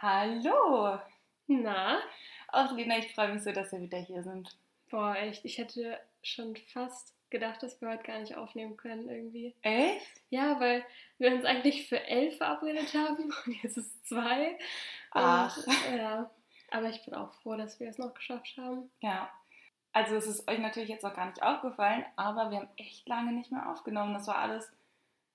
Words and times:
Hallo! 0.00 0.96
Na? 1.48 1.98
Auch 2.52 2.70
Lena, 2.70 2.98
ich 2.98 3.12
freue 3.12 3.32
mich 3.32 3.42
so, 3.42 3.50
dass 3.50 3.72
wir 3.72 3.80
wieder 3.80 3.98
hier 3.98 4.22
sind. 4.22 4.56
Boah, 4.92 5.16
echt. 5.16 5.44
Ich 5.44 5.58
hätte 5.58 5.98
schon 6.22 6.56
fast 6.72 7.16
gedacht, 7.30 7.64
dass 7.64 7.80
wir 7.80 7.88
heute 7.88 8.04
gar 8.04 8.20
nicht 8.20 8.36
aufnehmen 8.36 8.76
können 8.76 9.08
irgendwie. 9.08 9.56
Echt? 9.62 10.06
Ja, 10.30 10.60
weil 10.60 10.84
wir 11.18 11.32
uns 11.32 11.44
eigentlich 11.44 11.88
für 11.88 12.00
elf 12.06 12.36
verabredet 12.36 12.94
haben 12.94 13.24
und 13.46 13.62
jetzt 13.64 13.76
ist 13.76 13.92
es 13.92 14.02
zwei. 14.04 14.56
Ach. 15.10 15.66
Und, 15.66 15.96
ja. 15.96 16.30
Aber 16.70 16.88
ich 16.90 17.04
bin 17.04 17.14
auch 17.14 17.32
froh, 17.42 17.56
dass 17.56 17.80
wir 17.80 17.88
es 17.88 17.98
noch 17.98 18.14
geschafft 18.14 18.56
haben. 18.56 18.88
Ja. 19.00 19.28
Also 19.92 20.14
es 20.14 20.28
ist 20.28 20.48
euch 20.48 20.60
natürlich 20.60 20.90
jetzt 20.90 21.02
noch 21.02 21.14
gar 21.14 21.26
nicht 21.26 21.42
aufgefallen, 21.42 22.04
aber 22.14 22.52
wir 22.52 22.58
haben 22.58 22.70
echt 22.76 23.08
lange 23.08 23.32
nicht 23.32 23.50
mehr 23.50 23.68
aufgenommen. 23.68 24.14
Das 24.14 24.28
war 24.28 24.38
alles 24.38 24.70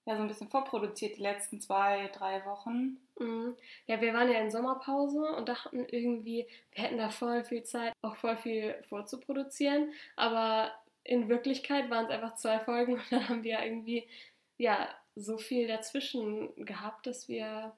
ja 0.06 0.16
so 0.16 0.22
ein 0.22 0.28
bisschen 0.28 0.50
vorproduziert 0.50 1.18
die 1.18 1.22
letzten 1.22 1.62
zwei, 1.62 2.10
drei 2.14 2.46
Wochen. 2.46 2.98
Mhm. 3.20 3.56
Ja, 3.88 4.02
wir 4.02 4.14
waren 4.14 4.32
ja 4.32 4.40
in 4.40 4.52
Sommerpause 4.52 5.22
und 5.36 5.48
dachten 5.48 5.86
irgendwie, 5.90 6.48
wir 6.72 6.84
hätten 6.84 6.98
da 6.98 7.10
voll 7.10 7.44
viel 7.44 7.64
Zeit, 7.64 7.94
auch 8.02 8.16
voll 8.16 8.38
viel 8.38 8.76
vorzuproduzieren. 8.90 9.94
Aber 10.16 10.72
in 11.04 11.30
Wirklichkeit 11.30 11.90
waren 11.90 12.06
es 12.06 12.12
einfach 12.12 12.36
zwei 12.36 12.60
Folgen 12.60 12.94
und 13.00 13.12
dann 13.12 13.30
haben 13.30 13.44
wir 13.44 13.64
irgendwie 13.64 14.08
ja 14.58 14.90
so 15.16 15.38
viel 15.38 15.68
dazwischen 15.68 16.54
gehabt, 16.66 17.08
dass 17.08 17.28
wir 17.28 17.74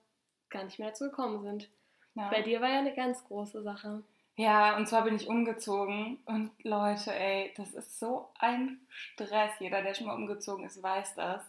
gar 0.50 0.64
nicht 0.64 0.80
mehr 0.80 0.90
dazu 0.90 1.06
gekommen 1.06 1.42
sind. 1.42 1.70
Ja. 2.16 2.30
Bei 2.30 2.42
dir 2.42 2.62
war 2.62 2.70
ja 2.70 2.80
eine 2.80 2.96
ganz 2.96 3.24
große 3.26 3.62
Sache. 3.62 4.04
Ja, 4.38 4.76
und 4.76 4.88
zwar 4.88 5.04
bin 5.04 5.16
ich 5.16 5.28
umgezogen 5.28 6.20
und 6.26 6.52
Leute, 6.64 7.14
ey, 7.14 7.54
das 7.56 7.74
ist 7.74 8.00
so 8.00 8.30
ein 8.38 8.82
Stress. 8.90 9.52
Jeder, 9.60 9.82
der 9.82 9.94
schon 9.94 10.08
mal 10.08 10.16
umgezogen 10.16 10.66
ist, 10.66 10.82
weiß 10.82 11.16
das. 11.16 11.42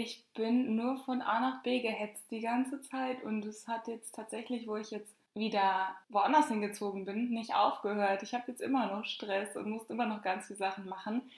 Ich 0.00 0.24
bin 0.32 0.76
nur 0.76 0.96
von 0.98 1.22
A 1.22 1.40
nach 1.40 1.62
B 1.64 1.80
gehetzt 1.80 2.30
die 2.30 2.40
ganze 2.40 2.80
Zeit 2.82 3.24
und 3.24 3.44
es 3.44 3.66
hat 3.66 3.88
jetzt 3.88 4.14
tatsächlich, 4.14 4.68
wo 4.68 4.76
ich 4.76 4.92
jetzt 4.92 5.12
wieder 5.34 5.88
woanders 6.08 6.46
hingezogen 6.46 7.04
bin, 7.04 7.30
nicht 7.30 7.52
aufgehört. 7.52 8.22
Ich 8.22 8.32
habe 8.32 8.44
jetzt 8.46 8.60
immer 8.60 8.86
noch 8.86 9.04
Stress 9.04 9.56
und 9.56 9.68
muss 9.68 9.90
immer 9.90 10.06
noch 10.06 10.22
ganz 10.22 10.46
viele 10.46 10.58
Sachen 10.58 10.88
machen. 10.88 11.28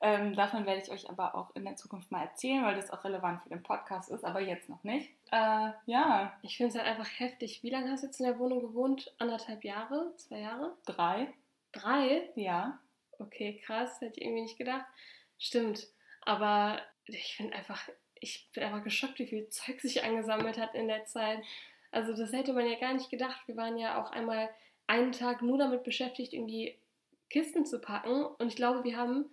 Ähm, 0.00 0.34
davon 0.34 0.64
werde 0.64 0.80
ich 0.80 0.90
euch 0.90 1.10
aber 1.10 1.34
auch 1.34 1.54
in 1.54 1.64
der 1.66 1.76
Zukunft 1.76 2.10
mal 2.10 2.22
erzählen, 2.22 2.64
weil 2.64 2.76
das 2.76 2.90
auch 2.90 3.04
relevant 3.04 3.42
für 3.42 3.50
den 3.50 3.62
Podcast 3.62 4.08
ist, 4.08 4.24
aber 4.24 4.40
jetzt 4.40 4.70
noch 4.70 4.82
nicht. 4.82 5.10
Äh, 5.30 5.72
ja. 5.84 6.32
Ich 6.40 6.56
finde 6.56 6.70
es 6.70 6.78
halt 6.78 6.88
einfach 6.88 7.20
heftig. 7.20 7.62
Wie 7.62 7.70
lange 7.70 7.90
hast 7.90 8.02
du 8.02 8.06
jetzt 8.06 8.20
in 8.20 8.26
der 8.26 8.38
Wohnung 8.38 8.60
gewohnt? 8.60 9.12
Anderthalb 9.18 9.62
Jahre? 9.62 10.14
Zwei 10.16 10.38
Jahre? 10.38 10.74
Drei? 10.86 11.34
Drei? 11.72 12.30
Ja. 12.34 12.78
Okay, 13.18 13.60
krass. 13.62 14.00
Hätte 14.00 14.20
ich 14.20 14.22
irgendwie 14.22 14.42
nicht 14.42 14.56
gedacht. 14.56 14.86
Stimmt. 15.38 15.88
Aber 16.22 16.80
ich 17.04 17.36
finde 17.36 17.54
einfach, 17.54 17.88
ich 18.20 18.48
bin 18.52 18.64
einfach 18.64 18.84
geschockt, 18.84 19.18
wie 19.18 19.26
viel 19.26 19.48
Zeug 19.48 19.80
sich 19.80 20.04
angesammelt 20.04 20.58
hat 20.58 20.74
in 20.74 20.88
der 20.88 21.04
Zeit. 21.04 21.40
Also 21.90 22.16
das 22.16 22.32
hätte 22.32 22.52
man 22.52 22.68
ja 22.68 22.78
gar 22.78 22.94
nicht 22.94 23.10
gedacht. 23.10 23.40
Wir 23.46 23.56
waren 23.56 23.78
ja 23.78 24.02
auch 24.02 24.10
einmal 24.10 24.48
einen 24.86 25.12
Tag 25.12 25.42
nur 25.42 25.58
damit 25.58 25.84
beschäftigt, 25.84 26.32
irgendwie 26.32 26.76
Kisten 27.30 27.66
zu 27.66 27.80
packen. 27.80 28.24
Und 28.24 28.48
ich 28.48 28.56
glaube, 28.56 28.84
wir 28.84 28.96
haben 28.96 29.26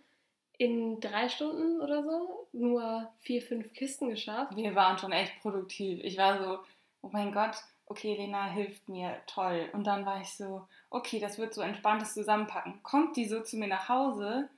in 0.57 0.99
drei 0.99 1.29
Stunden 1.29 1.81
oder 1.81 2.03
so 2.03 2.47
nur 2.53 3.11
vier, 3.21 3.41
fünf 3.41 3.73
Kisten 3.73 4.09
geschafft. 4.09 4.55
Wir 4.55 4.75
waren 4.75 4.97
schon 4.97 5.11
echt 5.11 5.39
produktiv. 5.41 5.99
Ich 6.03 6.17
war 6.17 6.41
so, 6.41 6.59
oh 7.01 7.09
mein 7.11 7.31
Gott, 7.31 7.55
okay, 7.87 8.15
Lena 8.15 8.49
hilft 8.49 8.87
mir, 8.87 9.17
toll. 9.27 9.69
Und 9.73 9.85
dann 9.85 10.05
war 10.05 10.21
ich 10.21 10.29
so, 10.29 10.67
okay, 10.89 11.19
das 11.19 11.37
wird 11.37 11.53
so 11.53 11.61
entspanntes 11.61 12.13
Zusammenpacken. 12.13 12.81
Kommt 12.83 13.17
die 13.17 13.25
so 13.25 13.41
zu 13.41 13.57
mir 13.57 13.67
nach 13.67 13.89
Hause 13.89 14.49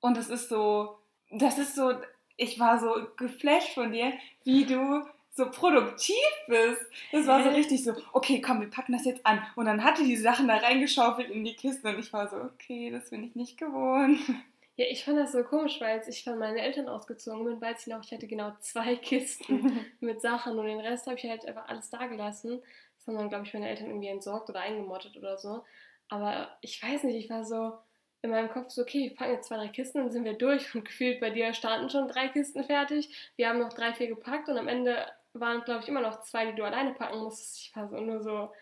und 0.00 0.16
es 0.16 0.28
ist 0.28 0.48
so, 0.48 0.98
das 1.30 1.58
ist 1.58 1.74
so, 1.74 1.92
ich 2.36 2.58
war 2.58 2.78
so 2.78 2.94
geflasht 3.16 3.74
von 3.74 3.92
dir, 3.92 4.12
wie 4.44 4.64
du 4.64 5.04
so 5.34 5.50
produktiv 5.50 6.16
bist. 6.46 6.82
Das 7.10 7.26
war 7.26 7.42
so 7.42 7.50
richtig 7.50 7.82
so, 7.82 7.94
okay, 8.12 8.40
komm, 8.40 8.60
wir 8.60 8.68
packen 8.68 8.92
das 8.92 9.04
jetzt 9.04 9.24
an. 9.24 9.42
Und 9.56 9.66
dann 9.66 9.82
hatte 9.82 10.04
die 10.04 10.16
Sachen 10.16 10.48
da 10.48 10.56
reingeschaufelt 10.56 11.30
in 11.30 11.44
die 11.44 11.54
Kisten 11.54 11.88
und 11.88 11.98
ich 11.98 12.12
war 12.12 12.28
so, 12.28 12.36
okay, 12.36 12.90
das 12.90 13.10
bin 13.10 13.24
ich 13.24 13.34
nicht 13.34 13.56
gewohnt. 13.58 14.18
Ja, 14.76 14.86
ich 14.90 15.04
fand 15.04 15.18
das 15.18 15.32
so 15.32 15.42
komisch, 15.42 15.80
weil 15.80 15.98
als 15.98 16.08
ich 16.08 16.24
von 16.24 16.38
meinen 16.38 16.56
Eltern 16.56 16.88
ausgezogen 16.88 17.44
bin, 17.44 17.60
weiß 17.60 17.82
ich 17.82 17.86
noch, 17.88 18.02
ich 18.04 18.12
hatte 18.12 18.26
genau 18.26 18.52
zwei 18.60 18.96
Kisten 18.96 19.86
mit 20.00 20.20
Sachen 20.20 20.58
und 20.58 20.66
den 20.66 20.80
Rest 20.80 21.06
habe 21.06 21.16
ich 21.16 21.24
halt 21.24 21.46
einfach 21.46 21.68
alles 21.68 21.90
da 21.90 22.06
gelassen. 22.06 22.62
Das 22.96 23.06
haben 23.06 23.16
dann, 23.16 23.28
glaube 23.28 23.46
ich, 23.46 23.54
meine 23.54 23.68
Eltern 23.68 23.88
irgendwie 23.88 24.08
entsorgt 24.08 24.48
oder 24.48 24.60
eingemottet 24.60 25.16
oder 25.16 25.36
so. 25.36 25.64
Aber 26.08 26.56
ich 26.60 26.82
weiß 26.82 27.04
nicht, 27.04 27.16
ich 27.16 27.30
war 27.30 27.44
so 27.44 27.72
in 28.22 28.30
meinem 28.30 28.48
Kopf 28.50 28.70
so, 28.70 28.82
okay, 28.82 29.10
wir 29.10 29.16
packen 29.16 29.32
jetzt 29.32 29.48
zwei, 29.48 29.56
drei 29.56 29.68
Kisten 29.68 30.00
und 30.00 30.10
sind 30.12 30.24
wir 30.24 30.34
durch. 30.34 30.74
Und 30.74 30.84
gefühlt 30.84 31.20
bei 31.20 31.30
dir 31.30 31.52
standen 31.52 31.90
schon 31.90 32.08
drei 32.08 32.28
Kisten 32.28 32.64
fertig. 32.64 33.32
Wir 33.36 33.48
haben 33.48 33.58
noch 33.58 33.72
drei, 33.72 33.92
vier 33.92 34.06
gepackt 34.06 34.48
und 34.48 34.56
am 34.56 34.68
Ende 34.68 35.06
waren, 35.34 35.62
glaube 35.64 35.80
ich, 35.82 35.88
immer 35.88 36.00
noch 36.00 36.22
zwei, 36.22 36.46
die 36.46 36.54
du 36.54 36.64
alleine 36.64 36.92
packen 36.94 37.18
musstest. 37.18 37.58
Ich 37.58 37.76
war 37.76 37.88
so 37.88 38.00
nur 38.00 38.22
so, 38.22 38.52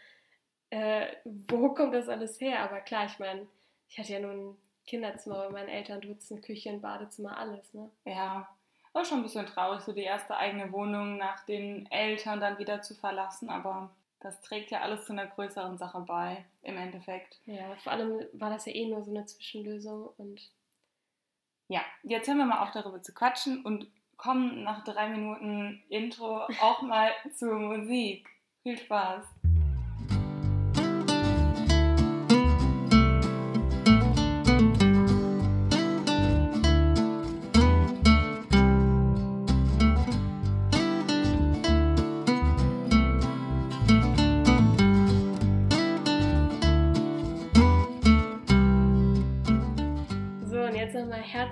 äh, 0.71 1.07
wo 1.25 1.71
kommt 1.75 1.95
das 1.95 2.09
alles 2.09 2.41
her? 2.41 2.61
Aber 2.61 2.81
klar, 2.81 3.05
ich 3.07 3.19
meine, 3.19 3.47
ich 3.89 3.99
hatte 3.99 4.13
ja 4.13 4.21
nur 4.21 4.31
ein 4.31 4.57
Kinderzimmer 4.87 5.47
bei 5.47 5.51
meinen 5.51 5.69
Eltern, 5.69 6.01
Dutzend, 6.01 6.43
Küche, 6.43 6.73
Badezimmer, 6.79 7.37
alles, 7.37 7.75
ne? 7.75 7.91
Ja, 8.05 8.49
war 8.93 9.05
schon 9.05 9.19
ein 9.19 9.23
bisschen 9.23 9.47
traurig, 9.47 9.83
so 9.83 9.93
die 9.93 10.03
erste 10.03 10.37
eigene 10.37 10.73
Wohnung 10.73 11.17
nach 11.19 11.45
den 11.45 11.91
Eltern 11.91 12.41
dann 12.41 12.59
wieder 12.59 12.83
zu 12.83 12.95
verlassen, 12.95 13.49
aber 13.51 13.91
das 14.21 14.41
trägt 14.43 14.71
ja 14.71 14.81
alles 14.81 15.07
zu 15.07 15.13
einer 15.13 15.27
größeren 15.27 15.79
Sache 15.79 16.01
bei, 16.01 16.45
im 16.63 16.77
Endeffekt. 16.77 17.41
Ja, 17.47 17.75
vor 17.77 17.93
allem 17.93 18.27
war 18.33 18.51
das 18.51 18.67
ja 18.67 18.75
eh 18.75 18.87
nur 18.87 19.03
so 19.03 19.11
eine 19.11 19.27
Zwischenlösung 19.27 20.11
und. 20.17 20.51
Ja, 21.69 21.83
jetzt 22.03 22.29
hören 22.29 22.39
wir 22.39 22.47
mal 22.47 22.63
auf, 22.63 22.73
darüber 22.73 23.01
zu 23.01 23.15
quatschen 23.15 23.65
und 23.65 23.87
kommen 24.17 24.65
nach 24.65 24.85
drei 24.85 25.09
Minuten 25.09 25.83
Intro 25.89 26.43
auch 26.61 26.83
mal 26.83 27.11
zur 27.35 27.59
Musik. 27.59 28.29
Viel 28.63 28.77
Spaß! 28.77 29.25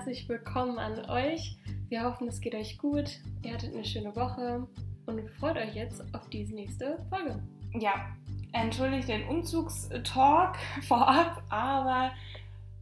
Herzlich 0.08 0.28
willkommen 0.30 0.78
an 0.78 1.04
euch. 1.10 1.58
Wir 1.90 2.02
hoffen, 2.02 2.28
es 2.28 2.40
geht 2.40 2.54
euch 2.54 2.78
gut. 2.78 3.20
Ihr 3.42 3.52
hattet 3.52 3.74
eine 3.74 3.84
schöne 3.84 4.16
Woche 4.16 4.66
und 5.04 5.30
freut 5.32 5.58
euch 5.58 5.74
jetzt 5.74 6.02
auf 6.14 6.26
diese 6.30 6.54
nächste 6.54 7.04
Folge. 7.10 7.42
Ja, 7.74 8.16
entschuldigt 8.54 9.08
den 9.08 9.28
Umzugstalk 9.28 10.56
vorab, 10.88 11.42
aber 11.50 12.12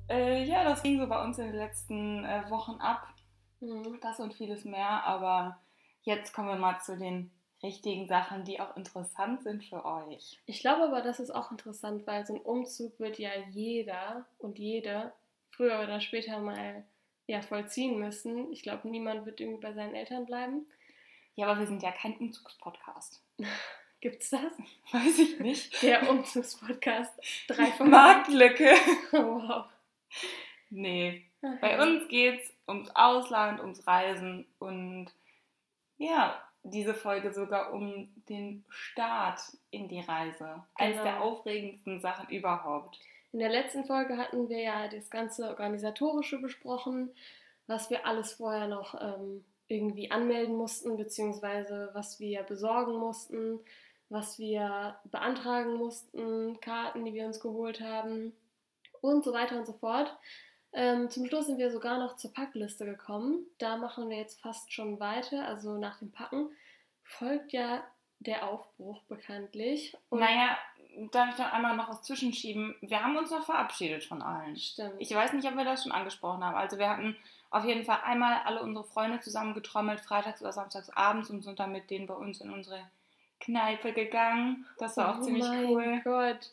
äh, 0.09 0.45
ja, 0.45 0.63
das 0.63 0.85
ging 0.85 1.01
so 1.01 1.09
bei 1.09 1.21
uns 1.21 1.37
in 1.41 1.47
den 1.47 1.57
letzten 1.57 2.25
äh, 2.25 2.49
Wochen 2.49 2.81
ab. 2.81 3.09
Mhm. 3.59 3.99
Das 4.01 4.21
und 4.21 4.33
vieles 4.33 4.65
mehr, 4.65 5.05
aber 5.05 5.59
jetzt 6.03 6.33
kommen 6.33 6.47
wir 6.47 6.55
mal 6.55 6.79
zu 6.79 6.97
den 6.97 7.33
richtigen 7.61 8.07
Sachen, 8.07 8.45
die 8.45 8.61
auch 8.61 8.77
interessant 8.77 9.43
sind 9.43 9.65
für 9.65 9.85
euch. 9.85 10.39
Ich 10.47 10.61
glaube 10.61 10.85
aber, 10.85 11.03
das 11.03 11.19
ist 11.19 11.35
auch 11.35 11.51
interessant, 11.51 12.07
weil 12.07 12.25
so 12.25 12.35
ein 12.35 12.41
Umzug 12.41 13.01
wird 13.01 13.19
ja 13.19 13.31
jeder 13.51 14.27
und 14.39 14.61
jede 14.61 15.13
früher 15.51 15.81
oder 15.81 16.01
später 16.01 16.39
mal 16.39 16.85
ja, 17.27 17.43
vollziehen 17.43 17.99
müssen. 17.99 18.51
Ich 18.53 18.63
glaube, 18.63 18.89
niemand 18.89 19.27
wird 19.27 19.41
irgendwie 19.41 19.61
bei 19.61 19.73
seinen 19.73 19.95
Eltern 19.95 20.27
bleiben. 20.27 20.67
Ja, 21.35 21.47
aber 21.49 21.61
wir 21.61 21.67
sind 21.67 21.83
ja 21.83 21.93
kein 21.93 22.17
Umzugspodcast. 22.17 23.23
Gibt's 24.01 24.31
das? 24.31 24.53
Weiß 24.93 25.19
ich 25.19 25.41
nicht. 25.41 25.83
Der 25.83 26.09
Umzugspodcast. 26.09 27.13
Drei 27.49 27.67
von 27.73 27.91
Marktlücke. 27.91 28.73
Wow. 29.13 29.67
Nee, 30.71 31.25
bei 31.61 31.81
uns 31.83 32.09
geht's 32.09 32.53
ums 32.69 32.91
Ausland, 32.95 33.61
ums 33.61 33.87
Reisen 33.87 34.47
und 34.59 35.07
ja, 35.99 36.43
diese 36.65 36.95
Folge 36.95 37.33
sogar 37.33 37.73
um 37.73 38.09
den 38.29 38.65
Start 38.69 39.41
in 39.71 39.89
die 39.89 40.01
Reise. 40.01 40.65
Eines 40.75 40.99
Genau. 40.99 41.05
der 41.05 41.21
aufregendsten 41.23 42.01
Sachen 42.01 42.29
überhaupt. 42.29 42.99
In 43.37 43.41
der 43.41 43.51
letzten 43.51 43.85
Folge 43.85 44.17
hatten 44.17 44.49
wir 44.49 44.63
ja 44.63 44.89
das 44.89 45.11
ganze 45.11 45.47
Organisatorische 45.51 46.39
besprochen, 46.39 47.11
was 47.67 47.91
wir 47.91 48.07
alles 48.07 48.33
vorher 48.33 48.67
noch 48.67 48.99
ähm, 48.99 49.45
irgendwie 49.69 50.11
anmelden 50.11 50.57
mussten, 50.57 50.97
beziehungsweise 50.97 51.91
was 51.93 52.19
wir 52.19 52.45
besorgen 52.45 52.95
mussten, 52.95 53.61
was 54.09 54.39
wir 54.39 54.99
beantragen 55.11 55.75
mussten, 55.75 56.59
Karten, 56.63 57.05
die 57.05 57.13
wir 57.13 57.27
uns 57.27 57.39
geholt 57.39 57.83
haben 57.83 58.33
und 59.03 59.23
so 59.23 59.35
weiter 59.35 59.59
und 59.59 59.67
so 59.67 59.75
fort. 59.75 60.17
Ähm, 60.73 61.11
zum 61.11 61.27
Schluss 61.27 61.45
sind 61.45 61.59
wir 61.59 61.71
sogar 61.71 61.99
noch 61.99 62.17
zur 62.17 62.33
Packliste 62.33 62.87
gekommen. 62.87 63.45
Da 63.59 63.77
machen 63.77 64.09
wir 64.09 64.17
jetzt 64.17 64.41
fast 64.41 64.73
schon 64.73 64.99
weiter. 64.99 65.47
Also 65.47 65.77
nach 65.77 65.99
dem 65.99 66.11
Packen 66.11 66.49
folgt 67.03 67.53
ja 67.53 67.85
der 68.19 68.49
Aufbruch 68.49 69.03
bekanntlich. 69.03 69.95
Und 70.09 70.21
Naja, 70.21 70.57
darf 71.11 71.31
ich 71.31 71.37
da 71.37 71.51
einmal 71.51 71.77
noch 71.77 71.89
was 71.89 72.03
zwischenschieben? 72.03 72.75
Wir 72.81 73.03
haben 73.03 73.17
uns 73.17 73.31
noch 73.31 73.45
verabschiedet 73.45 74.05
von 74.05 74.23
allen. 74.23 74.57
stimmt. 74.57 74.95
Ich 74.99 75.15
weiß 75.15 75.33
nicht, 75.33 75.47
ob 75.47 75.57
wir 75.57 75.65
das 75.65 75.83
schon 75.83 75.93
angesprochen 75.93 76.45
haben. 76.45 76.57
Also 76.57 76.79
wir 76.79 76.89
hatten 76.89 77.17
auf 77.51 77.65
jeden 77.65 77.85
Fall 77.85 78.01
einmal 78.05 78.41
alle 78.45 78.63
unsere 78.63 78.85
Freunde 78.85 79.21
zusammengetrommelt, 79.21 80.01
freitags 80.01 80.41
oder 80.41 80.53
samstags 80.53 80.91
abends 80.91 81.31
und 81.31 81.43
sind 81.43 81.59
dann 81.59 81.73
mit 81.73 81.91
denen 81.91 82.07
bei 82.07 82.15
uns 82.15 82.41
in 82.41 82.51
unsere 82.51 82.81
Kneipe 83.41 83.93
gegangen. 83.93 84.67
Das 84.79 84.97
war 84.97 85.15
auch 85.15 85.21
oh 85.21 85.23
ziemlich 85.23 85.45
mein 85.45 85.67
cool. 85.67 86.01
Gott. 86.05 86.51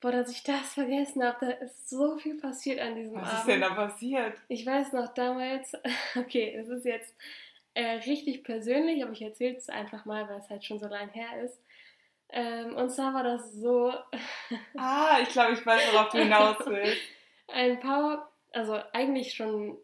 Boah, 0.00 0.10
dass 0.10 0.32
ich 0.32 0.42
das 0.42 0.74
vergessen 0.74 1.22
habe, 1.22 1.46
da 1.46 1.52
ist 1.64 1.88
so 1.88 2.16
viel 2.16 2.34
passiert 2.40 2.80
an 2.80 2.96
diesem 2.96 3.14
Was 3.14 3.28
Abend. 3.28 3.38
ist 3.38 3.46
denn 3.46 3.60
da 3.60 3.70
passiert? 3.70 4.36
Ich 4.48 4.66
weiß 4.66 4.92
noch 4.94 5.14
damals, 5.14 5.74
okay, 6.16 6.54
es 6.56 6.68
ist 6.68 6.84
jetzt 6.84 7.14
äh, 7.74 7.98
richtig 7.98 8.42
persönlich, 8.42 9.02
aber 9.02 9.12
ich 9.12 9.22
erzähle 9.22 9.56
es 9.56 9.68
einfach 9.68 10.04
mal, 10.04 10.28
weil 10.28 10.40
es 10.40 10.50
halt 10.50 10.64
schon 10.64 10.80
so 10.80 10.88
lange 10.88 11.12
her 11.12 11.44
ist. 11.44 11.56
Ähm, 12.32 12.74
und 12.76 12.90
zwar 12.90 13.12
war 13.14 13.22
das 13.22 13.52
so, 13.52 13.92
Ah, 14.76 15.18
ich 15.22 15.28
glaube, 15.28 15.52
ich 15.52 15.64
weiß, 15.64 15.92
worauf 15.92 16.08
du 16.08 16.18
hinaus 16.18 16.56
willst. 16.66 17.00
ein 17.48 17.78
paar, 17.80 18.30
also 18.52 18.78
eigentlich 18.92 19.34
schon 19.34 19.76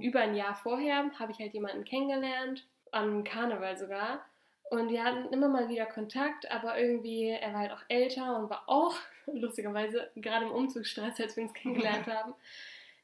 über 0.00 0.20
ein 0.20 0.34
Jahr 0.34 0.54
vorher, 0.54 1.10
habe 1.18 1.32
ich 1.32 1.38
halt 1.38 1.54
jemanden 1.54 1.84
kennengelernt, 1.84 2.66
am 2.90 3.22
Karneval 3.24 3.76
sogar. 3.76 4.24
Und 4.70 4.88
wir 4.88 5.04
hatten 5.04 5.32
immer 5.32 5.48
mal 5.48 5.68
wieder 5.68 5.86
Kontakt, 5.86 6.50
aber 6.50 6.78
irgendwie, 6.78 7.28
er 7.28 7.52
war 7.52 7.60
halt 7.60 7.72
auch 7.72 7.82
älter 7.88 8.36
und 8.36 8.50
war 8.50 8.64
auch, 8.66 8.94
lustigerweise, 9.26 10.10
gerade 10.16 10.46
im 10.46 10.52
Umzugsstress, 10.52 11.20
als 11.20 11.36
wir 11.36 11.44
uns 11.44 11.54
kennengelernt 11.54 12.06
haben. 12.08 12.34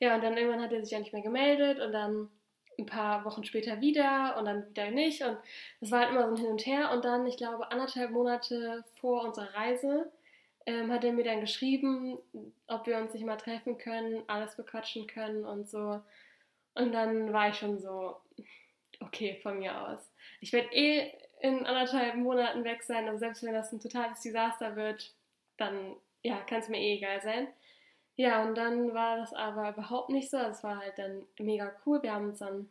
Ja, 0.00 0.14
und 0.14 0.24
dann 0.24 0.36
irgendwann 0.36 0.62
hat 0.62 0.72
er 0.72 0.80
sich 0.82 0.92
ja 0.92 0.98
nicht 0.98 1.12
mehr 1.12 1.22
gemeldet 1.22 1.78
und 1.80 1.92
dann 1.92 2.30
ein 2.78 2.86
paar 2.86 3.24
Wochen 3.24 3.44
später 3.44 3.80
wieder 3.80 4.36
und 4.38 4.44
dann 4.44 4.68
wieder 4.70 4.90
nicht. 4.90 5.22
Und 5.22 5.38
das 5.80 5.90
war 5.90 6.00
halt 6.00 6.10
immer 6.10 6.28
so 6.28 6.34
ein 6.34 6.36
Hin 6.36 6.50
und 6.50 6.66
Her. 6.66 6.90
Und 6.92 7.04
dann, 7.04 7.26
ich 7.26 7.36
glaube, 7.36 7.70
anderthalb 7.70 8.10
Monate 8.10 8.84
vor 9.00 9.24
unserer 9.24 9.52
Reise 9.54 10.10
ähm, 10.66 10.92
hat 10.92 11.04
er 11.04 11.12
mir 11.12 11.24
dann 11.24 11.40
geschrieben, 11.40 12.18
ob 12.66 12.86
wir 12.86 12.98
uns 12.98 13.12
nicht 13.12 13.24
mal 13.24 13.36
treffen 13.36 13.78
können, 13.78 14.22
alles 14.26 14.56
bequatschen 14.56 15.06
können 15.06 15.44
und 15.44 15.68
so. 15.68 16.00
Und 16.74 16.92
dann 16.92 17.32
war 17.32 17.48
ich 17.48 17.56
schon 17.56 17.78
so, 17.78 18.16
okay, 19.00 19.38
von 19.42 19.58
mir 19.58 19.80
aus. 19.88 19.98
Ich 20.40 20.52
werde 20.52 20.72
eh 20.72 21.12
in 21.40 21.66
anderthalb 21.66 22.16
Monaten 22.16 22.64
weg 22.64 22.82
sein, 22.82 23.06
also 23.06 23.18
selbst 23.18 23.42
wenn 23.42 23.54
das 23.54 23.72
ein 23.72 23.80
totales 23.80 24.20
Desaster 24.20 24.76
wird, 24.76 25.14
dann 25.56 25.96
ja, 26.22 26.36
kann 26.42 26.60
es 26.60 26.68
mir 26.68 26.78
eh 26.78 26.96
egal 26.96 27.22
sein. 27.22 27.48
Ja, 28.18 28.42
und 28.42 28.56
dann 28.56 28.94
war 28.94 29.16
das 29.16 29.32
aber 29.32 29.68
überhaupt 29.70 30.10
nicht 30.10 30.28
so. 30.28 30.38
Es 30.38 30.64
war 30.64 30.78
halt 30.78 30.98
dann 30.98 31.22
mega 31.38 31.70
cool. 31.86 32.02
Wir 32.02 32.12
haben 32.12 32.30
uns 32.30 32.40
dann 32.40 32.68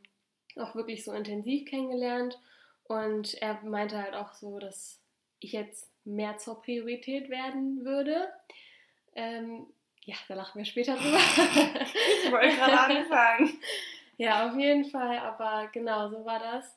auch 0.57 0.75
wirklich 0.75 1.05
so 1.05 1.13
intensiv 1.13 1.69
kennengelernt. 1.69 2.37
Und 2.83 3.33
er 3.41 3.57
meinte 3.63 3.97
halt 3.97 4.13
auch 4.13 4.33
so, 4.33 4.59
dass 4.59 4.99
ich 5.39 5.53
jetzt 5.53 5.89
mehr 6.03 6.37
zur 6.37 6.61
Priorität 6.61 7.29
werden 7.29 7.85
würde. 7.85 8.27
Ähm, 9.15 9.67
ja, 10.03 10.15
da 10.27 10.33
lachen 10.35 10.57
wir 10.57 10.65
später 10.65 10.97
drüber. 10.97 11.17
Ich 12.25 12.29
wollte 12.29 12.53
gerade 12.57 12.99
anfangen. 12.99 13.57
ja, 14.17 14.49
auf 14.49 14.57
jeden 14.57 14.83
Fall. 14.83 15.17
Aber 15.19 15.69
genau, 15.71 16.09
so 16.09 16.25
war 16.25 16.39
das. 16.39 16.75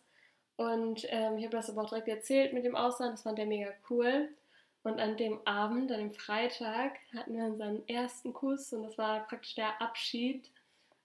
Und 0.55 1.05
ähm, 1.09 1.39
ich 1.39 1.45
habe 1.45 1.57
das 1.57 1.71
aber 1.71 1.83
auch 1.83 1.89
direkt 1.89 2.07
erzählt 2.07 2.53
mit 2.53 2.65
dem 2.65 2.77
Ausland. 2.77 3.15
Das 3.15 3.23
fand 3.23 3.41
er 3.41 3.47
mega 3.47 3.73
cool. 3.91 4.29
Und 4.83 4.99
an 4.99 5.17
dem 5.17 5.47
Abend, 5.47 5.93
an 5.93 5.99
dem 5.99 6.13
Freitag, 6.13 6.93
hatten 7.15 7.37
wir 7.37 7.45
unseren 7.45 7.87
ersten 7.87 8.33
Kuss 8.33 8.73
und 8.73 8.83
das 8.85 8.97
war 8.97 9.21
praktisch 9.21 9.55
der 9.55 9.81
Abschied. 9.81 10.51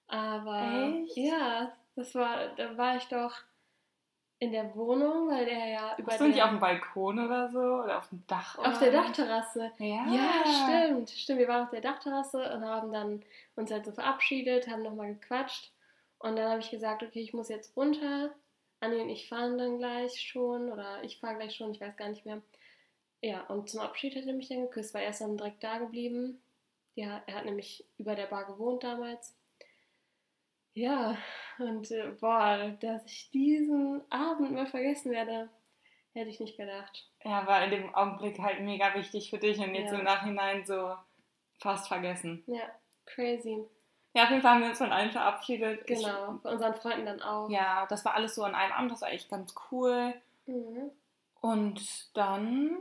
Aber 0.08 1.02
Echt? 1.04 1.18
ja, 1.18 1.74
das 1.96 2.16
war, 2.16 2.56
da 2.56 2.78
war 2.78 2.96
ich 2.96 3.06
doch 3.06 3.34
in 4.40 4.52
der 4.52 4.76
Wohnung, 4.76 5.30
weil 5.30 5.46
der 5.46 5.68
ja 5.68 5.96
über 5.98 6.18
du 6.18 6.26
nicht 6.26 6.38
der, 6.38 6.46
auf 6.46 6.52
dem 6.52 6.60
Balkon 6.60 7.26
oder 7.26 7.50
so? 7.50 7.60
Oder 7.60 7.98
auf 7.98 8.10
dem 8.10 8.24
Dach? 8.28 8.58
auf 8.58 8.80
der 8.80 8.92
Dachterrasse. 8.92 9.72
Ja. 9.80 10.06
Ja, 10.08 10.44
stimmt, 10.46 11.10
stimmt. 11.10 11.40
Wir 11.40 11.48
waren 11.48 11.64
auf 11.64 11.72
der 11.72 11.82
Dachterrasse 11.82 12.54
und 12.54 12.66
haben 12.66 12.92
dann 12.92 13.24
uns 13.56 13.72
halt 13.72 13.86
so 13.86 13.92
verabschiedet, 13.92 14.68
haben 14.68 14.84
nochmal 14.84 15.16
gequatscht. 15.16 15.72
Und 16.20 16.36
dann 16.36 16.50
habe 16.50 16.60
ich 16.60 16.70
gesagt, 16.70 17.04
okay, 17.04 17.22
ich 17.22 17.34
muss 17.34 17.50
jetzt 17.50 17.76
runter. 17.78 18.32
Anni 18.82 19.02
und 19.02 19.10
ich 19.10 19.28
fahren 19.30 19.58
dann 19.58 19.78
gleich 19.78 20.20
schon 20.22 20.72
oder 20.72 21.02
ich 21.04 21.20
fahre 21.20 21.36
gleich 21.36 21.56
schon, 21.56 21.72
ich 21.72 21.82
weiß 21.82 21.96
gar 21.96 22.10
nicht 22.10 22.26
mehr. 22.26 22.42
Ja, 23.22 23.42
und 23.48 23.70
zum 23.70 23.82
Abschied 23.82 24.16
hat 24.16 24.26
er 24.26 24.34
mich 24.34 24.50
dann 24.50 24.62
geküsst, 24.62 24.94
weil 24.94 25.04
er 25.04 25.10
ist 25.10 25.22
dann 25.22 25.38
direkt 25.38 25.64
da 25.64 25.78
geblieben. 25.80 26.42
Ja, 26.96 27.22
er 27.28 27.36
hat 27.36 27.46
nämlich 27.46 27.86
über 27.98 28.16
der 28.16 28.28
Bar 28.28 28.46
gewohnt 28.46 28.84
damals. 28.84 29.36
Ja, 30.74 31.18
und 31.58 31.90
äh, 31.92 32.12
boah, 32.20 32.76
dass 32.82 33.06
ich 33.06 33.30
diesen 33.32 34.02
Abend 34.12 34.52
mal 34.52 34.68
vergessen 34.68 35.12
werde, 35.12 35.50
hätte 36.14 36.30
ich 36.30 36.40
nicht 36.40 36.58
gedacht. 36.58 37.10
Ja, 37.24 37.48
war 37.48 37.64
in 37.64 37.72
dem 37.72 37.96
Augenblick 37.96 38.40
halt 38.40 38.60
mega 38.62 38.94
wichtig 38.94 39.30
für 39.30 39.38
dich 39.40 39.58
und 39.60 39.74
jetzt 39.74 39.92
Ja. 39.92 39.98
im 40.00 40.04
Nachhinein 40.04 40.66
so 40.66 40.96
fast 41.58 41.88
vergessen. 41.88 42.44
Ja, 42.48 42.64
crazy. 43.06 43.66
Ja, 44.14 44.24
auf 44.26 44.30
jeden 44.30 44.42
Fall 44.42 44.52
haben 44.52 44.62
wir 44.62 44.70
uns 44.70 44.78
von 44.78 44.92
allen 44.92 45.12
verabschiedet. 45.12 45.88
Genau, 45.88 46.38
von 46.42 46.54
unseren 46.54 46.76
Freunden 46.76 47.06
dann 47.06 47.22
auch. 47.22 47.50
Ich, 47.50 47.56
ja, 47.56 47.86
das 47.88 48.04
war 48.06 48.14
alles 48.14 48.36
so 48.36 48.44
an 48.44 48.56
einem 48.56 48.72
Abend, 48.74 48.92
das 48.92 49.02
war 49.02 49.12
echt 49.12 49.30
ganz 49.30 49.54
cool. 49.72 50.14
Mhm. 50.46 50.92
Und 51.42 52.16
dann 52.18 52.78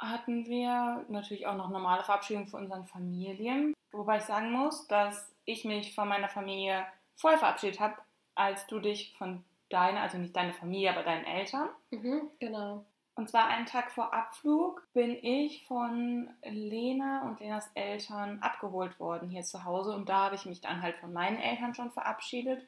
hatten 0.00 0.46
wir 0.46 1.04
natürlich 1.08 1.46
auch 1.46 1.56
noch 1.56 1.68
normale 1.68 2.02
Verabschiedungen 2.02 2.48
von 2.48 2.62
unseren 2.62 2.86
Familien. 2.86 3.74
Wobei 3.92 4.18
ich 4.18 4.24
sagen 4.24 4.50
muss, 4.50 4.86
dass 4.88 5.30
ich 5.44 5.64
mich 5.64 5.94
von 5.94 6.08
meiner 6.08 6.28
Familie 6.28 6.84
vorher 7.16 7.38
verabschiedet 7.38 7.80
habe, 7.80 7.96
als 8.34 8.66
du 8.66 8.78
dich 8.80 9.14
von 9.18 9.44
deiner, 9.68 10.00
also 10.00 10.18
nicht 10.18 10.34
deine 10.34 10.52
Familie, 10.52 10.90
aber 10.90 11.02
deinen 11.02 11.24
Eltern. 11.24 11.68
Mhm, 11.90 12.30
genau. 12.38 12.84
Und 13.14 13.28
zwar 13.28 13.48
einen 13.48 13.66
Tag 13.66 13.90
vor 13.90 14.14
Abflug 14.14 14.86
bin 14.94 15.10
ich 15.22 15.66
von 15.66 16.30
Lena 16.42 17.24
und 17.24 17.40
Lenas 17.40 17.70
Eltern 17.74 18.38
abgeholt 18.40 18.98
worden 18.98 19.28
hier 19.28 19.42
zu 19.42 19.64
Hause. 19.64 19.94
Und 19.94 20.08
da 20.08 20.24
habe 20.24 20.36
ich 20.36 20.46
mich 20.46 20.62
dann 20.62 20.80
halt 20.80 20.96
von 20.96 21.12
meinen 21.12 21.36
Eltern 21.36 21.74
schon 21.74 21.90
verabschiedet. 21.90 22.66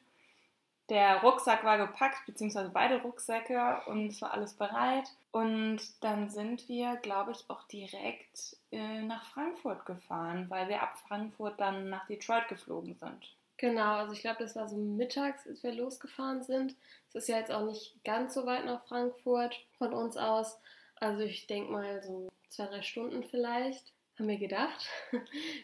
Der 0.89 1.21
Rucksack 1.21 1.63
war 1.63 1.77
gepackt, 1.77 2.25
beziehungsweise 2.25 2.69
beide 2.69 3.01
Rucksäcke 3.01 3.81
und 3.85 4.07
es 4.07 4.21
war 4.21 4.33
alles 4.33 4.53
bereit. 4.53 5.09
Und 5.31 5.79
dann 6.01 6.29
sind 6.29 6.67
wir, 6.67 6.97
glaube 6.97 7.31
ich, 7.31 7.45
auch 7.49 7.63
direkt 7.63 8.57
äh, 8.71 9.01
nach 9.01 9.25
Frankfurt 9.31 9.85
gefahren, 9.85 10.49
weil 10.49 10.67
wir 10.67 10.81
ab 10.81 10.97
Frankfurt 11.07 11.59
dann 11.59 11.89
nach 11.89 12.05
Detroit 12.07 12.47
geflogen 12.49 12.95
sind. 12.95 13.33
Genau, 13.57 13.95
also 13.95 14.13
ich 14.13 14.21
glaube, 14.21 14.43
das 14.43 14.55
war 14.55 14.67
so 14.67 14.75
mittags, 14.75 15.47
als 15.47 15.63
wir 15.63 15.73
losgefahren 15.73 16.43
sind. 16.43 16.75
Es 17.09 17.15
ist 17.15 17.29
ja 17.29 17.37
jetzt 17.37 17.51
auch 17.51 17.65
nicht 17.65 17.95
ganz 18.03 18.33
so 18.33 18.45
weit 18.45 18.65
nach 18.65 18.83
Frankfurt 18.85 19.63
von 19.77 19.93
uns 19.93 20.17
aus. 20.17 20.59
Also 20.99 21.21
ich 21.21 21.47
denke 21.47 21.71
mal 21.71 22.03
so 22.03 22.29
zwei, 22.49 22.65
drei 22.65 22.81
Stunden 22.81 23.23
vielleicht, 23.23 23.92
haben 24.19 24.27
wir 24.27 24.37
gedacht. 24.37 24.87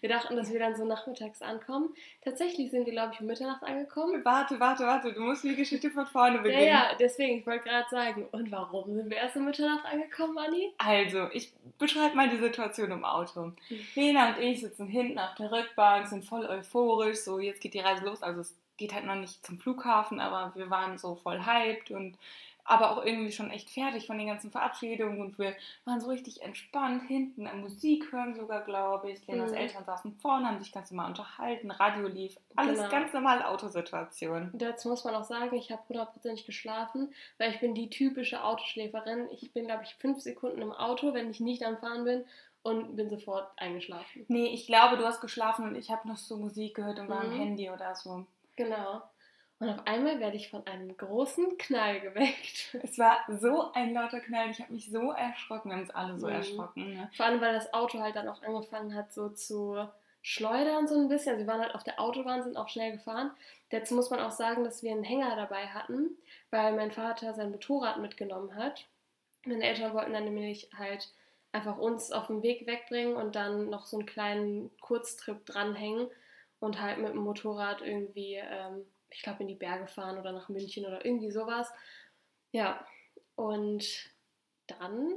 Wir 0.01 0.09
dachten, 0.09 0.35
dass 0.35 0.51
wir 0.51 0.59
dann 0.59 0.75
so 0.75 0.83
nachmittags 0.85 1.41
ankommen. 1.41 1.93
Tatsächlich 2.23 2.71
sind 2.71 2.85
wir, 2.85 2.93
glaube 2.93 3.13
ich, 3.13 3.19
um 3.21 3.27
Mitternacht 3.27 3.61
angekommen. 3.63 4.25
Warte, 4.25 4.59
warte, 4.59 4.85
warte, 4.85 5.13
du 5.13 5.21
musst 5.21 5.43
die 5.43 5.55
Geschichte 5.55 5.91
von 5.91 6.07
vorne 6.07 6.37
Ja, 6.37 6.41
beginnen. 6.41 6.65
ja, 6.67 6.91
deswegen, 6.99 7.39
ich 7.39 7.45
wollte 7.45 7.69
gerade 7.69 7.87
sagen, 7.89 8.27
und 8.31 8.51
warum 8.51 8.95
sind 8.95 9.09
wir 9.09 9.17
erst 9.17 9.35
um 9.35 9.45
Mitternacht 9.45 9.85
angekommen, 9.85 10.37
Anni? 10.37 10.73
Also, 10.79 11.27
ich 11.31 11.53
beschreibe 11.77 12.15
mal 12.15 12.27
die 12.29 12.37
Situation 12.37 12.89
im 12.91 13.05
Auto. 13.05 13.51
Lena 13.95 14.29
und 14.29 14.39
ich 14.39 14.61
sitzen 14.61 14.87
hinten 14.87 15.19
auf 15.19 15.35
der 15.35 15.51
Rückbank, 15.51 16.07
sind 16.07 16.25
voll 16.25 16.45
euphorisch, 16.47 17.19
so 17.19 17.39
jetzt 17.39 17.61
geht 17.61 17.75
die 17.75 17.79
Reise 17.81 18.03
los. 18.05 18.23
Also 18.23 18.41
es 18.41 18.55
geht 18.77 18.93
halt 18.93 19.05
noch 19.05 19.15
nicht 19.15 19.45
zum 19.45 19.59
Flughafen, 19.59 20.19
aber 20.19 20.53
wir 20.55 20.69
waren 20.69 20.97
so 20.97 21.15
voll 21.15 21.45
hyped 21.45 21.91
und 21.91 22.17
aber 22.69 22.91
auch 22.91 23.03
irgendwie 23.03 23.31
schon 23.31 23.49
echt 23.51 23.69
fertig 23.69 24.05
von 24.07 24.17
den 24.17 24.27
ganzen 24.27 24.51
Verabschiedungen 24.51 25.19
und 25.21 25.37
wir 25.39 25.55
waren 25.85 25.99
so 25.99 26.07
richtig 26.07 26.41
entspannt 26.41 27.03
hinten 27.07 27.47
am 27.47 27.61
Musik 27.61 28.11
hören 28.11 28.35
sogar, 28.35 28.61
glaube 28.61 29.11
ich. 29.11 29.25
Lenas 29.27 29.51
Mhm. 29.51 29.57
Eltern 29.57 29.85
saßen 29.85 30.13
vorne, 30.17 30.47
haben 30.47 30.59
sich 30.59 30.71
ganz 30.71 30.91
normal 30.91 31.09
unterhalten, 31.09 31.71
Radio 31.71 32.07
lief, 32.07 32.37
alles 32.55 32.77
Genau. 32.77 32.89
ganz 32.91 33.11
normale 33.13 33.47
Autosituation. 33.47 34.51
Dazu 34.53 34.89
muss 34.89 35.03
man 35.03 35.15
auch 35.15 35.23
sagen, 35.23 35.55
ich 35.55 35.71
habe 35.71 35.81
hundertprozentig 35.89 36.45
geschlafen, 36.45 37.13
weil 37.37 37.51
ich 37.51 37.59
bin 37.59 37.73
die 37.73 37.89
typische 37.89 38.43
Autoschläferin. 38.43 39.27
Ich 39.31 39.51
bin, 39.53 39.65
glaube 39.65 39.83
ich, 39.83 39.95
fünf 39.95 40.19
Sekunden 40.21 40.61
im 40.61 40.71
Auto, 40.71 41.13
wenn 41.13 41.29
ich 41.31 41.39
nicht 41.39 41.63
am 41.65 41.77
Fahren 41.77 42.03
bin 42.05 42.23
und 42.61 42.95
bin 42.95 43.09
sofort 43.09 43.49
eingeschlafen. 43.57 44.25
Nee, 44.27 44.47
ich 44.47 44.67
glaube, 44.67 44.97
du 44.97 45.05
hast 45.05 45.21
geschlafen 45.21 45.65
und 45.69 45.75
ich 45.75 45.89
habe 45.91 46.07
noch 46.07 46.17
so 46.17 46.37
Musik 46.37 46.75
gehört 46.75 46.99
und 46.99 47.09
war 47.09 47.21
am 47.21 47.33
Mhm. 47.33 47.39
Handy 47.39 47.69
oder 47.69 47.95
so. 47.95 48.25
Genau. 48.55 49.01
Und 49.59 49.69
auf 49.69 49.85
einmal 49.85 50.19
werde 50.19 50.37
ich 50.37 50.49
von 50.49 50.65
einem 50.65 50.95
großen 50.95 51.57
Knall 51.57 51.99
geweckt. 52.01 52.77
Es 52.83 52.97
war 52.97 53.17
so 53.27 53.71
ein 53.73 53.93
lauter 53.93 54.19
Knall, 54.21 54.49
ich 54.49 54.61
habe 54.61 54.71
mich 54.73 54.89
so 54.89 55.11
erschrocken, 55.11 55.69
wir 55.69 55.75
haben 55.75 55.81
uns 55.83 55.91
alle 55.91 56.17
so 56.17 56.27
Mhm. 56.27 56.33
erschrocken. 56.33 56.93
Ne? 56.93 57.09
Vor 57.15 57.25
allem, 57.25 57.41
weil 57.41 57.53
das 57.53 57.73
Auto 57.73 57.99
halt 57.99 58.15
dann 58.15 58.29
auch 58.29 58.41
angefangen 58.41 58.95
hat, 58.95 59.11
so 59.13 59.29
zu 59.29 59.85
schleudern, 60.21 60.87
so 60.87 60.95
ein 60.99 61.09
bisschen. 61.09 61.33
Also 61.33 61.45
wir 61.45 61.51
waren 61.51 61.61
halt 61.61 61.75
auf 61.75 61.83
der 61.83 61.99
Autobahn, 61.99 62.43
sind 62.43 62.57
auch 62.57 62.69
schnell 62.69 62.93
gefahren. 62.93 63.31
Dazu 63.71 63.95
muss 63.95 64.09
man 64.09 64.19
auch 64.19 64.31
sagen, 64.31 64.63
dass 64.63 64.81
wir 64.83 64.91
einen 64.91 65.03
Hänger 65.03 65.35
dabei 65.35 65.67
hatten, 65.67 66.09
weil 66.51 66.73
mein 66.73 66.91
Vater 66.91 67.33
sein 67.33 67.51
Motorrad 67.51 67.99
mitgenommen 67.99 68.55
hat. 68.55 68.85
Meine 69.45 69.63
Eltern 69.63 69.93
wollten 69.93 70.13
dann 70.13 70.25
nämlich 70.25 70.69
halt 70.77 71.09
einfach 71.51 71.77
uns 71.77 72.11
auf 72.11 72.27
dem 72.27 72.43
Weg 72.43 72.67
wegbringen 72.67 73.15
und 73.15 73.35
dann 73.35 73.69
noch 73.69 73.85
so 73.85 73.97
einen 73.97 74.05
kleinen 74.05 74.69
Kurztrip 74.81 75.45
dranhängen 75.45 76.07
und 76.59 76.81
halt 76.81 76.97
mit 76.99 77.09
dem 77.13 77.17
Motorrad 77.23 77.81
irgendwie, 77.81 78.35
ähm, 78.35 78.85
ich 79.11 79.21
glaube, 79.23 79.41
in 79.41 79.47
die 79.47 79.55
Berge 79.55 79.87
fahren 79.87 80.17
oder 80.17 80.31
nach 80.31 80.49
München 80.49 80.85
oder 80.85 81.03
irgendwie 81.05 81.31
sowas. 81.31 81.71
Ja, 82.51 82.85
und 83.35 83.83
dann 84.67 85.13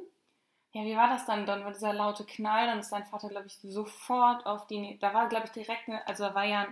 Ja, 0.73 0.83
wie 0.85 0.97
war 0.97 1.09
das 1.09 1.27
dann? 1.27 1.45
Dann 1.47 1.65
war 1.65 1.73
dieser 1.73 1.93
laute 1.93 2.25
Knall, 2.25 2.67
dann 2.67 2.79
ist 2.79 2.91
dein 2.93 3.05
Vater, 3.05 3.29
glaube 3.29 3.47
ich, 3.47 3.59
sofort 3.61 4.47
auf 4.47 4.67
die. 4.67 4.99
Da 5.01 5.13
war, 5.13 5.29
glaube 5.29 5.47
ich, 5.47 5.53
direkt 5.53 5.89
eine. 5.89 6.07
Also, 6.07 6.25
da 6.25 6.35
war 6.35 6.45
ja. 6.45 6.67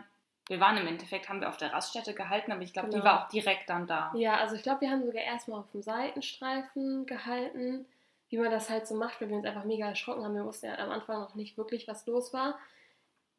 Wir 0.49 0.59
waren 0.59 0.77
im 0.79 0.87
Endeffekt, 0.89 1.29
haben 1.29 1.41
wir 1.41 1.49
auf 1.49 1.59
der 1.59 1.73
Raststätte 1.73 2.13
gehalten, 2.13 2.51
aber 2.51 2.63
ich 2.63 2.73
glaube, 2.73 2.89
die 2.89 2.95
Genau. 2.97 3.05
war 3.05 3.25
auch 3.25 3.29
direkt 3.29 3.69
dann 3.71 3.87
da. 3.87 4.11
Ja, 4.17 4.39
also 4.39 4.57
ich 4.57 4.63
glaube, 4.65 4.81
wir 4.81 4.91
haben 4.91 5.05
sogar 5.07 5.23
erstmal 5.23 5.61
auf 5.61 5.71
dem 5.71 5.83
Seitenstreifen 5.83 7.07
gehalten. 7.07 7.87
wie 8.31 8.39
man 8.39 8.51
das 8.53 8.71
halt 8.71 8.87
so 8.87 8.95
macht, 8.95 9.21
weil 9.21 9.29
wir 9.29 9.37
uns 9.37 9.45
einfach 9.47 9.65
mega 9.65 9.89
erschrocken 9.89 10.25
haben. 10.25 10.35
Wir 10.37 10.45
wussten 10.45 10.67
ja 10.67 10.79
am 10.79 10.91
Anfang 10.91 11.21
noch 11.21 11.35
nicht 11.35 11.57
wirklich, 11.59 11.89
was 11.89 12.07
los 12.07 12.33
war. 12.33 12.59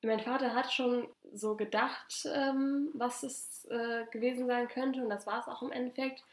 Mein 0.04 0.20
Vater 0.20 0.54
hat 0.56 0.72
schon 0.72 1.08
so 1.34 1.56
gedacht, 1.56 2.28
ähm, 2.34 2.90
was 2.94 3.24
es 3.24 3.66
äh, 3.66 4.06
gewesen 4.12 4.48
sein 4.48 4.68
könnte 4.68 5.02
und 5.04 5.10
das 5.10 5.28
war 5.28 5.40
es 5.40 5.48
auch 5.48 5.62
im 5.62 5.72
Endeffekt. 5.72 6.24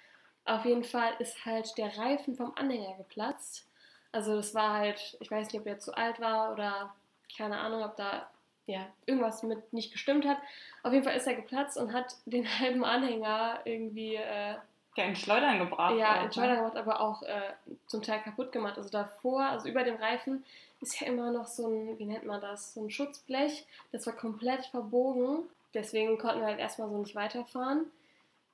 Auf 0.44 0.64
jeden 0.64 0.84
Fall 0.84 1.12
ist 1.18 1.44
halt 1.44 1.76
der 1.76 1.96
Reifen 1.98 2.36
vom 2.36 2.52
Anhänger 2.56 2.96
geplatzt. 2.96 3.66
Also 4.12 4.36
das 4.36 4.54
war 4.54 4.74
halt, 4.74 5.16
ich 5.20 5.30
weiß 5.30 5.52
nicht, 5.52 5.60
ob 5.60 5.66
er 5.66 5.78
zu 5.78 5.94
alt 5.94 6.18
war 6.20 6.52
oder 6.52 6.94
keine 7.36 7.58
Ahnung, 7.58 7.84
ob 7.84 7.96
da 7.96 8.28
ja, 8.68 8.86
irgendwas 9.06 9.42
mit 9.42 9.72
nicht 9.72 9.92
gestimmt 9.92 10.26
hat. 10.26 10.38
Auf 10.82 10.92
jeden 10.92 11.04
Fall 11.04 11.16
ist 11.16 11.26
er 11.26 11.34
geplatzt 11.34 11.76
und 11.76 11.92
hat 11.92 12.16
den 12.26 12.46
halben 12.58 12.84
Anhänger 12.84 13.60
irgendwie 13.64 14.16
äh, 14.16 14.54
ja, 14.96 15.04
in 15.04 15.14
Schleudern 15.16 15.60
gebracht. 15.60 15.94
Ja, 15.96 16.22
in 16.24 16.32
Schleudern 16.32 16.56
gebracht, 16.56 16.76
aber 16.76 17.00
auch 17.00 17.22
äh, 17.22 17.52
zum 17.86 18.02
Teil 18.02 18.20
kaputt 18.20 18.50
gemacht. 18.50 18.76
Also 18.76 18.90
davor, 18.90 19.42
also 19.42 19.68
über 19.68 19.84
dem 19.84 19.94
Reifen, 19.94 20.44
ist 20.80 21.00
ja 21.00 21.06
immer 21.06 21.30
noch 21.30 21.46
so 21.46 21.66
ein, 21.66 21.98
wie 21.98 22.04
nennt 22.04 22.24
man 22.24 22.40
das, 22.40 22.74
so 22.74 22.82
ein 22.82 22.90
Schutzblech. 22.90 23.66
Das 23.92 24.06
war 24.06 24.14
komplett 24.14 24.66
verbogen. 24.66 25.44
Deswegen 25.74 26.18
konnten 26.18 26.40
wir 26.40 26.46
halt 26.46 26.58
erstmal 26.58 26.88
so 26.88 26.98
nicht 26.98 27.14
weiterfahren. 27.14 27.86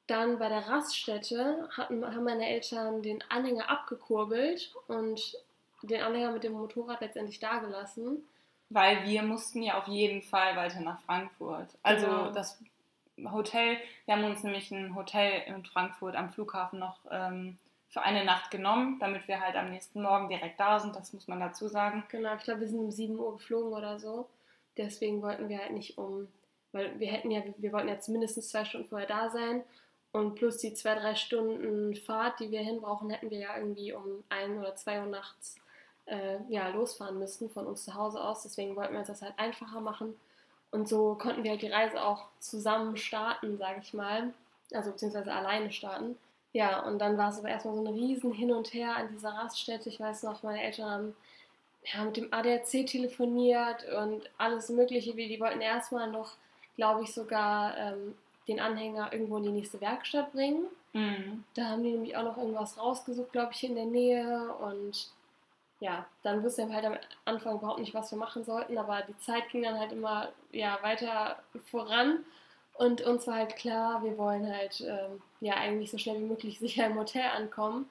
Dann 0.07 0.39
bei 0.39 0.49
der 0.49 0.69
Raststätte 0.69 1.69
hatten, 1.71 2.05
haben 2.05 2.25
meine 2.25 2.47
Eltern 2.49 3.03
den 3.03 3.23
Anhänger 3.31 3.71
abgekurbelt 3.71 4.75
und 4.89 5.37
den 5.83 6.03
Anhänger 6.03 6.33
mit 6.33 6.45
dem 6.45 6.53
Motorrad 6.53 7.01
letztendlich 7.01 7.41
dagelassen. 7.41 8.25
Weil 8.71 9.05
wir 9.05 9.23
mussten 9.23 9.63
ja 9.63 9.79
auf 9.79 9.87
jeden 9.87 10.23
Fall 10.23 10.57
weiter 10.57 10.81
nach 10.81 11.01
Frankfurt. 11.03 11.69
Also 11.83 12.07
genau. 12.07 12.31
das 12.31 12.59
Hotel, 13.31 13.79
wir 14.07 14.15
haben 14.15 14.25
uns 14.25 14.43
nämlich 14.43 14.71
ein 14.71 14.95
Hotel 14.95 15.43
in 15.47 15.65
Frankfurt 15.65 16.17
am 16.17 16.31
Flughafen 16.31 16.79
noch 16.79 16.99
ähm, 17.11 17.59
für 17.95 18.03
eine 18.03 18.25
Nacht 18.25 18.51
genommen, 18.51 18.99
damit 18.99 19.29
wir 19.29 19.41
halt 19.41 19.55
am 19.55 19.71
nächsten 19.71 20.03
Morgen 20.03 20.29
direkt 20.29 20.59
da 20.59 20.81
sind, 20.81 20.97
das 20.97 21.13
muss 21.13 21.29
man 21.29 21.39
dazu 21.39 21.69
sagen. 21.69 22.03
Genau, 22.09 22.35
ich 22.35 22.43
glaube, 22.43 22.63
wir 22.63 22.69
sind 22.69 22.81
um 22.81 22.91
7 22.91 23.17
Uhr 23.17 23.35
geflogen 23.35 23.73
oder 23.73 24.01
so. 24.01 24.29
Deswegen 24.77 25.23
wollten 25.23 25.49
wir 25.49 25.61
halt 25.61 25.71
nicht 25.71 25.97
um, 25.97 26.27
weil 26.73 26.99
wir 26.99 27.07
hätten 27.07 27.31
ja, 27.31 27.43
wir 27.57 27.73
wollten 27.73 27.87
ja 27.87 27.97
mindestens 28.09 28.49
zwei 28.49 28.65
Stunden 28.65 28.89
vorher 28.89 29.07
da 29.07 29.31
sein 29.31 29.63
und 30.11 30.35
plus 30.35 30.59
die 30.59 30.75
zwei, 30.75 30.97
drei 30.97 31.15
Stunden 31.15 31.95
Fahrt, 31.95 32.41
die 32.41 32.51
wir 32.51 32.63
hinbrauchen, 32.63 33.11
hätten 33.11 33.31
wir 33.31 33.39
ja 33.39 33.57
irgendwie 33.57 33.93
um 33.93 34.25
ein 34.29 34.59
oder 34.59 34.75
zwei 34.75 34.99
Uhr 34.99 35.07
nachts 35.07 35.55
äh, 36.07 36.39
ja, 36.49 36.67
losfahren 36.71 37.21
müssen 37.21 37.49
von 37.49 37.65
uns 37.65 37.85
zu 37.85 37.95
Hause 37.95 38.21
aus. 38.21 38.43
Deswegen 38.43 38.75
wollten 38.75 38.95
wir 38.95 38.99
uns 38.99 39.09
das 39.09 39.23
halt 39.23 39.39
einfacher 39.39 39.81
machen. 39.81 40.19
Und 40.73 40.89
so 40.89 41.15
konnten 41.15 41.45
wir 41.45 41.53
halt 41.53 41.63
die 41.63 41.71
Reise 41.71 42.05
auch 42.05 42.27
zusammen 42.41 42.97
starten, 42.97 43.57
sage 43.57 43.79
ich 43.81 43.95
mal. 43.95 44.35
Also 44.73 44.91
beziehungsweise 44.91 45.33
alleine 45.33 45.71
starten. 45.71 46.17
Ja, 46.55 46.87
und 46.87 47.01
dann 47.01 47.19
war 47.19 47.31
es 47.31 47.39
aber 47.41 47.49
erstmal 47.49 47.75
so 47.75 47.81
ein 47.81 47.93
riesen 47.93 48.33
Hin 48.33 48.53
und 48.53 48.73
Her 48.73 48.97
an 48.97 49.09
dieser 49.09 49.31
Raststätte. 49.31 49.89
Ich 49.89 49.99
weiß 49.99 50.23
noch, 50.23 50.45
meine 50.45 50.63
Eltern 50.63 50.89
haben 50.89 51.15
ja, 51.83 52.05
mit 52.05 52.17
dem 52.17 52.33
ADAC 52.33 52.87
telefoniert 52.87 53.85
und 53.93 54.31
alles 54.39 54.69
Mögliche. 54.69 55.15
Die 55.15 55.41
wollten 55.41 55.61
erstmal 55.61 56.11
noch, 56.11 56.35
glaube 56.77 57.03
ich, 57.03 57.13
sogar 57.13 57.77
ähm, 57.77 58.15
den 58.47 58.61
Anhänger 58.61 59.13
irgendwo 59.13 59.39
in 59.39 59.43
die 59.43 59.51
nächste 59.51 59.81
Werkstatt 59.81 60.33
bringen. 60.33 60.67
Mhm. 60.93 61.43
Da 61.55 61.71
haben 61.71 61.83
die 61.83 61.91
nämlich 61.91 62.17
auch 62.17 62.23
noch 62.23 62.39
irgendwas 62.39 62.79
rausgesucht, 62.79 63.33
glaube 63.33 63.53
ich, 63.53 63.65
in 63.65 63.75
der 63.75 63.87
Nähe. 63.87 64.55
Und 64.55 65.09
ja, 65.81 66.07
dann 66.23 66.45
wussten 66.45 66.69
wir 66.69 66.77
halt 66.77 66.87
am 66.87 66.97
Anfang 67.25 67.57
überhaupt 67.57 67.81
nicht, 67.81 67.95
was 67.95 68.13
wir 68.13 68.19
machen 68.19 68.45
sollten, 68.45 68.79
aber 68.79 69.03
die 69.03 69.19
Zeit 69.19 69.49
ging 69.49 69.65
dann 69.65 69.79
halt 69.79 69.91
immer 69.91 70.29
ja, 70.53 70.79
weiter 70.83 71.43
voran 71.69 72.25
und 72.75 73.01
uns 73.03 73.27
war 73.27 73.37
halt 73.37 73.57
klar, 73.57 74.03
wir 74.03 74.19
wollen 74.19 74.53
halt 74.53 74.81
ähm, 74.81 75.23
ja 75.41 75.55
eigentlich 75.55 75.91
so 75.91 75.99
schnell 75.99 76.21
wie 76.21 76.27
möglich 76.27 76.59
sicher 76.61 76.87
im 76.87 76.99
Hotel 76.99 77.25
ankommen 77.37 77.89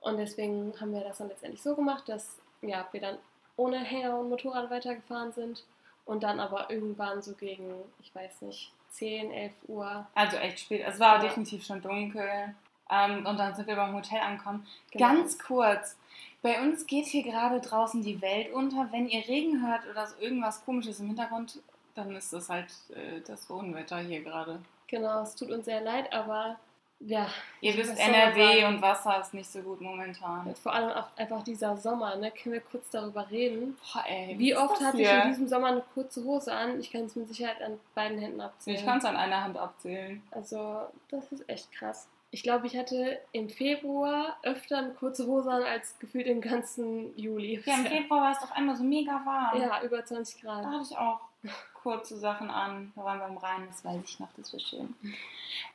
und 0.00 0.18
deswegen 0.18 0.72
haben 0.80 0.92
wir 0.92 1.00
das 1.00 1.18
dann 1.18 1.28
letztendlich 1.28 1.62
so 1.62 1.74
gemacht, 1.74 2.08
dass 2.08 2.38
ja, 2.60 2.86
wir 2.92 3.00
dann 3.00 3.18
ohne 3.56 3.78
Hänger 3.78 4.18
und 4.18 4.28
Motorrad 4.28 4.70
weitergefahren 4.70 5.32
sind 5.32 5.64
und 6.04 6.22
dann 6.22 6.40
aber 6.40 6.70
irgendwann 6.70 7.22
so 7.22 7.32
gegen, 7.34 7.72
ich 8.00 8.14
weiß 8.14 8.42
nicht, 8.42 8.72
10, 8.90 9.32
11 9.32 9.52
Uhr. 9.68 10.06
Also 10.14 10.36
echt 10.36 10.60
spät. 10.60 10.84
Es 10.86 11.00
war 11.00 11.16
ja. 11.16 11.22
definitiv 11.22 11.64
schon 11.64 11.80
dunkel. 11.80 12.54
Ähm, 12.90 13.24
und 13.24 13.38
dann 13.38 13.54
sind 13.54 13.66
wir 13.66 13.76
beim 13.76 13.94
Hotel 13.94 14.20
angekommen. 14.20 14.66
Genau. 14.90 15.06
Ganz 15.08 15.38
kurz, 15.38 15.96
bei 16.42 16.60
uns 16.60 16.86
geht 16.86 17.06
hier 17.06 17.22
gerade 17.22 17.60
draußen 17.60 18.02
die 18.02 18.20
Welt 18.20 18.52
unter. 18.52 18.92
Wenn 18.92 19.08
ihr 19.08 19.26
Regen 19.26 19.66
hört 19.66 19.88
oder 19.90 20.06
so 20.06 20.16
irgendwas 20.20 20.64
komisches 20.64 21.00
im 21.00 21.06
Hintergrund, 21.06 21.60
dann 21.94 22.14
ist 22.16 22.32
das 22.32 22.48
halt 22.48 22.68
äh, 22.90 23.20
das 23.26 23.48
Unwetter 23.50 23.98
hier 23.98 24.22
gerade. 24.22 24.60
Genau, 24.86 25.22
es 25.22 25.34
tut 25.34 25.50
uns 25.50 25.64
sehr 25.64 25.80
leid, 25.80 26.12
aber 26.12 26.56
ja. 27.00 27.26
Ihr 27.60 27.76
wisst, 27.76 27.98
NRW 27.98 28.64
und 28.64 28.80
Wasser 28.80 29.20
ist 29.20 29.34
nicht 29.34 29.50
so 29.50 29.60
gut 29.60 29.80
momentan. 29.80 30.54
Vor 30.56 30.72
allem 30.72 30.90
auch 30.90 31.08
einfach 31.16 31.42
dieser 31.42 31.76
Sommer, 31.76 32.16
ne? 32.16 32.30
Können 32.30 32.54
wir 32.54 32.60
kurz 32.60 32.88
darüber 32.90 33.28
reden? 33.30 33.76
Boah, 33.92 34.04
ey, 34.06 34.38
Wie 34.38 34.56
oft 34.56 34.80
hatte 34.80 34.96
hier? 34.96 35.18
ich 35.18 35.24
in 35.24 35.30
diesem 35.30 35.48
Sommer 35.48 35.68
eine 35.68 35.82
kurze 35.92 36.24
Hose 36.24 36.52
an? 36.52 36.80
Ich 36.80 36.90
kann 36.90 37.04
es 37.04 37.16
mit 37.16 37.28
Sicherheit 37.28 37.60
an 37.62 37.78
beiden 37.94 38.18
Händen 38.18 38.40
abzählen. 38.40 38.78
Ich 38.78 38.84
kann 38.84 38.98
es 38.98 39.04
an 39.04 39.16
einer 39.16 39.42
Hand 39.42 39.58
abzählen. 39.58 40.22
Also, 40.30 40.82
das 41.08 41.30
ist 41.32 41.48
echt 41.48 41.70
krass. 41.72 42.08
Ich 42.30 42.42
glaube, 42.42 42.66
ich 42.66 42.76
hatte 42.76 43.20
im 43.32 43.48
Februar 43.48 44.36
öfter 44.42 44.78
eine 44.78 44.90
kurze 44.90 45.26
Hose 45.26 45.50
an 45.50 45.62
als 45.62 45.98
gefühlt 45.98 46.26
im 46.26 46.40
ganzen 46.40 47.16
Juli. 47.18 47.62
Ja, 47.64 47.74
im 47.76 47.86
Februar 47.86 48.22
war 48.22 48.32
es 48.32 48.42
auf 48.42 48.52
einmal 48.52 48.76
so 48.76 48.82
mega 48.82 49.12
warm. 49.24 49.60
Ja, 49.60 49.82
über 49.82 50.04
20 50.04 50.42
Grad. 50.42 50.64
Da 50.64 50.70
hatte 50.70 50.86
ich 50.90 50.96
auch 50.96 51.20
kurze 51.84 52.18
Sachen 52.18 52.50
an. 52.50 52.92
Da 52.96 53.04
waren 53.04 53.20
wir 53.20 53.28
im 53.28 53.36
Rhein, 53.36 53.66
das 53.68 53.84
weiß 53.84 54.02
ich 54.04 54.18
noch, 54.18 54.30
das 54.36 54.52
war 54.52 54.60
schön. 54.60 54.96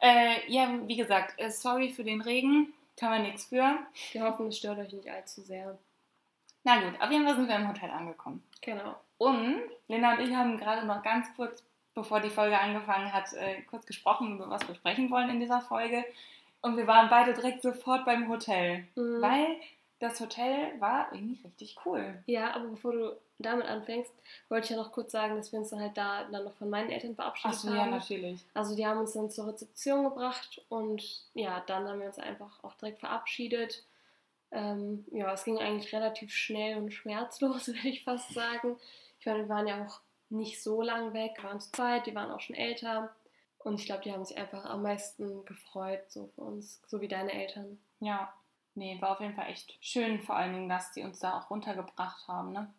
Äh, 0.02 0.52
ja, 0.52 0.68
wie 0.86 0.98
gesagt, 0.98 1.36
äh, 1.38 1.52
sorry 1.52 1.94
für 1.94 2.04
den 2.04 2.20
Regen. 2.20 2.74
Kann 2.98 3.12
man 3.12 3.22
nichts 3.22 3.46
für. 3.46 3.78
Wir 4.12 4.24
hoffen, 4.24 4.48
es 4.48 4.58
stört 4.58 4.80
euch 4.80 4.92
nicht 4.92 5.10
allzu 5.10 5.42
sehr. 5.42 5.78
Na 6.66 6.82
gut, 6.82 7.00
auf 7.00 7.10
jeden 7.10 7.26
Fall 7.26 7.36
sind 7.36 7.48
wir 7.48 7.56
im 7.56 7.70
Hotel 7.70 7.90
angekommen. 7.92 8.44
Genau. 8.60 9.00
Und 9.18 9.62
Linda 9.88 10.16
und 10.16 10.20
ich 10.20 10.36
haben 10.36 10.58
gerade 10.58 10.86
noch 10.86 11.02
ganz 11.04 11.28
kurz, 11.36 11.64
bevor 11.94 12.20
die 12.20 12.30
Folge 12.30 12.60
angefangen 12.60 13.14
hat, 13.14 13.32
äh, 13.34 13.62
kurz 13.62 13.86
gesprochen, 13.86 14.36
über 14.36 14.50
was 14.50 14.68
wir 14.68 14.76
sprechen 14.76 15.10
wollen 15.12 15.30
in 15.30 15.40
dieser 15.40 15.62
Folge. 15.62 16.04
Und 16.62 16.76
wir 16.76 16.88
waren 16.88 17.10
beide 17.10 17.34
direkt 17.34 17.62
sofort 17.62 18.04
beim 18.04 18.28
Hotel, 18.28 18.88
mhm. 18.96 19.22
weil 19.22 19.48
das 20.00 20.20
Hotel 20.20 20.74
war 20.80 21.14
irgendwie 21.14 21.42
richtig 21.44 21.78
cool. 21.86 22.22
Ja, 22.26 22.56
aber 22.56 22.68
bevor 22.70 22.92
du 22.92 23.18
damit 23.46 23.66
anfängst, 23.68 24.12
wollte 24.50 24.66
ich 24.66 24.72
ja 24.72 24.78
noch 24.78 24.92
kurz 24.92 25.12
sagen, 25.12 25.36
dass 25.36 25.52
wir 25.52 25.60
uns 25.60 25.70
dann 25.70 25.80
halt 25.80 25.98
da 25.98 26.26
dann 26.26 26.44
noch 26.44 26.54
von 26.56 26.70
meinen 26.70 26.90
Eltern 26.90 27.16
verabschiedet 27.16 27.56
Ach 27.58 27.62
so, 27.62 27.70
haben. 27.70 27.78
ja, 27.78 27.86
natürlich. 27.86 28.46
Also 28.54 28.76
die 28.76 28.86
haben 28.86 29.00
uns 29.00 29.14
dann 29.14 29.30
zur 29.30 29.48
Rezeption 29.48 30.04
gebracht 30.04 30.62
und 30.70 31.24
ja, 31.34 31.64
dann 31.68 31.88
haben 31.88 32.00
wir 32.00 32.08
uns 32.08 32.20
einfach 32.20 32.64
auch 32.64 32.76
direkt 32.76 33.00
verabschiedet. 33.00 33.84
Ähm, 34.52 35.06
ja, 35.12 35.32
es 35.32 35.44
ging 35.44 35.58
eigentlich 35.58 35.94
relativ 35.94 36.34
schnell 36.34 36.78
und 36.78 36.92
schmerzlos, 36.92 37.68
würde 37.68 37.88
ich 37.88 38.04
fast 38.04 38.34
sagen. 38.34 38.78
Ich 39.20 39.26
meine, 39.26 39.40
wir 39.40 39.50
waren 39.50 39.68
ja 39.68 39.86
auch 39.86 40.02
nicht 40.30 40.62
so 40.62 40.82
lang 40.82 41.14
weg, 41.14 41.34
wir 41.38 41.50
waren 41.50 41.60
zu 41.60 41.72
zweit, 41.72 42.06
die 42.06 42.16
waren 42.16 42.32
auch 42.32 42.40
schon 42.40 42.56
älter. 42.56 43.14
Und 43.60 43.80
ich 43.80 43.86
glaube, 43.86 44.04
die 44.04 44.12
haben 44.12 44.24
sich 44.24 44.38
einfach 44.38 44.66
am 44.66 44.84
meisten 44.84 45.44
gefreut, 45.46 46.04
so 46.08 46.28
für 46.28 46.42
uns, 46.42 46.82
so 46.88 47.02
wie 47.02 47.08
deine 47.08 47.34
Eltern. 47.34 47.78
Ja, 48.00 48.34
nee, 48.76 48.98
war 49.02 49.12
auf 49.12 49.20
jeden 49.20 49.34
Fall 49.34 49.50
echt 49.50 49.78
schön, 49.82 50.22
vor 50.22 50.36
allen 50.36 50.54
Dingen, 50.54 50.70
dass 50.70 50.94
die 50.94 51.04
uns 51.04 51.20
da 51.20 51.38
auch 51.38 51.50
runtergebracht 51.50 52.28
haben, 52.28 52.54
ne? 52.54 52.74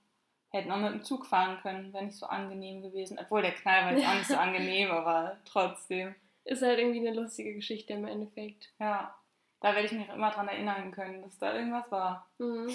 Hätten 0.50 0.73
auch 0.73 0.78
mit 0.78 0.92
dem 0.92 1.02
Zug 1.04 1.26
fahren 1.26 1.59
können, 1.62 1.92
wäre 1.92 2.04
nicht 2.04 2.16
so 2.16 2.26
angenehm 2.26 2.83
gewesen. 2.83 3.19
Obwohl 3.21 3.42
der 3.42 3.52
Knall 3.52 3.85
war 3.85 3.92
jetzt 3.92 4.09
auch 4.09 4.14
nicht 4.14 4.28
so 4.28 4.37
angenehm, 4.38 4.90
aber 4.90 5.37
trotzdem. 5.45 6.14
Ist 6.45 6.62
halt 6.62 6.78
irgendwie 6.78 7.07
eine 7.07 7.19
lustige 7.19 7.54
Geschichte 7.54 7.92
im 7.92 8.07
Endeffekt. 8.07 8.71
Ja, 8.80 9.14
da 9.61 9.75
werde 9.75 9.87
ich 9.87 9.92
mich 9.92 10.09
auch 10.11 10.14
immer 10.14 10.30
dran 10.30 10.49
erinnern 10.49 10.90
können, 10.90 11.23
dass 11.23 11.38
da 11.38 11.54
irgendwas 11.54 11.90
war. 11.90 12.26
Mhm. 12.38 12.73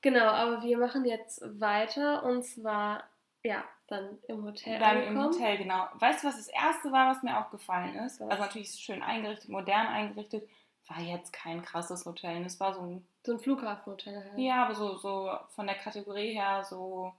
Genau, 0.00 0.26
aber 0.26 0.62
wir 0.62 0.78
machen 0.78 1.04
jetzt 1.04 1.42
weiter 1.60 2.22
und 2.24 2.44
zwar, 2.44 3.04
ja, 3.42 3.64
dann 3.88 4.18
im 4.28 4.44
Hotel 4.44 4.78
Dann 4.78 4.98
angekommen. 4.98 5.16
im 5.16 5.24
Hotel, 5.24 5.58
genau. 5.58 5.88
Weißt 5.94 6.22
du, 6.22 6.28
was 6.28 6.36
das 6.36 6.48
Erste 6.48 6.92
war, 6.92 7.10
was 7.10 7.22
mir 7.22 7.38
aufgefallen 7.38 7.94
ist? 7.96 8.20
Was? 8.20 8.30
Also 8.30 8.42
natürlich 8.42 8.70
schön 8.70 9.02
eingerichtet, 9.02 9.48
modern 9.48 9.86
eingerichtet. 9.86 10.48
War 10.88 11.00
jetzt 11.00 11.32
kein 11.32 11.62
krasses 11.62 12.06
Hotel. 12.06 12.44
Es 12.44 12.60
war 12.60 12.74
so 12.74 12.80
ein... 12.80 13.06
So 13.28 13.34
ein 13.34 13.40
Flughafenhotel 13.40 14.24
halt. 14.24 14.38
Ja, 14.38 14.64
aber 14.64 14.74
so, 14.74 14.96
so 14.96 15.30
von 15.50 15.66
der 15.66 15.76
Kategorie 15.76 16.32
her 16.32 16.64
so... 16.64 17.12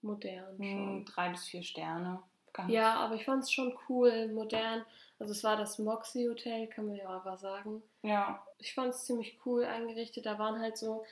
Modern 0.00 0.58
hm, 0.58 0.64
schon. 0.64 1.04
Drei 1.04 1.28
bis 1.28 1.44
vier 1.44 1.62
Sterne. 1.62 2.20
Ganz 2.52 2.72
ja, 2.72 2.94
aber 2.94 3.14
ich 3.14 3.24
fand 3.24 3.44
es 3.44 3.52
schon 3.52 3.72
cool, 3.88 4.32
modern. 4.32 4.84
Also 5.20 5.30
es 5.30 5.44
war 5.44 5.56
das 5.56 5.78
Moxie 5.78 6.28
Hotel, 6.28 6.66
kann 6.66 6.88
man 6.88 6.96
ja 6.96 7.08
aber 7.08 7.38
sagen. 7.38 7.80
Ja. 8.02 8.44
Ich 8.58 8.74
fand 8.74 8.88
es 8.88 9.06
ziemlich 9.06 9.38
cool 9.46 9.64
eingerichtet. 9.64 10.26
Da 10.26 10.36
waren 10.40 10.60
halt 10.60 10.76
so 10.76 11.04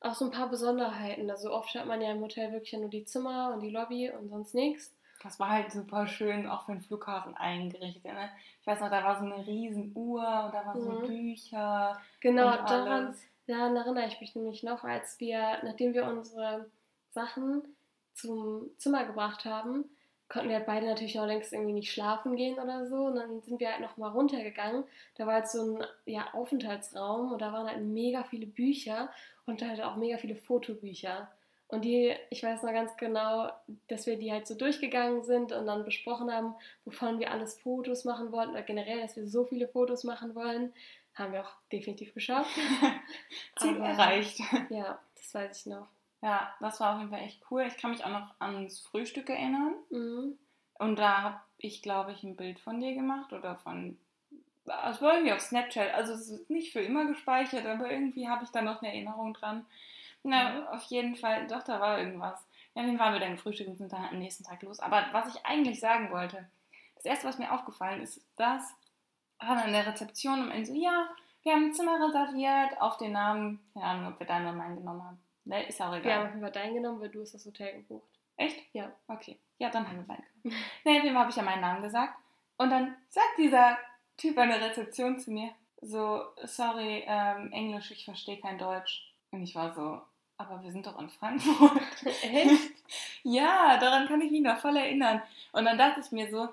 auch 0.00 0.14
so 0.14 0.24
ein 0.24 0.30
paar 0.30 0.48
Besonderheiten. 0.48 1.30
Also 1.30 1.52
oft 1.52 1.74
hat 1.74 1.84
man 1.84 2.00
ja 2.00 2.10
im 2.12 2.22
Hotel 2.22 2.50
wirklich 2.52 2.72
nur 2.72 2.88
die 2.88 3.04
Zimmer 3.04 3.52
und 3.52 3.60
die 3.60 3.68
Lobby 3.68 4.10
und 4.10 4.30
sonst 4.30 4.54
nichts. 4.54 4.96
Das 5.22 5.38
war 5.38 5.50
halt 5.50 5.70
super 5.70 6.06
schön, 6.06 6.48
auch 6.48 6.64
für 6.64 6.72
den 6.72 6.80
Flughafen 6.80 7.36
eingerichtet. 7.36 8.04
Ne? 8.04 8.30
Ich 8.62 8.66
weiß 8.66 8.80
noch, 8.80 8.88
da 8.88 9.04
war 9.04 9.18
so 9.18 9.26
eine 9.26 9.46
riesen 9.46 9.92
Uhr 9.94 10.22
und 10.22 10.54
da 10.54 10.64
waren 10.64 10.80
so 10.80 10.92
mhm. 10.92 11.06
Bücher. 11.06 12.00
Genau, 12.20 12.50
daran, 12.56 13.14
daran 13.50 13.76
erinnere 13.76 14.06
ich 14.06 14.20
mich 14.20 14.34
nämlich 14.34 14.62
noch, 14.62 14.84
als 14.84 15.20
wir, 15.20 15.58
nachdem 15.62 15.94
wir 15.94 16.04
unsere 16.04 16.66
Sachen 17.10 17.62
zum 18.14 18.70
Zimmer 18.78 19.04
gebracht 19.04 19.44
haben, 19.44 19.84
konnten 20.28 20.48
wir 20.48 20.56
halt 20.56 20.66
beide 20.66 20.86
natürlich 20.86 21.16
noch 21.16 21.26
längst 21.26 21.52
irgendwie 21.52 21.72
nicht 21.72 21.92
schlafen 21.92 22.36
gehen 22.36 22.58
oder 22.58 22.86
so. 22.86 23.06
Und 23.06 23.16
dann 23.16 23.42
sind 23.42 23.60
wir 23.60 23.70
halt 23.72 23.80
nochmal 23.80 24.12
runtergegangen. 24.12 24.84
Da 25.16 25.26
war 25.26 25.34
halt 25.34 25.48
so 25.48 25.78
ein 25.78 25.84
ja, 26.06 26.32
Aufenthaltsraum 26.32 27.32
und 27.32 27.42
da 27.42 27.52
waren 27.52 27.68
halt 27.68 27.82
mega 27.82 28.24
viele 28.24 28.46
Bücher. 28.46 29.10
und 29.46 29.62
halt 29.62 29.82
auch 29.82 29.96
mega 29.96 30.16
viele 30.18 30.36
Fotobücher. 30.36 31.28
Und 31.68 31.84
die, 31.84 32.14
ich 32.30 32.42
weiß 32.42 32.62
noch 32.62 32.72
ganz 32.72 32.96
genau, 32.96 33.50
dass 33.88 34.06
wir 34.06 34.16
die 34.16 34.32
halt 34.32 34.46
so 34.46 34.54
durchgegangen 34.54 35.22
sind 35.22 35.52
und 35.52 35.66
dann 35.66 35.84
besprochen 35.84 36.32
haben, 36.32 36.54
wovon 36.84 37.20
wir 37.20 37.30
alles 37.30 37.60
Fotos 37.60 38.04
machen 38.04 38.32
wollten 38.32 38.50
oder 38.50 38.62
generell, 38.62 39.00
dass 39.00 39.16
wir 39.16 39.26
so 39.28 39.44
viele 39.44 39.68
Fotos 39.68 40.02
machen 40.02 40.34
wollen. 40.34 40.72
Haben 41.14 41.32
wir 41.32 41.42
auch 41.42 41.52
definitiv 41.72 42.14
geschafft. 42.14 42.50
Ziel 43.58 43.76
Aber- 43.76 43.88
erreicht. 43.88 44.40
Ja, 44.70 44.98
das 45.16 45.34
weiß 45.34 45.60
ich 45.60 45.66
noch. 45.66 45.88
Ja, 46.22 46.54
das 46.60 46.80
war 46.80 46.92
auf 46.94 46.98
jeden 46.98 47.10
Fall 47.10 47.22
echt 47.22 47.42
cool. 47.50 47.62
Ich 47.62 47.76
kann 47.78 47.90
mich 47.90 48.04
auch 48.04 48.10
noch 48.10 48.34
ans 48.40 48.80
Frühstück 48.80 49.28
erinnern. 49.30 49.74
Mhm. 49.90 50.38
Und 50.78 50.96
da 50.98 51.22
habe 51.22 51.40
ich, 51.58 51.82
glaube 51.82 52.12
ich, 52.12 52.22
ein 52.22 52.36
Bild 52.36 52.58
von 52.60 52.80
dir 52.80 52.94
gemacht 52.94 53.32
oder 53.32 53.56
von. 53.56 53.98
Es 54.88 55.00
war 55.02 55.14
irgendwie 55.14 55.32
auf 55.32 55.40
Snapchat. 55.40 55.92
Also 55.94 56.12
es 56.12 56.28
ist 56.30 56.50
nicht 56.50 56.72
für 56.72 56.80
immer 56.80 57.06
gespeichert, 57.06 57.66
aber 57.66 57.90
irgendwie 57.90 58.28
habe 58.28 58.44
ich 58.44 58.50
da 58.50 58.62
noch 58.62 58.80
eine 58.82 58.92
Erinnerung 58.92 59.34
dran. 59.34 59.66
Na, 60.22 60.50
Mhm. 60.60 60.66
auf 60.68 60.82
jeden 60.84 61.16
Fall, 61.16 61.46
doch, 61.48 61.62
da 61.64 61.80
war 61.80 61.98
irgendwas. 61.98 62.38
Ja, 62.74 62.82
dann 62.82 62.98
waren 62.98 63.14
wir 63.14 63.20
dann 63.20 63.32
gefrühstückt 63.36 63.68
und 63.70 63.76
sind 63.78 63.92
dann 63.92 64.04
am 64.04 64.18
nächsten 64.18 64.44
Tag 64.44 64.62
los. 64.62 64.78
Aber 64.80 65.04
was 65.12 65.34
ich 65.34 65.44
eigentlich 65.44 65.80
sagen 65.80 66.10
wollte, 66.12 66.46
das 66.96 67.04
erste, 67.06 67.26
was 67.26 67.38
mir 67.38 67.50
aufgefallen 67.52 68.02
ist, 68.02 68.20
dass 68.36 68.74
Hannah 69.40 69.64
in 69.64 69.72
der 69.72 69.86
Rezeption 69.86 70.42
am 70.42 70.50
Ende 70.50 70.66
so, 70.66 70.74
ja, 70.74 71.08
wir 71.42 71.52
haben 71.52 71.66
ein 71.66 71.72
Zimmer 71.72 71.98
reserviert 72.06 72.80
auf 72.80 72.98
den 72.98 73.12
Namen, 73.12 73.60
keine 73.72 73.86
Ahnung, 73.86 74.12
ob 74.12 74.20
wir 74.20 74.26
deinen 74.26 74.46
oder 74.48 74.56
meinen 74.56 74.76
genommen 74.76 75.02
haben. 75.02 75.20
Ne, 75.44 75.66
ist 75.66 75.80
auch 75.80 75.90
Wir 75.92 75.96
haben 75.96 76.04
egal. 76.04 76.22
auf 76.24 76.28
jeden 76.28 76.40
Fall 76.42 76.52
deinen 76.52 76.74
genommen, 76.74 77.00
weil 77.00 77.08
du 77.08 77.22
hast 77.22 77.34
das 77.34 77.46
Hotel 77.46 77.74
gebucht. 77.76 78.08
Echt? 78.36 78.58
Ja. 78.74 78.92
Okay. 79.08 79.38
Ja, 79.58 79.70
dann 79.70 79.86
haben 79.88 79.96
wir 79.96 80.04
beide 80.06 80.22
genommen. 80.42 80.62
Ne, 80.84 80.98
auf 80.98 81.04
jeden 81.04 81.14
Fall 81.14 81.22
habe 81.22 81.30
ich 81.30 81.36
ja 81.36 81.42
meinen 81.42 81.60
Namen 81.62 81.82
gesagt. 81.82 82.14
Und 82.58 82.70
dann 82.70 82.94
sagt 83.08 83.38
dieser 83.38 83.78
Typ 84.16 84.36
an 84.36 84.50
der 84.50 84.60
Rezeption 84.60 85.18
zu 85.18 85.30
mir, 85.30 85.50
so, 85.80 86.22
sorry, 86.44 87.04
ähm, 87.06 87.52
Englisch, 87.52 87.90
ich 87.90 88.04
verstehe 88.04 88.38
kein 88.38 88.58
Deutsch. 88.58 89.10
Und 89.30 89.42
ich 89.42 89.54
war 89.54 89.72
so, 89.72 90.00
aber 90.36 90.62
wir 90.62 90.70
sind 90.72 90.86
doch 90.86 90.98
in 91.00 91.08
Frankfurt. 91.08 91.80
Echt? 92.22 92.72
ja, 93.22 93.78
daran 93.78 94.06
kann 94.08 94.20
ich 94.20 94.30
mich 94.30 94.42
noch 94.42 94.58
voll 94.58 94.76
erinnern. 94.76 95.22
Und 95.52 95.64
dann 95.64 95.78
dachte 95.78 96.00
ich 96.00 96.12
mir 96.12 96.30
so, 96.30 96.48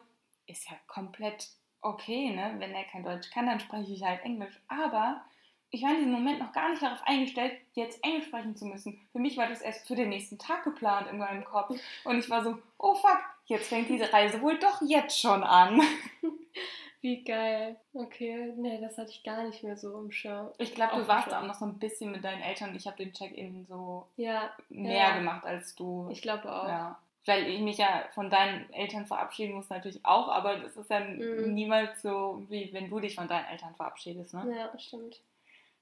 ist 0.45 0.69
ja 0.69 0.77
komplett 0.87 1.49
okay, 1.81 2.29
ne? 2.31 2.55
Wenn 2.57 2.73
er 2.73 2.83
kein 2.85 3.03
Deutsch 3.03 3.29
kann, 3.31 3.45
dann 3.47 3.59
spreche 3.59 3.91
ich 3.93 4.03
halt 4.03 4.23
Englisch. 4.23 4.59
Aber 4.67 5.21
ich 5.69 5.83
war 5.83 5.91
in 5.91 5.97
diesem 5.97 6.11
Moment 6.13 6.39
noch 6.39 6.51
gar 6.53 6.69
nicht 6.69 6.81
darauf 6.81 7.01
eingestellt, 7.05 7.53
jetzt 7.73 8.03
Englisch 8.03 8.27
sprechen 8.27 8.55
zu 8.55 8.65
müssen. 8.65 8.99
Für 9.11 9.19
mich 9.19 9.35
war 9.37 9.47
das 9.47 9.61
erst 9.61 9.87
für 9.87 9.95
den 9.95 10.09
nächsten 10.09 10.37
Tag 10.39 10.63
geplant 10.63 11.07
in 11.11 11.17
meinem 11.17 11.43
Kopf. 11.43 11.77
Und 12.05 12.19
ich 12.19 12.29
war 12.29 12.43
so, 12.43 12.57
oh 12.77 12.95
fuck, 12.95 13.19
jetzt 13.45 13.67
fängt 13.67 13.89
diese 13.89 14.11
Reise 14.11 14.41
wohl 14.41 14.57
doch 14.59 14.81
jetzt 14.81 15.19
schon 15.19 15.43
an. 15.43 15.81
Wie 17.01 17.23
geil. 17.23 17.75
Okay, 17.93 18.53
nee, 18.57 18.79
das 18.81 18.97
hatte 18.97 19.11
ich 19.11 19.23
gar 19.23 19.43
nicht 19.43 19.63
mehr 19.63 19.77
so 19.77 19.99
im 19.99 20.11
Schirm. 20.11 20.49
Ich 20.57 20.73
glaube, 20.73 20.95
du 20.97 21.07
warst 21.07 21.31
da 21.31 21.41
auch 21.41 21.45
noch 21.45 21.53
so 21.53 21.65
ein 21.65 21.77
bisschen 21.77 22.11
mit 22.11 22.23
deinen 22.23 22.41
Eltern 22.41 22.75
ich 22.75 22.87
habe 22.87 22.97
den 22.97 23.13
Check-in 23.13 23.65
so 23.67 24.07
Ja, 24.15 24.51
mehr 24.69 24.97
Ja. 25.09 25.17
gemacht 25.17 25.45
als 25.45 25.75
du. 25.75 26.09
ich 26.11 26.21
glaube 26.23 26.51
auch. 26.51 26.67
Ja. 26.67 26.97
Weil 27.27 27.47
ich 27.47 27.59
mich 27.61 27.77
ja 27.77 28.03
von 28.13 28.29
deinen 28.29 28.71
Eltern 28.73 29.05
verabschieden 29.05 29.55
muss, 29.55 29.69
natürlich 29.69 30.03
auch, 30.05 30.29
aber 30.29 30.57
das 30.57 30.75
ist 30.77 30.89
ja 30.89 30.99
Mhm. 31.01 31.53
niemals 31.53 32.01
so, 32.01 32.43
wie 32.49 32.71
wenn 32.73 32.89
du 32.89 32.99
dich 32.99 33.15
von 33.15 33.27
deinen 33.27 33.45
Eltern 33.45 33.75
verabschiedest. 33.75 34.33
Ne? 34.33 34.55
Ja, 34.57 34.79
stimmt. 34.79 35.19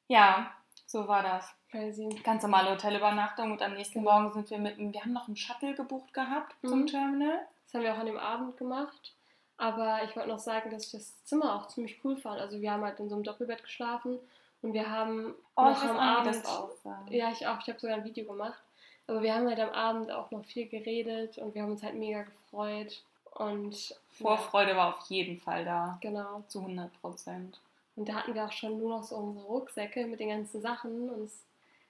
Ja, 0.08 0.52
so 0.88 1.08
war 1.08 1.24
das. 1.24 1.54
Crazy. 1.72 2.10
Ganz 2.24 2.44
normale 2.44 2.72
Hotelübernachtung 2.72 3.52
und 3.52 3.62
am 3.62 3.74
nächsten 3.74 4.00
Genau. 4.00 4.20
Morgen 4.22 4.34
sind 4.34 4.50
wir 4.50 4.60
mit, 4.60 4.78
wir 4.78 5.02
haben 5.02 5.14
noch 5.14 5.28
einen 5.28 5.36
Shuttle 5.38 5.74
gebucht 5.76 6.14
gehabt 6.14 6.56
zum 6.64 6.82
Mhm. 6.82 6.88
Terminal. 6.88 7.40
Das 7.66 7.74
haben 7.74 7.84
wir 7.84 7.94
auch 7.94 8.00
an 8.00 8.06
dem 8.06 8.18
Abend 8.20 8.58
gemacht. 8.58 9.14
Aber 9.58 10.02
ich 10.04 10.16
wollte 10.16 10.30
noch 10.30 10.40
sagen, 10.40 10.70
dass 10.70 10.86
ich 10.88 10.92
das 10.92 11.24
Zimmer 11.24 11.56
auch 11.56 11.68
ziemlich 11.68 12.00
cool 12.04 12.18
fand. 12.18 12.40
Also 12.42 12.60
wir 12.60 12.72
haben 12.72 12.84
halt 12.84 13.00
in 13.00 13.08
so 13.10 13.16
einem 13.16 13.24
Doppelbett 13.24 13.64
geschlafen 13.64 14.20
und 14.62 14.74
wir 14.74 14.90
haben 14.90 15.34
Oh, 15.56 15.64
noch 15.64 15.82
am 15.84 15.96
auch 15.98 16.02
Abend 16.02 16.46
aussah. 16.46 17.06
Ja, 17.10 17.32
ich 17.32 17.48
auch. 17.48 17.60
Ich 17.62 17.68
habe 17.70 17.80
sogar 17.80 17.96
ein 17.98 18.04
Video 18.04 18.26
gemacht. 18.26 18.62
Aber 19.08 19.22
wir 19.22 19.34
haben 19.36 19.48
halt 19.48 19.60
am 19.60 19.70
Abend 19.70 20.12
auch 20.12 20.32
noch 20.32 20.44
viel 20.46 20.68
geredet 20.68 21.38
und 21.38 21.54
wir 21.54 21.62
haben 21.62 21.72
uns 21.72 21.84
halt 21.84 21.96
mega 21.96 22.24
gefreut. 22.24 23.04
Und 23.32 24.00
Vorfreude 24.10 24.76
war 24.76 24.96
auf 24.96 25.10
jeden 25.10 25.40
Fall 25.40 25.66
da, 25.66 25.72
Ja, 25.72 25.98
genau. 26.02 26.44
zu 26.48 26.60
100 26.62 27.02
Prozent. 27.02 27.60
Und 27.96 28.10
da 28.10 28.16
hatten 28.16 28.34
wir 28.34 28.46
auch 28.46 28.52
schon 28.52 28.78
nur 28.80 28.90
noch 28.98 29.04
so 29.04 29.16
unsere 29.16 29.46
Rucksäcke 29.46 30.06
mit 30.06 30.20
den 30.20 30.30
ganzen 30.30 30.62
Sachen. 30.62 31.10
Und 31.10 31.26
es 31.26 31.32
ist 31.34 31.44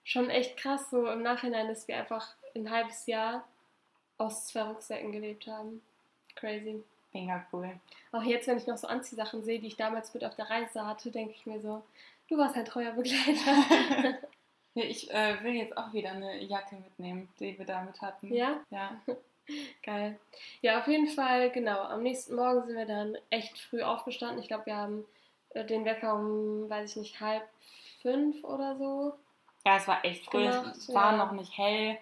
schon 0.03 0.29
echt 0.29 0.57
krass 0.57 0.89
so 0.89 1.07
im 1.07 1.23
Nachhinein, 1.23 1.67
dass 1.67 1.87
wir 1.87 1.97
einfach 1.97 2.27
ein 2.55 2.69
halbes 2.69 3.05
Jahr 3.07 3.43
aus 4.17 4.47
zwei 4.47 4.63
Rucksäcken 4.63 5.11
gelebt 5.11 5.47
haben. 5.47 5.81
Crazy. 6.35 6.83
Mega 7.13 7.45
cool. 7.53 7.71
Auch 8.11 8.23
jetzt, 8.23 8.47
wenn 8.47 8.57
ich 8.57 8.67
noch 8.67 8.77
so 8.77 8.87
Anziehsachen 8.87 9.43
sehe, 9.43 9.59
die 9.59 9.67
ich 9.67 9.77
damals 9.77 10.13
mit 10.13 10.25
auf 10.25 10.35
der 10.35 10.49
Reise 10.49 10.85
hatte, 10.85 11.11
denke 11.11 11.33
ich 11.33 11.45
mir 11.45 11.61
so, 11.61 11.81
du 12.29 12.37
warst 12.37 12.55
ein 12.55 12.65
treuer 12.65 12.91
Begleiter. 12.91 14.17
Ja, 14.75 14.83
ich 14.83 15.09
äh, 15.11 15.41
will 15.43 15.53
jetzt 15.53 15.77
auch 15.77 15.93
wieder 15.93 16.11
eine 16.11 16.43
Jacke 16.43 16.75
mitnehmen, 16.75 17.29
die 17.39 17.57
wir 17.57 17.65
damit 17.65 18.01
hatten. 18.01 18.33
ja? 18.33 18.59
Ja. 18.69 18.91
Geil. 19.83 20.19
Ja, 20.61 20.79
auf 20.79 20.87
jeden 20.87 21.07
Fall, 21.07 21.49
genau. 21.51 21.79
Am 21.81 22.03
nächsten 22.03 22.35
Morgen 22.35 22.65
sind 22.65 22.75
wir 22.75 22.85
dann 22.85 23.17
echt 23.29 23.57
früh 23.57 23.81
aufgestanden. 23.81 24.39
Ich 24.39 24.47
glaube, 24.47 24.65
wir 24.65 24.75
haben 24.75 25.05
äh, 25.51 25.63
den 25.65 25.85
Wecker 25.85 26.15
um, 26.15 26.69
weiß 26.69 26.91
ich 26.91 26.97
nicht, 26.97 27.19
halb 27.21 27.47
fünf 28.01 28.43
oder 28.43 28.75
so. 28.75 29.13
Ja, 29.65 29.77
es 29.77 29.87
war 29.87 30.03
echt 30.03 30.25
früh. 30.25 30.43
Gemacht, 30.43 30.75
es 30.75 30.93
war 30.93 31.11
ja. 31.11 31.17
noch 31.17 31.31
nicht 31.31 31.57
hell. 31.57 31.97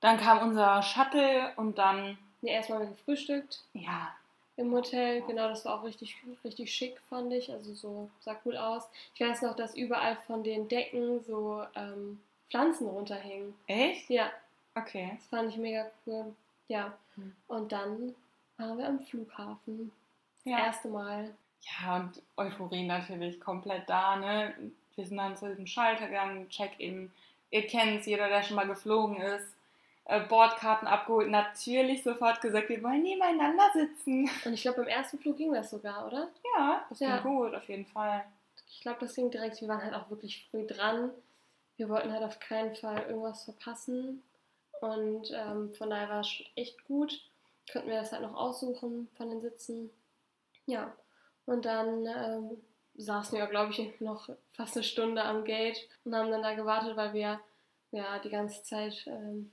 Dann 0.00 0.18
kam 0.18 0.38
unser 0.38 0.82
Shuttle 0.82 1.52
und 1.56 1.78
dann, 1.78 2.18
Nee, 2.42 2.52
erstmal 2.52 2.78
haben 2.78 2.88
wir 2.88 2.96
gefrühstückt 2.96 3.62
ja, 3.74 4.14
im 4.60 4.72
Hotel. 4.72 5.22
Genau, 5.22 5.48
das 5.48 5.64
war 5.64 5.80
auch 5.80 5.84
richtig, 5.84 6.16
richtig 6.44 6.72
schick, 6.72 7.00
fand 7.08 7.32
ich. 7.32 7.50
Also 7.50 7.74
so, 7.74 8.10
sah 8.20 8.36
cool 8.44 8.56
aus. 8.56 8.88
Ich 9.14 9.20
weiß 9.20 9.42
noch, 9.42 9.56
dass 9.56 9.74
überall 9.74 10.16
von 10.26 10.42
den 10.44 10.68
Decken 10.68 11.22
so 11.24 11.64
ähm, 11.74 12.20
Pflanzen 12.50 12.86
runterhingen. 12.88 13.54
echt? 13.66 14.08
Ja, 14.10 14.30
Okay. 14.76 15.12
das 15.16 15.26
fand 15.26 15.50
ich 15.50 15.56
mega 15.56 15.90
cool. 16.06 16.32
Ja. 16.68 16.96
Hm. 17.16 17.34
Und 17.48 17.72
dann 17.72 18.14
waren 18.56 18.78
wir 18.78 18.86
am 18.86 19.00
Flughafen. 19.00 19.90
Das 20.44 20.52
Ja. 20.52 20.58
erste 20.66 20.88
Mal. 20.88 21.34
Ja, 21.82 21.96
und 21.96 22.22
Euphorie 22.36 22.86
natürlich 22.86 23.40
komplett 23.40 23.88
da, 23.88 24.16
ne? 24.16 24.54
Wir 24.94 25.04
sind 25.06 25.16
dann 25.16 25.36
zu 25.36 25.48
diesem 25.48 25.66
Schalter 25.66 26.06
gegangen, 26.06 26.48
Check-in. 26.48 27.10
Ihr 27.50 27.66
kennt 27.66 28.06
jeder, 28.06 28.28
der 28.28 28.42
schon 28.42 28.56
mal 28.56 28.66
geflogen 28.66 29.20
ist. 29.20 29.52
Äh, 30.10 30.20
Bordkarten 30.26 30.88
abgeholt, 30.88 31.30
natürlich 31.30 32.02
sofort 32.02 32.40
gesagt, 32.40 32.68
wir 32.68 32.82
wollen 32.82 33.02
nebeneinander 33.02 33.70
sitzen. 33.72 34.28
Und 34.44 34.54
ich 34.54 34.62
glaube, 34.62 34.78
beim 34.78 34.88
ersten 34.88 35.18
Flug 35.20 35.36
ging 35.36 35.52
das 35.52 35.70
sogar, 35.70 36.06
oder? 36.06 36.28
Ja, 36.56 36.84
das 36.88 36.98
Ja. 36.98 37.18
ging 37.18 37.36
gut, 37.36 37.54
auf 37.54 37.68
jeden 37.68 37.86
Fall. 37.86 38.24
Ich 38.68 38.80
glaube, 38.80 38.98
das 39.00 39.14
ging 39.14 39.30
direkt. 39.30 39.60
Wir 39.60 39.68
waren 39.68 39.82
halt 39.84 39.94
auch 39.94 40.10
wirklich 40.10 40.46
früh 40.50 40.66
dran. 40.66 41.10
Wir 41.76 41.88
wollten 41.88 42.12
halt 42.12 42.24
auf 42.24 42.40
keinen 42.40 42.74
Fall 42.74 43.04
irgendwas 43.08 43.44
verpassen. 43.44 44.22
Und 44.80 45.30
ähm, 45.32 45.72
von 45.74 45.90
daher 45.90 46.08
war 46.08 46.20
es 46.20 46.28
schon 46.28 46.46
echt 46.56 46.82
gut. 46.86 47.20
Könnten 47.70 47.88
wir 47.90 48.00
das 48.00 48.10
halt 48.12 48.22
noch 48.22 48.34
aussuchen 48.34 49.08
von 49.16 49.30
den 49.30 49.40
Sitzen. 49.40 49.90
Ja. 50.66 50.92
Und 51.46 51.64
dann 51.66 52.06
ähm, 52.06 52.60
saßen 52.96 53.38
wir, 53.38 53.46
glaube 53.46 53.72
ich, 53.72 54.00
noch 54.00 54.28
fast 54.52 54.76
eine 54.76 54.82
Stunde 54.84 55.22
am 55.22 55.44
Gate 55.44 55.88
und 56.04 56.14
haben 56.14 56.30
dann 56.30 56.42
da 56.42 56.54
gewartet, 56.54 56.96
weil 56.96 57.12
wir 57.12 57.38
ja 57.92 58.18
die 58.18 58.30
ganze 58.30 58.62
Zeit 58.64 59.04
ähm, 59.06 59.52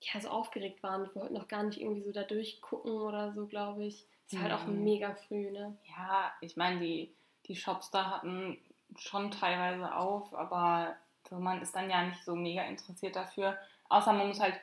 ja, 0.00 0.20
so 0.20 0.28
aufgeregt 0.28 0.82
waren. 0.82 1.04
Wir 1.04 1.14
wollten 1.22 1.34
noch 1.34 1.48
gar 1.48 1.62
nicht 1.62 1.80
irgendwie 1.80 2.02
so 2.02 2.12
da 2.12 2.22
durchgucken 2.22 2.92
oder 2.92 3.32
so, 3.32 3.46
glaube 3.46 3.84
ich. 3.84 4.06
Es 4.26 4.34
war 4.34 4.42
halt 4.44 4.52
auch 4.54 4.66
Mhm. 4.66 4.84
mega 4.84 5.14
früh, 5.14 5.50
ne? 5.50 5.76
Ja, 5.84 6.32
ich 6.40 6.56
meine, 6.56 6.80
die, 6.80 7.12
die 7.46 7.56
Shops 7.56 7.90
da 7.90 8.10
hatten 8.10 8.58
schon 8.96 9.30
teilweise 9.30 9.94
auf, 9.94 10.34
aber 10.34 10.94
so, 11.28 11.36
man 11.36 11.60
ist 11.62 11.74
dann 11.76 11.90
ja 11.90 12.02
nicht 12.04 12.24
so 12.24 12.34
mega 12.34 12.62
interessiert 12.62 13.14
dafür. 13.16 13.56
Außer 13.88 14.12
man 14.12 14.28
muss 14.28 14.40
halt 14.40 14.58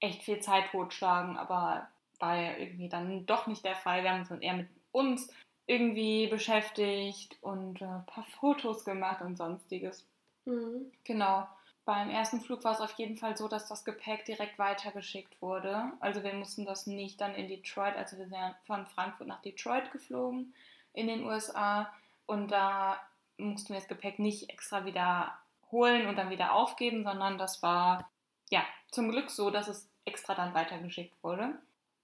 echt 0.00 0.22
viel 0.22 0.40
Zeit 0.40 0.70
totschlagen, 0.70 1.36
aber 1.36 1.88
war 2.20 2.36
ja 2.36 2.56
irgendwie 2.56 2.88
dann 2.88 3.26
doch 3.26 3.46
nicht 3.46 3.64
der 3.64 3.76
Fall. 3.76 4.02
Wir 4.02 4.10
haben 4.10 4.20
uns 4.20 4.28
dann 4.28 4.42
eher 4.42 4.54
mit 4.54 4.68
uns 4.92 5.32
irgendwie 5.66 6.26
beschäftigt 6.28 7.36
und 7.42 7.80
äh, 7.80 7.84
ein 7.84 8.06
paar 8.06 8.24
Fotos 8.40 8.84
gemacht 8.84 9.20
und 9.22 9.36
sonstiges. 9.36 10.04
Mhm. 10.44 10.90
Genau. 11.04 11.46
Beim 11.88 12.10
ersten 12.10 12.42
Flug 12.42 12.64
war 12.64 12.74
es 12.74 12.82
auf 12.82 12.92
jeden 12.98 13.16
Fall 13.16 13.34
so, 13.34 13.48
dass 13.48 13.66
das 13.66 13.82
Gepäck 13.82 14.26
direkt 14.26 14.58
weitergeschickt 14.58 15.40
wurde. 15.40 15.84
Also 16.00 16.22
wir 16.22 16.34
mussten 16.34 16.66
das 16.66 16.86
nicht 16.86 17.18
dann 17.18 17.34
in 17.34 17.48
Detroit, 17.48 17.96
also 17.96 18.18
wir 18.18 18.26
sind 18.26 18.36
ja 18.36 18.54
von 18.66 18.84
Frankfurt 18.88 19.26
nach 19.26 19.40
Detroit 19.40 19.90
geflogen 19.90 20.52
in 20.92 21.06
den 21.06 21.24
USA 21.24 21.90
und 22.26 22.50
da 22.50 23.00
mussten 23.38 23.70
wir 23.70 23.76
das 23.76 23.88
Gepäck 23.88 24.18
nicht 24.18 24.50
extra 24.50 24.84
wieder 24.84 25.32
holen 25.72 26.06
und 26.08 26.16
dann 26.16 26.28
wieder 26.28 26.52
aufgeben, 26.52 27.04
sondern 27.04 27.38
das 27.38 27.62
war 27.62 28.06
ja 28.50 28.62
zum 28.90 29.10
Glück 29.10 29.30
so, 29.30 29.48
dass 29.48 29.66
es 29.66 29.88
extra 30.04 30.34
dann 30.34 30.52
weitergeschickt 30.52 31.14
wurde. 31.24 31.54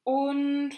Und 0.03 0.73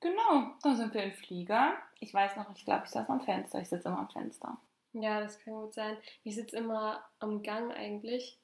genau, 0.00 0.50
dann 0.62 0.76
sind 0.76 0.92
wir 0.92 1.04
im 1.04 1.12
Flieger. 1.12 1.72
Ich 2.00 2.12
weiß 2.12 2.36
noch, 2.36 2.54
ich 2.54 2.66
glaube, 2.66 2.82
ich 2.84 2.90
saß 2.90 3.08
am 3.08 3.22
Fenster. 3.22 3.62
Ich 3.62 3.70
sitze 3.70 3.88
immer 3.88 4.00
am 4.00 4.10
Fenster. 4.10 4.58
Ja, 4.92 5.20
das 5.20 5.38
kann 5.38 5.54
gut 5.54 5.72
sein. 5.72 5.96
Ich 6.22 6.34
sitze 6.34 6.58
immer 6.58 7.02
am 7.18 7.42
Gang 7.42 7.74
eigentlich, 7.74 8.36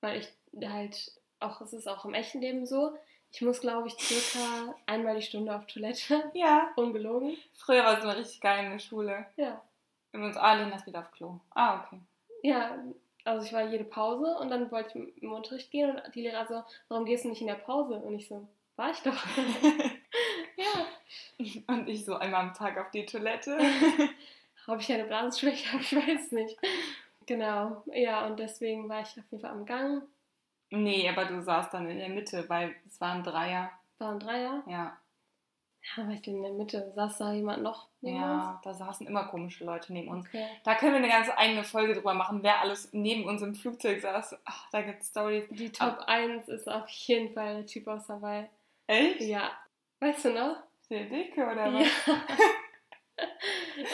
weil 0.00 0.20
ich 0.20 0.68
halt 0.68 1.12
auch, 1.40 1.60
es 1.60 1.72
ist 1.72 1.88
auch 1.88 2.04
im 2.04 2.14
echten 2.14 2.40
Leben 2.40 2.66
so, 2.66 2.96
ich 3.32 3.42
muss, 3.42 3.60
glaube 3.60 3.88
ich, 3.88 3.94
circa 3.94 4.74
einmal 4.86 5.16
die 5.16 5.22
Stunde 5.22 5.54
auf 5.54 5.66
Toilette. 5.66 6.30
Ja, 6.34 6.72
Ungelogen. 6.76 7.36
früher 7.54 7.84
war 7.84 7.96
es 7.98 8.04
immer 8.04 8.16
richtig 8.16 8.40
geil 8.40 8.64
in 8.64 8.72
der 8.72 8.78
Schule. 8.78 9.26
Ja. 9.36 9.62
Wir 10.10 10.20
haben 10.20 10.26
uns 10.26 10.36
alle 10.36 10.68
das 10.68 10.86
wieder 10.86 11.00
auf 11.00 11.12
Klo. 11.12 11.38
Ah, 11.50 11.84
okay. 11.84 12.00
Ja, 12.42 12.78
also 13.24 13.46
ich 13.46 13.52
war 13.52 13.62
jede 13.62 13.84
Pause 13.84 14.36
und 14.40 14.50
dann 14.50 14.70
wollte 14.70 14.98
ich 14.98 15.22
im 15.22 15.32
Unterricht 15.32 15.70
gehen 15.70 15.90
und 15.90 16.14
die 16.14 16.22
Lehrer 16.22 16.46
so, 16.46 16.64
warum 16.88 17.04
gehst 17.04 17.24
du 17.24 17.28
nicht 17.28 17.40
in 17.40 17.46
der 17.46 17.54
Pause? 17.54 17.94
Und 17.94 18.14
ich 18.14 18.26
so, 18.26 18.48
war 18.76 18.90
ich 18.90 18.98
doch. 19.00 19.12
ja. 20.56 21.66
Und 21.68 21.88
ich 21.88 22.04
so 22.04 22.16
einmal 22.16 22.40
am 22.40 22.54
Tag 22.54 22.78
auf 22.78 22.90
die 22.90 23.06
Toilette. 23.06 23.58
Ob 24.66 24.80
ich 24.80 24.92
eine 24.92 25.04
Blasenschwäche 25.04 25.72
habe, 25.72 25.82
ich 25.82 25.96
weiß 25.96 26.32
nicht. 26.32 26.56
Genau, 27.30 27.84
ja, 27.94 28.26
und 28.26 28.40
deswegen 28.40 28.88
war 28.88 29.02
ich 29.02 29.10
auf 29.10 29.30
jeden 29.30 29.40
Fall 29.40 29.52
am 29.52 29.64
Gang. 29.64 30.02
Nee, 30.70 31.08
aber 31.08 31.26
du 31.26 31.40
saßt 31.40 31.72
dann 31.72 31.88
in 31.88 31.98
der 31.98 32.08
Mitte, 32.08 32.44
weil 32.48 32.74
es 32.88 33.00
waren 33.00 33.22
Dreier. 33.22 33.70
Waren 33.98 34.18
Dreier? 34.18 34.64
Ja. 34.66 34.98
Ja, 35.80 36.06
war 36.08 36.10
ich 36.12 36.22
denn 36.22 36.38
in 36.38 36.42
der 36.42 36.52
Mitte? 36.54 36.90
Saß 36.96 37.18
da 37.18 37.32
jemand 37.32 37.62
noch 37.62 37.86
neben 38.00 38.16
ja, 38.16 38.50
uns? 38.50 38.60
da 38.64 38.74
saßen 38.74 39.06
immer 39.06 39.28
komische 39.28 39.64
Leute 39.64 39.92
neben 39.92 40.08
uns. 40.08 40.26
Okay. 40.26 40.44
Da 40.64 40.74
können 40.74 40.90
wir 40.90 40.98
eine 40.98 41.08
ganze 41.08 41.38
eigene 41.38 41.62
Folge 41.62 41.94
drüber 41.94 42.14
machen, 42.14 42.42
wer 42.42 42.62
alles 42.62 42.88
neben 42.92 43.24
uns 43.26 43.42
im 43.42 43.54
Flugzeug 43.54 44.00
saß. 44.00 44.36
Ach, 44.44 44.68
da 44.72 44.82
gibt 44.82 45.02
es 45.02 45.10
Stories. 45.10 45.46
Die 45.50 45.70
Top 45.70 46.00
Ab 46.00 46.04
1 46.08 46.48
ist 46.48 46.68
auf 46.68 46.88
jeden 46.88 47.32
Fall 47.32 47.58
der 47.58 47.66
Typ 47.66 47.86
aus 47.86 48.08
Hawaii. 48.08 48.46
Echt? 48.88 49.20
Ja. 49.20 49.52
Weißt 50.00 50.24
du 50.24 50.30
noch? 50.30 50.56
Der 50.90 51.04
Dicke 51.04 51.46
oder 51.46 51.72
was? 51.72 51.86
Ja. 52.06 52.22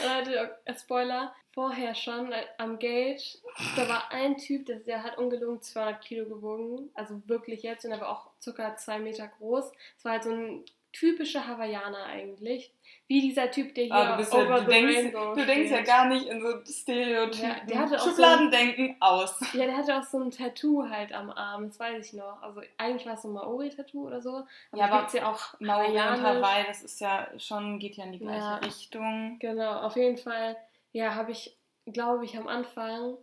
Leute, 0.05 0.57
Spoiler, 0.77 1.33
vorher 1.53 1.95
schon 1.95 2.31
äh, 2.31 2.43
am 2.57 2.77
Gate, 2.79 3.41
da 3.75 3.87
war 3.87 4.11
ein 4.11 4.37
Typ, 4.37 4.65
der, 4.65 4.79
der 4.79 5.03
hat 5.03 5.17
ungelogen 5.17 5.61
200 5.61 6.01
Kilo 6.01 6.25
gewogen, 6.25 6.89
also 6.93 7.21
wirklich 7.27 7.63
jetzt, 7.63 7.85
und 7.85 7.91
er 7.91 8.01
war 8.01 8.09
auch 8.09 8.29
circa 8.41 8.75
zwei 8.75 8.99
Meter 8.99 9.27
groß. 9.27 9.71
Es 9.97 10.05
war 10.05 10.13
halt 10.13 10.23
so 10.23 10.31
ein 10.31 10.65
typischer 10.93 11.47
Hawaiianer 11.47 12.05
eigentlich. 12.05 12.71
Wie 13.07 13.21
dieser 13.21 13.49
Typ, 13.49 13.73
der 13.75 13.85
hier 13.85 13.93
ah, 13.93 14.11
du, 14.11 14.17
bist 14.17 14.33
ja, 14.33 14.43
du, 14.43 14.65
denkst, 14.65 15.13
du 15.13 15.45
denkst, 15.45 15.71
ja 15.71 15.81
gar 15.81 16.05
nicht 16.07 16.27
in 16.27 16.41
so 16.41 16.63
Stereotypen. 16.65 17.69
Ja, 17.69 17.99
Schubladendenken 17.99 18.97
so 18.99 19.05
aus. 19.05 19.39
Ja, 19.53 19.65
der 19.65 19.77
hatte 19.77 19.97
auch 19.97 20.03
so 20.03 20.19
ein 20.19 20.31
Tattoo 20.31 20.89
halt 20.89 21.13
am 21.13 21.29
Arm, 21.29 21.67
das 21.67 21.79
weiß 21.79 22.05
ich 22.05 22.13
noch. 22.13 22.41
Also 22.41 22.61
eigentlich 22.77 23.05
war 23.05 23.13
es 23.13 23.21
so 23.21 23.29
ein 23.29 23.33
Maori-Tattoo 23.33 24.07
oder 24.07 24.21
so. 24.21 24.29
Aber 24.31 24.47
ja, 24.73 24.85
aber 24.85 24.99
gibt's 24.99 25.13
ja 25.13 25.31
auch 25.31 25.59
Maori 25.59 25.91
und 25.91 26.21
Hawaii, 26.21 26.65
das 26.67 26.83
ist 26.83 26.99
ja 26.99 27.27
schon, 27.37 27.79
geht 27.79 27.95
ja 27.95 28.03
in 28.03 28.11
die 28.11 28.19
gleiche 28.19 28.39
ja, 28.39 28.55
Richtung. 28.57 29.37
Genau, 29.39 29.81
auf 29.81 29.95
jeden 29.95 30.17
Fall, 30.17 30.57
ja, 30.91 31.15
habe 31.15 31.31
ich, 31.31 31.55
glaube 31.85 32.25
ich, 32.25 32.37
am 32.37 32.47
Anfang 32.47 33.17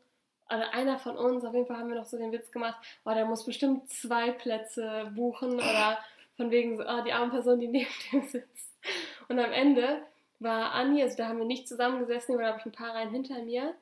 also 0.46 0.64
einer 0.72 0.98
von 0.98 1.16
uns, 1.16 1.44
auf 1.44 1.54
jeden 1.54 1.66
Fall 1.66 1.78
haben 1.78 1.88
wir 1.88 1.96
noch 1.96 2.04
so 2.04 2.18
den 2.18 2.32
Witz 2.32 2.52
gemacht, 2.52 2.76
oh, 3.04 3.12
der 3.12 3.24
muss 3.24 3.44
bestimmt 3.44 3.88
zwei 3.88 4.30
Plätze 4.30 5.10
buchen 5.14 5.54
oder 5.54 5.98
von 6.36 6.50
wegen 6.50 6.76
so, 6.76 6.84
ah, 6.84 7.02
die 7.02 7.12
arme 7.12 7.30
Person, 7.30 7.60
die 7.60 7.68
neben 7.68 7.90
dem 8.12 8.22
sitzt. 8.26 8.72
Und 9.28 9.38
am 9.38 9.52
Ende 9.52 10.02
war 10.40 10.72
Anni, 10.72 11.02
also 11.02 11.16
da 11.16 11.28
haben 11.28 11.38
wir 11.38 11.46
nicht 11.46 11.68
zusammengesessen, 11.68 12.34
aber 12.34 12.42
da 12.42 12.48
habe 12.50 12.58
ich 12.60 12.66
ein 12.66 12.72
paar 12.72 12.94
Reihen 12.94 13.10
hinter 13.10 13.42
mir, 13.42 13.74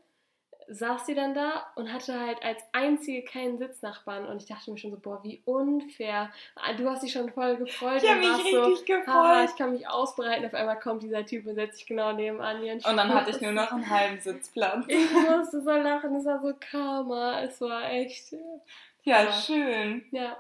saß 0.69 1.07
sie 1.07 1.15
dann 1.15 1.35
da 1.35 1.67
und 1.75 1.93
hatte 1.93 2.19
halt 2.19 2.43
als 2.43 2.63
einzige 2.73 3.23
keinen 3.25 3.59
Sitznachbarn. 3.59 4.27
Und 4.27 4.43
ich 4.43 4.49
dachte 4.49 4.71
mir 4.71 4.79
schon 4.79 4.91
so, 4.91 4.99
boah, 4.99 5.23
wie 5.25 5.43
unfair. 5.45 6.31
Ah, 6.55 6.73
du 6.75 6.89
hast 6.89 7.03
dich 7.03 7.13
schon 7.13 7.31
voll 7.33 7.57
gefreut. 7.57 8.03
Ich 8.03 8.09
habe 8.09 8.21
mich 8.21 8.45
richtig 8.45 8.53
so, 8.53 8.85
gefreut. 8.85 9.09
Ah, 9.09 9.45
ich 9.45 9.57
kann 9.57 9.73
mich 9.73 9.89
ausbreiten. 9.89 10.47
Auf 10.47 10.55
einmal 10.55 10.79
kommt 10.79 11.03
dieser 11.03 11.27
Typ 11.27 11.47
und 11.47 11.57
setzt 11.57 11.79
sich 11.79 11.87
genau 11.87 12.13
neben 12.13 12.41
Anni. 12.41 12.71
Und, 12.71 12.87
und 12.87 12.97
dann 12.97 13.13
hatte 13.13 13.31
ich 13.31 13.41
nur 13.41 13.53
noch 13.53 13.73
einen 13.73 13.89
halben 13.91 14.21
Sitzplatz. 14.21 14.85
Ich 14.89 15.11
musste 15.13 15.63
so 15.63 15.71
lachen, 15.71 16.15
es 16.17 16.25
war 16.25 16.41
so 16.41 16.55
Karma. 16.59 17.41
Es 17.43 17.61
war 17.61 17.91
echt... 17.91 18.33
Ja, 19.03 19.25
ja. 19.25 19.33
schön. 19.33 20.05
Ja. 20.13 20.37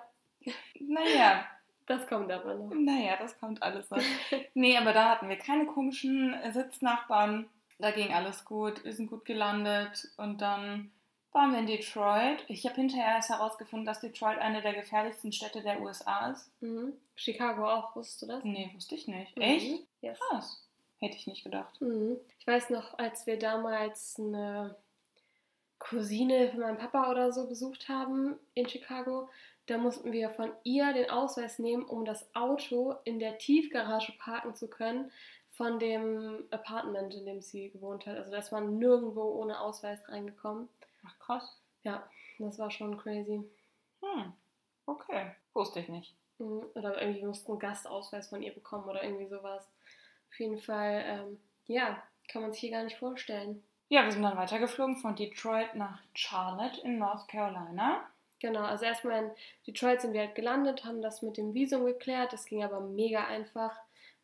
Naja, 0.78 1.44
das 1.86 2.06
kommt 2.06 2.30
aber 2.30 2.54
noch. 2.54 2.72
Naja, 2.74 3.16
das 3.18 3.38
kommt 3.38 3.62
alles 3.62 3.90
noch. 3.90 3.98
nee, 4.54 4.76
aber 4.76 4.92
da 4.92 5.10
hatten 5.10 5.28
wir 5.28 5.36
keine 5.36 5.66
komischen 5.66 6.34
Sitznachbarn. 6.52 7.48
Da 7.78 7.90
ging 7.90 8.12
alles 8.12 8.44
gut, 8.44 8.84
wir 8.84 8.92
sind 8.92 9.08
gut 9.08 9.24
gelandet 9.24 10.08
und 10.16 10.40
dann 10.40 10.92
waren 11.32 11.52
wir 11.52 11.58
in 11.58 11.66
Detroit. 11.66 12.44
Ich 12.48 12.64
habe 12.66 12.76
hinterher 12.76 13.14
erst 13.16 13.30
herausgefunden, 13.30 13.86
dass 13.86 14.00
Detroit 14.00 14.38
eine 14.38 14.62
der 14.62 14.74
gefährlichsten 14.74 15.32
Städte 15.32 15.62
der 15.62 15.80
USA 15.80 16.30
ist. 16.30 16.50
Mhm. 16.60 16.92
Chicago 17.16 17.68
auch, 17.68 17.96
wusstest 17.96 18.22
du 18.22 18.26
das? 18.26 18.44
Nee, 18.44 18.70
wusste 18.74 18.94
ich 18.94 19.08
nicht. 19.08 19.36
Mhm. 19.36 19.42
Echt? 19.42 19.82
Yes. 20.00 20.18
Krass. 20.20 20.68
Hätte 20.98 21.16
ich 21.16 21.26
nicht 21.26 21.42
gedacht. 21.42 21.80
Mhm. 21.80 22.18
Ich 22.38 22.46
weiß 22.46 22.70
noch, 22.70 22.98
als 22.98 23.26
wir 23.26 23.38
damals 23.38 24.16
eine 24.18 24.76
Cousine 25.78 26.50
von 26.50 26.60
meinem 26.60 26.78
Papa 26.78 27.10
oder 27.10 27.32
so 27.32 27.48
besucht 27.48 27.88
haben 27.88 28.38
in 28.54 28.68
Chicago, 28.68 29.28
da 29.66 29.78
mussten 29.78 30.12
wir 30.12 30.30
von 30.30 30.52
ihr 30.64 30.92
den 30.92 31.10
Ausweis 31.10 31.58
nehmen, 31.58 31.84
um 31.84 32.04
das 32.04 32.34
Auto 32.34 32.96
in 33.04 33.18
der 33.18 33.38
Tiefgarage 33.38 34.12
parken 34.18 34.54
zu 34.54 34.68
können 34.68 35.10
von 35.50 35.78
dem 35.78 36.44
Apartment, 36.50 37.14
in 37.14 37.26
dem 37.26 37.40
sie 37.40 37.70
gewohnt 37.70 38.06
hat. 38.06 38.16
Also 38.16 38.30
da 38.30 38.38
ist 38.38 38.52
man 38.52 38.78
nirgendwo 38.78 39.22
ohne 39.22 39.60
Ausweis 39.60 40.00
reingekommen. 40.08 40.68
Ach 41.06 41.18
krass. 41.18 41.60
Ja, 41.84 42.08
das 42.38 42.58
war 42.58 42.70
schon 42.70 42.96
crazy. 42.96 43.44
Hm, 44.00 44.32
okay. 44.86 45.32
Wusste 45.52 45.80
ich 45.80 45.88
nicht. 45.88 46.14
Mhm, 46.38 46.64
oder 46.74 47.00
irgendwie 47.00 47.24
mussten 47.24 47.52
einen 47.52 47.60
Gastausweis 47.60 48.28
von 48.28 48.42
ihr 48.42 48.52
bekommen 48.52 48.84
oder 48.84 49.04
irgendwie 49.04 49.26
sowas. 49.26 49.68
Auf 50.30 50.40
jeden 50.40 50.58
Fall, 50.58 51.04
ähm, 51.06 51.40
ja, 51.66 52.02
kann 52.28 52.42
man 52.42 52.52
sich 52.52 52.60
hier 52.60 52.70
gar 52.70 52.84
nicht 52.84 52.98
vorstellen. 52.98 53.62
Ja, 53.88 54.04
wir 54.04 54.12
sind 54.12 54.22
dann 54.22 54.38
weitergeflogen 54.38 54.96
von 54.96 55.14
Detroit 55.14 55.74
nach 55.74 56.00
Charlotte 56.14 56.80
in 56.80 56.98
North 56.98 57.28
Carolina. 57.28 58.08
Genau, 58.42 58.64
also 58.64 58.84
erstmal 58.84 59.22
in 59.22 59.30
Detroit 59.68 60.00
sind 60.00 60.14
wir 60.14 60.22
halt 60.22 60.34
gelandet, 60.34 60.84
haben 60.84 61.00
das 61.00 61.22
mit 61.22 61.36
dem 61.36 61.54
Visum 61.54 61.84
geklärt. 61.84 62.32
Das 62.32 62.44
ging 62.44 62.64
aber 62.64 62.80
mega 62.80 63.24
einfach, 63.24 63.72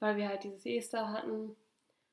weil 0.01 0.17
wir 0.17 0.29
halt 0.29 0.43
dieses 0.43 0.67
Ester 0.67 1.13
hatten. 1.13 1.55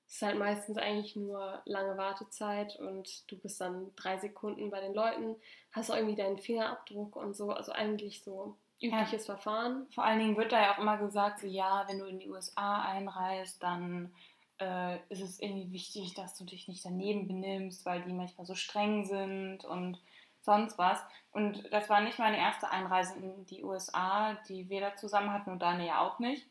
Es 0.07 0.17
ist 0.17 0.21
halt 0.21 0.37
meistens 0.37 0.77
eigentlich 0.77 1.15
nur 1.15 1.63
lange 1.65 1.97
Wartezeit 1.97 2.79
und 2.79 3.29
du 3.31 3.37
bist 3.39 3.59
dann 3.59 3.91
drei 3.95 4.19
Sekunden 4.19 4.69
bei 4.69 4.81
den 4.81 4.93
Leuten, 4.93 5.35
hast 5.71 5.89
auch 5.89 5.95
irgendwie 5.95 6.15
deinen 6.15 6.37
Fingerabdruck 6.37 7.15
und 7.15 7.35
so. 7.35 7.49
Also 7.49 7.71
eigentlich 7.71 8.21
so 8.21 8.55
übliches 8.79 9.25
ja. 9.25 9.33
Verfahren. 9.33 9.87
Vor 9.89 10.03
allen 10.03 10.19
Dingen 10.19 10.37
wird 10.37 10.51
da 10.51 10.61
ja 10.61 10.75
auch 10.75 10.77
immer 10.77 10.99
gesagt, 10.99 11.39
so 11.39 11.47
ja, 11.47 11.85
wenn 11.87 11.97
du 11.97 12.05
in 12.05 12.19
die 12.19 12.29
USA 12.29 12.83
einreist, 12.83 13.63
dann 13.63 14.11
äh, 14.59 14.97
ist 15.09 15.21
es 15.21 15.39
irgendwie 15.39 15.71
wichtig, 15.71 16.13
dass 16.13 16.37
du 16.37 16.43
dich 16.43 16.67
nicht 16.67 16.85
daneben 16.85 17.27
benimmst, 17.27 17.83
weil 17.83 18.03
die 18.03 18.13
manchmal 18.13 18.45
so 18.45 18.53
streng 18.53 19.05
sind 19.05 19.65
und 19.65 19.99
sonst 20.45 20.77
was. 20.77 20.99
Und 21.31 21.71
das 21.71 21.89
war 21.89 22.01
nicht 22.01 22.19
meine 22.19 22.37
erste 22.37 22.69
Einreise 22.69 23.17
in 23.17 23.45
die 23.45 23.63
USA, 23.63 24.37
die 24.47 24.69
wir 24.69 24.79
da 24.79 24.95
zusammen 24.95 25.33
hatten 25.33 25.51
und 25.51 25.61
Daniel 25.61 25.87
ja 25.87 25.99
auch 25.99 26.19
nicht. 26.19 26.47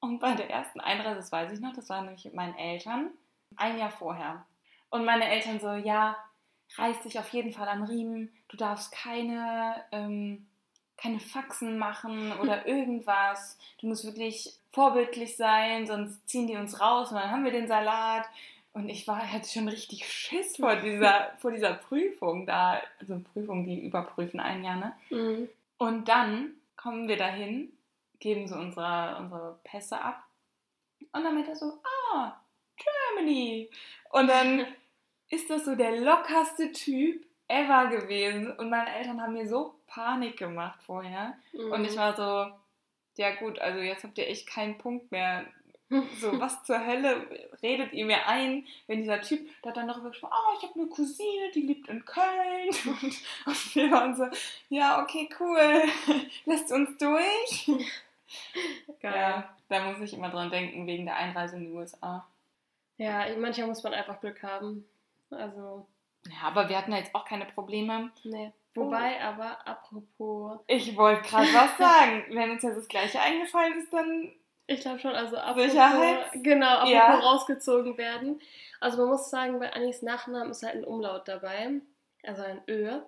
Und 0.00 0.20
bei 0.20 0.34
der 0.34 0.50
ersten 0.50 0.80
Einreise, 0.80 1.16
das 1.16 1.32
weiß 1.32 1.52
ich 1.52 1.60
noch, 1.60 1.72
das 1.72 1.88
war 1.88 2.02
nämlich 2.02 2.24
mit 2.24 2.34
meinen 2.34 2.56
Eltern, 2.56 3.10
ein 3.56 3.78
Jahr 3.78 3.90
vorher. 3.90 4.44
Und 4.90 5.04
meine 5.04 5.28
Eltern 5.28 5.60
so, 5.60 5.72
ja, 5.72 6.16
reiß 6.76 7.00
dich 7.00 7.18
auf 7.18 7.28
jeden 7.30 7.52
Fall 7.52 7.68
am 7.68 7.82
Riemen, 7.82 8.30
du 8.48 8.56
darfst 8.56 8.92
keine, 8.92 9.82
ähm, 9.90 10.46
keine 10.96 11.20
Faxen 11.20 11.78
machen 11.78 12.32
oder 12.38 12.66
irgendwas. 12.66 13.58
Du 13.80 13.86
musst 13.86 14.04
wirklich 14.04 14.54
vorbildlich 14.72 15.36
sein, 15.36 15.86
sonst 15.86 16.28
ziehen 16.28 16.46
die 16.46 16.56
uns 16.56 16.80
raus 16.80 17.10
und 17.10 17.16
dann 17.16 17.30
haben 17.30 17.44
wir 17.44 17.52
den 17.52 17.68
Salat. 17.68 18.26
Und 18.72 18.88
ich 18.88 19.08
war, 19.08 19.32
hatte 19.32 19.48
schon 19.48 19.68
richtig 19.68 20.06
Schiss 20.10 20.56
vor 20.56 20.76
dieser, 20.82 21.32
vor 21.38 21.50
dieser 21.50 21.74
Prüfung 21.74 22.46
da. 22.46 22.80
Also 23.00 23.20
Prüfung, 23.32 23.64
die 23.64 23.84
überprüfen 23.84 24.40
ein 24.40 24.64
Jahr, 24.64 24.76
ne? 24.76 24.92
Mhm. 25.10 25.48
Und 25.78 26.08
dann 26.08 26.54
kommen 26.76 27.08
wir 27.08 27.16
dahin, 27.16 27.72
geben 28.20 28.48
so 28.48 28.56
unsere, 28.56 29.16
unsere 29.18 29.58
Pässe 29.64 30.00
ab. 30.00 30.22
Und 31.12 31.24
dann 31.24 31.34
meint 31.34 31.48
er 31.48 31.56
so, 31.56 31.80
ah, 32.12 32.40
Germany. 32.76 33.70
Und 34.10 34.28
dann 34.28 34.66
ist 35.30 35.50
das 35.50 35.64
so 35.64 35.74
der 35.74 36.00
lockerste 36.00 36.72
Typ 36.72 37.24
ever 37.48 37.86
gewesen. 37.88 38.52
Und 38.52 38.70
meine 38.70 38.94
Eltern 38.94 39.20
haben 39.20 39.32
mir 39.32 39.48
so 39.48 39.74
Panik 39.86 40.36
gemacht 40.36 40.80
vorher. 40.82 41.34
Mhm. 41.52 41.72
Und 41.72 41.84
ich 41.84 41.96
war 41.96 42.14
so, 42.16 42.52
ja 43.16 43.34
gut, 43.36 43.58
also 43.58 43.80
jetzt 43.80 44.04
habt 44.04 44.18
ihr 44.18 44.28
echt 44.28 44.48
keinen 44.48 44.78
Punkt 44.78 45.10
mehr 45.10 45.46
so, 46.20 46.38
was 46.38 46.62
zur 46.64 46.84
Hölle 46.84 47.26
redet 47.62 47.92
ihr 47.92 48.04
mir 48.04 48.26
ein, 48.26 48.66
wenn 48.86 49.00
dieser 49.00 49.20
Typ, 49.22 49.48
da 49.62 49.70
dann 49.70 49.88
darüber 49.88 50.10
gesprochen, 50.10 50.34
oh, 50.34 50.56
ich 50.56 50.68
habe 50.68 50.80
eine 50.80 50.88
Cousine, 50.88 51.50
die 51.54 51.62
lebt 51.62 51.88
in 51.88 52.04
Köln. 52.04 52.68
Und, 53.02 53.14
und 53.46 53.74
wir 53.74 53.90
waren 53.90 54.14
so, 54.14 54.26
ja, 54.68 55.02
okay, 55.02 55.28
cool, 55.40 55.82
lässt 56.44 56.70
uns 56.72 56.96
durch. 56.98 57.70
Geil. 59.00 59.14
Ja, 59.14 59.56
da 59.68 59.90
muss 59.90 60.00
ich 60.00 60.12
immer 60.12 60.28
dran 60.28 60.50
denken, 60.50 60.86
wegen 60.86 61.06
der 61.06 61.16
Einreise 61.16 61.56
in 61.56 61.64
die 61.64 61.72
USA. 61.72 62.26
Ja, 62.98 63.24
manchmal 63.38 63.68
muss 63.68 63.82
man 63.82 63.94
einfach 63.94 64.20
Glück 64.20 64.42
haben. 64.42 64.84
Also. 65.30 65.86
Ja, 66.26 66.48
aber 66.48 66.68
wir 66.68 66.76
hatten 66.76 66.92
ja 66.92 66.98
jetzt 66.98 67.14
auch 67.14 67.24
keine 67.24 67.46
Probleme. 67.46 68.10
Nee. 68.24 68.52
Wobei, 68.74 69.16
oh. 69.18 69.24
aber 69.24 69.66
apropos. 69.66 70.60
Ich 70.66 70.96
wollte 70.96 71.22
gerade 71.22 71.46
was 71.54 71.78
sagen. 71.78 72.24
Wenn 72.30 72.50
uns 72.50 72.62
jetzt 72.62 72.76
das 72.76 72.88
Gleiche 72.88 73.20
eingefallen 73.20 73.78
ist, 73.78 73.92
dann 73.92 74.32
ich 74.68 74.80
glaube 74.80 74.98
schon, 74.98 75.14
also 75.14 75.36
apropos, 75.36 75.64
Sicherheit? 75.64 76.26
genau, 76.34 76.66
apropos 76.66 76.92
ja. 76.92 77.18
rausgezogen 77.18 77.98
werden. 77.98 78.40
Also 78.80 78.98
man 78.98 79.08
muss 79.08 79.30
sagen, 79.30 79.58
bei 79.58 79.72
Annis 79.72 80.02
Nachnamen 80.02 80.50
ist 80.50 80.62
halt 80.62 80.76
ein 80.76 80.84
Umlaut 80.84 81.26
dabei, 81.26 81.70
also 82.22 82.42
ein 82.42 82.60
Ö. 82.68 83.00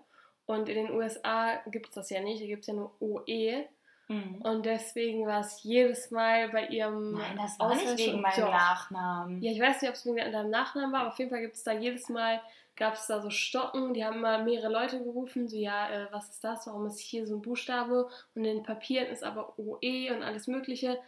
Und 0.46 0.68
in 0.68 0.86
den 0.86 0.90
USA 0.90 1.60
gibt 1.66 1.88
es 1.88 1.94
das 1.94 2.10
ja 2.10 2.20
nicht, 2.20 2.42
da 2.42 2.46
gibt 2.46 2.62
es 2.62 2.66
ja 2.66 2.74
nur 2.74 2.92
OE. 3.00 3.66
Mhm. 4.08 4.40
Und 4.42 4.66
deswegen 4.66 5.26
war 5.26 5.40
es 5.40 5.62
jedes 5.62 6.10
Mal 6.10 6.48
bei 6.48 6.66
ihrem 6.66 7.12
Nein, 7.12 7.38
das 7.40 7.58
war 7.60 7.74
nicht 7.74 7.98
wegen 7.98 8.20
meinem. 8.20 8.50
Nachnamen. 8.50 9.42
Ja, 9.42 9.52
ich 9.52 9.60
weiß 9.60 9.82
nicht, 9.82 9.90
ob 9.90 9.94
es 9.94 10.06
wegen 10.06 10.16
deinem 10.16 10.50
Nachnamen 10.50 10.92
war, 10.92 11.02
aber 11.02 11.10
auf 11.10 11.18
jeden 11.18 11.30
Fall 11.30 11.42
gibt 11.42 11.54
es 11.54 11.62
da 11.62 11.72
jedes 11.72 12.08
Mal, 12.08 12.40
gab 12.74 12.94
es 12.94 13.06
da 13.06 13.20
so 13.20 13.30
Stocken, 13.30 13.94
die 13.94 14.04
haben 14.04 14.16
immer 14.16 14.42
mehrere 14.42 14.72
Leute 14.72 14.98
gerufen, 14.98 15.46
so 15.46 15.56
ja, 15.56 15.88
äh, 15.90 16.06
was 16.10 16.30
ist 16.30 16.42
das, 16.42 16.66
warum 16.66 16.86
ist 16.86 16.98
hier 16.98 17.26
so 17.26 17.36
ein 17.36 17.42
Buchstabe 17.42 18.08
und 18.34 18.44
in 18.44 18.56
den 18.56 18.62
Papieren 18.64 19.06
ist 19.08 19.22
aber 19.22 19.56
OE 19.58 20.10
und 20.10 20.22
alles 20.22 20.48
mögliche. 20.48 20.98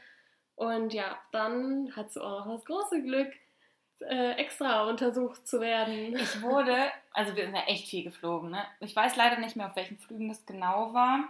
Und 0.62 0.94
ja, 0.94 1.18
dann 1.32 1.90
hat 1.96 2.12
sie 2.12 2.22
auch 2.22 2.46
noch 2.46 2.54
das 2.54 2.64
große 2.64 3.02
Glück, 3.02 3.32
äh, 3.98 4.32
extra 4.34 4.88
untersucht 4.88 5.44
zu 5.44 5.60
werden. 5.60 6.14
Ich 6.16 6.40
wurde, 6.40 6.92
also 7.12 7.34
wir 7.34 7.46
sind 7.46 7.56
ja 7.56 7.62
echt 7.62 7.88
viel 7.88 8.04
geflogen, 8.04 8.50
ne? 8.50 8.64
Ich 8.78 8.94
weiß 8.94 9.16
leider 9.16 9.38
nicht 9.38 9.56
mehr, 9.56 9.66
auf 9.66 9.74
welchen 9.74 9.98
Flügen 9.98 10.28
das 10.28 10.46
genau 10.46 10.94
war, 10.94 11.24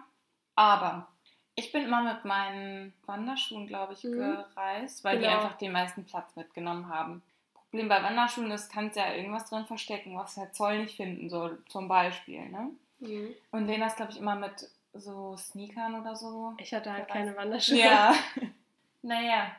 aber 0.54 1.08
ich 1.54 1.72
bin 1.72 1.84
immer 1.84 2.02
mit 2.02 2.26
meinen 2.26 2.92
Wanderschuhen, 3.06 3.66
glaube 3.66 3.94
ich, 3.94 4.04
mhm. 4.04 4.18
gereist, 4.18 5.02
weil 5.02 5.16
genau. 5.16 5.30
die 5.30 5.34
einfach 5.34 5.56
den 5.56 5.72
meisten 5.72 6.04
Platz 6.04 6.36
mitgenommen 6.36 6.88
haben. 6.88 7.22
Problem 7.54 7.88
bei 7.88 8.02
Wanderschuhen 8.02 8.50
ist, 8.50 8.70
kannst 8.70 8.98
ja 8.98 9.14
irgendwas 9.14 9.48
drin 9.48 9.64
verstecken, 9.64 10.14
was 10.14 10.34
der 10.34 10.52
Zoll 10.52 10.80
nicht 10.80 10.96
finden 10.96 11.30
soll, 11.30 11.58
zum 11.68 11.88
Beispiel. 11.88 12.50
Ne? 12.50 12.70
Mhm. 13.00 13.34
Und 13.50 13.66
Lena 13.66 13.86
ist, 13.86 13.96
glaube 13.96 14.12
ich, 14.12 14.18
immer 14.18 14.34
mit 14.34 14.68
so 14.92 15.38
Sneakern 15.38 15.98
oder 15.98 16.14
so. 16.14 16.52
Ich 16.58 16.74
hatte 16.74 16.92
halt 16.92 17.08
keine 17.08 17.34
Wanderschuhe. 17.34 17.78
Ja. 17.78 18.14
naja. 19.02 19.54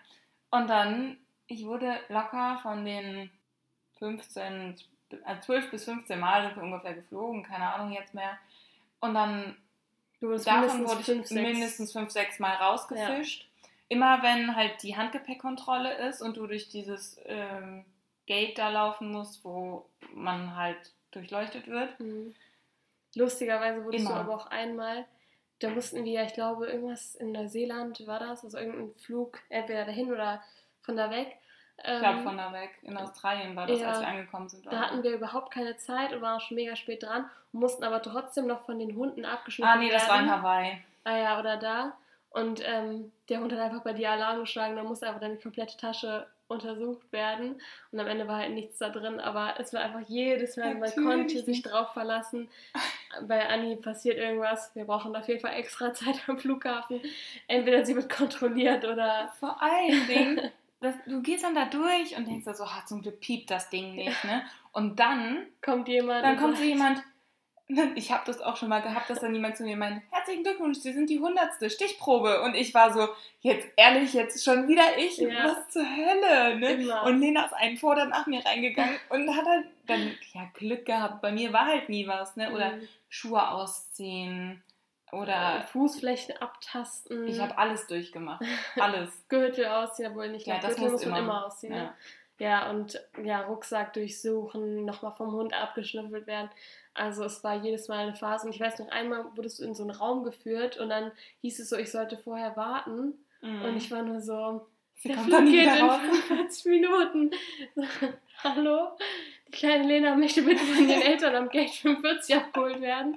Und 0.49 0.69
dann, 0.69 1.17
ich 1.47 1.65
wurde 1.65 1.99
locker 2.10 2.60
von 2.62 2.86
den 2.86 3.29
15, 3.99 4.77
also 5.23 5.41
12 5.41 5.71
bis 5.71 5.86
15 5.86 6.19
Mal 6.19 6.43
sind 6.43 6.56
wir 6.56 6.63
ungefähr 6.63 6.93
geflogen, 6.93 7.43
keine 7.43 7.73
Ahnung 7.73 7.91
jetzt 7.91 8.13
mehr. 8.13 8.38
Und 8.99 9.13
dann 9.13 9.58
Davon 10.21 10.88
wurde 10.88 11.01
ich 11.01 11.06
fünf, 11.06 11.32
mindestens 11.32 11.91
fünf, 11.91 12.10
sechs 12.12 12.39
Mal 12.39 12.56
rausgefischt. 12.56 13.43
Ja. 13.43 13.69
Immer 13.89 14.23
wenn 14.23 14.56
halt 14.56 14.82
die 14.82 14.95
Handgepäckkontrolle 14.95 15.93
ist 16.08 16.21
und 16.21 16.38
du 16.38 16.47
durch 16.47 16.69
dieses 16.69 17.19
ähm, 17.25 17.84
Gate 18.25 18.58
da 18.58 18.69
laufen 18.69 19.12
musst, 19.12 19.43
wo 19.43 19.86
man 20.13 20.56
halt 20.56 20.93
durchleuchtet 21.12 21.67
wird. 21.67 21.99
Mhm. 21.99 22.34
Lustigerweise 23.15 23.84
wurdest 23.84 24.06
Immer. 24.06 24.15
du 24.15 24.19
aber 24.21 24.36
auch 24.36 24.47
einmal, 24.47 25.06
da 25.63 25.69
mussten 25.69 26.04
wir, 26.04 26.23
ich 26.23 26.34
glaube, 26.34 26.67
irgendwas 26.67 27.15
in 27.15 27.32
Neuseeland 27.32 28.06
war 28.06 28.19
das, 28.19 28.43
also 28.43 28.58
irgendein 28.58 28.93
Flug, 28.95 29.39
entweder 29.49 29.86
dahin 29.86 30.12
oder 30.12 30.41
von 30.82 30.97
da 30.97 31.10
weg. 31.10 31.38
Ich 31.78 31.99
glaube 31.99 32.21
von 32.21 32.38
da 32.38 32.54
weg. 32.54 32.69
In 32.84 32.95
Australien 32.97 33.56
war 33.56 33.65
das, 33.65 33.80
ja, 33.80 33.89
als 33.89 33.99
wir 34.02 34.08
angekommen 34.08 34.47
sind. 34.47 34.65
Da 34.65 34.80
hatten 34.80 35.04
wir 35.04 35.12
überhaupt 35.12 35.52
keine 35.52 35.76
Zeit 35.78 36.13
und 36.13 36.21
waren 36.21 36.39
schon 36.39 36.56
mega 36.56 36.76
spät 36.76 37.02
dran 37.04 37.30
und 37.52 37.60
mussten 37.60 37.84
aber 37.84 38.02
trotzdem 38.02 38.45
noch 38.45 38.65
von 38.65 38.78
den 38.78 38.95
Hunden 38.95 39.26
abgeschnitten 39.26 39.69
werden. 39.69 39.82
Ah, 39.82 39.84
nee, 39.84 39.91
das 39.91 40.08
war 40.08 40.19
in 40.19 40.30
Hawaii. 40.30 40.84
Ah 41.04 41.17
ja, 41.17 41.39
oder 41.39 41.58
da. 41.58 41.97
Und 42.30 42.62
ähm, 42.65 43.12
der 43.30 43.39
Hund 43.39 43.52
hat 43.54 43.60
einfach 43.60 43.84
bei 43.84 43.93
dir 43.93 44.12
Alarm 44.12 44.41
geschlagen, 44.41 44.76
da 44.76 44.84
musste 44.84 45.08
einfach 45.08 45.21
deine 45.21 45.38
komplette 45.38 45.78
Tasche 45.78 46.28
untersucht 46.47 47.12
werden. 47.12 47.60
Und 47.91 47.99
am 47.99 48.08
Ende 48.08 48.28
war 48.28 48.38
halt 48.38 48.52
nichts 48.52 48.78
da 48.80 48.89
drin, 48.89 49.19
aber 49.19 49.56
es 49.60 49.73
war 49.73 49.82
einfach 49.82 50.02
jedes 50.08 50.58
Mal, 50.58 50.76
man 50.76 50.91
konnte 50.95 51.41
sich 51.41 51.62
drauf 51.62 51.93
verlassen. 51.93 52.49
Bei 53.28 53.47
Anni 53.47 53.76
passiert 53.76 54.17
irgendwas, 54.17 54.71
wir 54.73 54.86
brauchen 54.86 55.15
auf 55.15 55.28
jeden 55.28 55.39
Fall 55.39 55.54
extra 55.54 55.93
Zeit 55.93 56.21
am 56.28 56.38
Flughafen. 56.38 57.02
Entweder 57.47 57.86
sie 57.86 57.95
wird 57.95 58.10
kontrolliert 58.10 58.86
oder. 58.86 59.32
Vor 59.39 59.62
allen 59.62 60.08
Dingen 60.08 60.41
das, 60.84 60.95
du 61.08 61.21
gehst 61.21 61.43
dann 61.43 61.56
da 61.56 61.65
durch 61.65 62.15
und 62.15 62.28
denkst 62.28 62.45
so, 62.45 62.63
ah, 62.63 62.84
zum 62.86 63.02
Glück 63.02 63.19
piept 63.19 63.49
das 63.49 63.69
Ding 63.69 63.95
nicht, 63.95 64.23
ne? 64.26 64.43
Und 64.73 64.99
dann 64.99 65.47
kommt 65.62 65.88
jemand. 65.88 66.23
Dann 66.23 66.38
kommt 66.38 66.58
so 66.58 66.63
jemand, 66.63 67.02
ich 67.95 68.12
habe 68.12 68.23
das 68.26 68.41
auch 68.41 68.58
schon 68.58 68.69
mal 68.69 68.82
gehabt, 68.82 69.10
dass 69.10 69.21
dann 69.21 69.34
jemand 69.34 69.56
zu 69.58 69.63
mir 69.63 69.78
meint, 69.78 70.02
herzlichen 70.12 70.43
Glückwunsch, 70.43 70.80
Sie 70.80 70.91
sind 70.91 71.10
die 71.10 71.19
hundertste 71.19 71.69
Stichprobe. 71.69 72.41
Und 72.41 72.56
ich 72.56 72.73
war 72.73 72.93
so, 72.93 73.08
jetzt 73.39 73.67
ehrlich, 73.78 74.13
jetzt 74.13 74.43
schon 74.43 74.67
wieder 74.67 74.97
ich, 74.97 75.17
ja. 75.17 75.45
was 75.45 75.69
zur 75.69 75.86
Hölle, 75.86 76.60
ne? 76.60 76.73
Immer. 76.73 77.04
Und 77.04 77.19
Lena 77.19 77.45
ist 77.45 77.54
einen 77.54 77.78
vor, 77.78 77.95
dann 77.95 78.10
nach 78.10 78.28
mir 78.28 78.45
reingegangen 78.45 78.95
und 79.10 79.36
hat 79.36 79.45
halt 79.45 79.65
dann, 79.88 80.15
ja, 80.34 80.50
Glück 80.54 80.86
gehabt. 80.86 81.22
Bei 81.22 81.32
mir 81.32 81.54
war 81.54 81.65
halt 81.65 81.89
nie 81.89 82.08
was, 82.08 82.36
ne? 82.36 82.54
Oder 82.54 82.78
mhm. 82.78 82.88
Schuhe 83.10 83.50
ausziehen 83.50 84.63
oder 85.12 85.62
Fußflächen 85.72 86.38
abtasten. 86.38 87.28
Ich 87.28 87.39
habe 87.39 87.58
alles 87.58 87.86
durchgemacht. 87.88 88.43
Alles. 88.80 89.12
Gürtel 89.30 89.65
ausziehen, 89.67 90.10
obwohl 90.10 90.30
nicht. 90.30 90.48
Ja, 90.48 90.58
das 90.58 90.76
Gürtel 90.76 90.91
muss 90.91 91.06
man 91.06 91.24
immer 91.24 91.46
ausziehen. 91.46 91.74
Ja. 91.74 91.84
Ne? 91.84 91.93
ja, 92.39 92.69
und 92.69 93.00
ja, 93.24 93.41
Rucksack 93.41 93.93
durchsuchen, 93.93 94.86
nochmal 94.86 95.13
vom 95.13 95.32
Hund 95.32 95.54
abgeschnüffelt 95.54 96.26
werden. 96.26 96.50
Also 96.96 97.24
es 97.26 97.43
war 97.43 97.56
jedes 97.56 97.88
Mal 97.88 98.00
eine 98.00 98.15
Phase. 98.15 98.48
Und 98.48 98.56
ich 98.56 98.60
weiß 98.60 98.80
noch, 98.80 98.89
einmal 98.89 99.26
wurdest 99.36 99.60
du 99.60 99.63
in 99.63 99.76
so 99.76 99.84
einen 99.84 99.91
Raum 99.91 100.24
geführt 100.24 100.78
und 100.78 100.89
dann 100.89 101.12
hieß 101.41 101.60
es 101.60 101.69
so, 101.69 101.78
ich 101.78 101.91
sollte 101.91 102.17
vorher 102.17 102.56
warten. 102.58 103.13
Mhm. 103.41 103.62
Und 103.62 103.78
ich 103.78 103.91
war 103.91 104.02
nur 104.02 104.19
so, 104.19 104.65
Sie 104.96 105.10
der 105.10 105.17
Flug 105.17 105.46
geht 105.46 105.67
in 105.67 105.89
45 105.89 106.65
Minuten. 106.65 107.32
Hallo? 108.43 108.91
Kleine 109.54 109.88
Lena 109.88 110.16
möchte 110.16 110.42
bitte 110.42 110.63
von 110.63 110.88
den 110.88 111.02
Eltern 111.02 111.36
am 111.36 111.50
Gate 111.50 111.70
45 111.70 112.36
abgeholt 112.36 112.82
werden. 112.82 113.16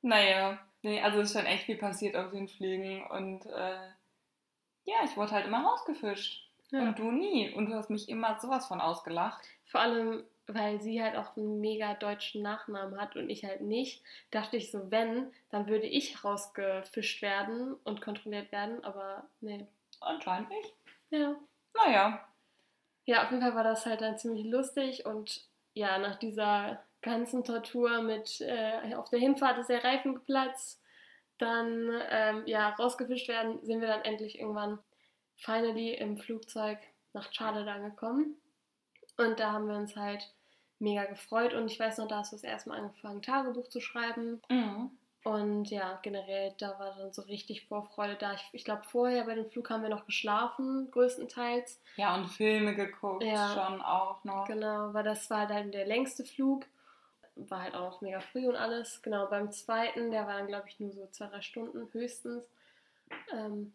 Naja, 0.00 0.58
nee, 0.82 1.00
also 1.00 1.20
ist 1.20 1.32
schon 1.32 1.46
echt 1.46 1.64
viel 1.64 1.76
passiert 1.76 2.16
auf 2.16 2.30
den 2.30 2.48
Flügen 2.48 3.04
und 3.08 3.44
äh, 3.46 3.88
ja, 4.84 4.96
ich 5.04 5.16
wurde 5.16 5.32
halt 5.32 5.46
immer 5.46 5.64
rausgefischt. 5.64 6.48
Ja. 6.70 6.80
Und 6.80 6.98
du 6.98 7.10
nie. 7.10 7.52
Und 7.52 7.66
du 7.68 7.74
hast 7.74 7.90
mich 7.90 8.08
immer 8.08 8.38
sowas 8.40 8.66
von 8.66 8.80
ausgelacht. 8.80 9.46
Vor 9.66 9.80
allem, 9.80 10.24
weil 10.46 10.80
sie 10.80 11.02
halt 11.02 11.16
auch 11.16 11.36
einen 11.36 11.60
mega 11.60 11.94
deutschen 11.94 12.42
Nachnamen 12.42 13.00
hat 13.00 13.16
und 13.16 13.28
ich 13.28 13.44
halt 13.44 13.60
nicht, 13.60 14.02
dachte 14.30 14.56
ich 14.56 14.70
so, 14.70 14.90
wenn, 14.90 15.32
dann 15.50 15.66
würde 15.66 15.86
ich 15.86 16.24
rausgefischt 16.24 17.22
werden 17.22 17.74
und 17.84 18.00
kontrolliert 18.00 18.52
werden, 18.52 18.84
aber 18.84 19.24
nee. 19.40 19.66
Anscheinend 20.00 20.48
nicht. 20.50 20.72
Ja. 21.10 21.34
Naja. 21.74 22.24
Ja, 23.08 23.22
auf 23.24 23.30
jeden 23.30 23.42
Fall 23.42 23.54
war 23.54 23.64
das 23.64 23.86
halt 23.86 24.02
dann 24.02 24.18
ziemlich 24.18 24.44
lustig 24.44 25.06
und 25.06 25.48
ja, 25.72 25.96
nach 25.96 26.16
dieser 26.16 26.84
ganzen 27.00 27.42
Tortur 27.42 28.02
mit 28.02 28.42
äh, 28.42 28.94
auf 28.96 29.08
der 29.08 29.18
Hinfahrt 29.18 29.56
ist 29.56 29.70
der 29.70 29.82
Reifen 29.82 30.12
geplatzt, 30.12 30.82
dann 31.38 31.90
ähm, 32.10 32.42
ja 32.44 32.68
rausgefischt 32.68 33.28
werden, 33.28 33.64
sind 33.64 33.80
wir 33.80 33.88
dann 33.88 34.02
endlich 34.02 34.38
irgendwann 34.38 34.78
finally 35.36 35.94
im 35.94 36.18
Flugzeug 36.18 36.76
nach 37.14 37.32
Charlotte 37.32 37.70
angekommen 37.70 38.36
und 39.16 39.40
da 39.40 39.52
haben 39.52 39.68
wir 39.68 39.76
uns 39.76 39.96
halt 39.96 40.30
mega 40.78 41.06
gefreut 41.06 41.54
und 41.54 41.70
ich 41.70 41.80
weiß 41.80 41.96
noch, 41.96 42.08
da 42.08 42.18
hast 42.18 42.32
du 42.32 42.36
das 42.36 42.44
erste 42.44 42.68
Mal 42.68 42.76
angefangen 42.78 43.22
Tagebuch 43.22 43.68
zu 43.68 43.80
schreiben. 43.80 44.42
Mhm. 44.50 44.97
Und 45.24 45.70
ja, 45.70 45.98
generell, 46.02 46.54
da 46.58 46.78
war 46.78 46.94
dann 46.96 47.12
so 47.12 47.22
richtig 47.22 47.66
Vorfreude 47.66 48.16
da. 48.16 48.34
Ich, 48.34 48.48
ich 48.52 48.64
glaube, 48.64 48.84
vorher 48.84 49.24
bei 49.24 49.34
dem 49.34 49.46
Flug 49.46 49.68
haben 49.68 49.82
wir 49.82 49.88
noch 49.88 50.06
geschlafen, 50.06 50.90
größtenteils. 50.90 51.80
Ja, 51.96 52.14
und 52.14 52.28
Filme 52.28 52.74
geguckt 52.74 53.24
ja, 53.24 53.48
schon 53.48 53.82
auch 53.82 54.22
noch. 54.24 54.46
Genau, 54.46 54.94
weil 54.94 55.04
das 55.04 55.28
war 55.28 55.46
dann 55.46 55.72
der 55.72 55.86
längste 55.86 56.24
Flug 56.24 56.64
war 57.50 57.62
halt 57.62 57.74
auch 57.74 57.92
noch 57.92 58.00
mega 58.00 58.20
früh 58.20 58.48
und 58.48 58.56
alles. 58.56 59.00
Genau, 59.02 59.26
beim 59.26 59.50
zweiten, 59.52 60.10
der 60.10 60.26
war 60.26 60.34
dann, 60.34 60.46
glaube 60.46 60.68
ich, 60.68 60.80
nur 60.80 60.92
so 60.92 61.06
zwei, 61.08 61.26
drei 61.26 61.40
Stunden 61.40 61.92
höchstens. 61.92 62.48
Ähm, 63.32 63.72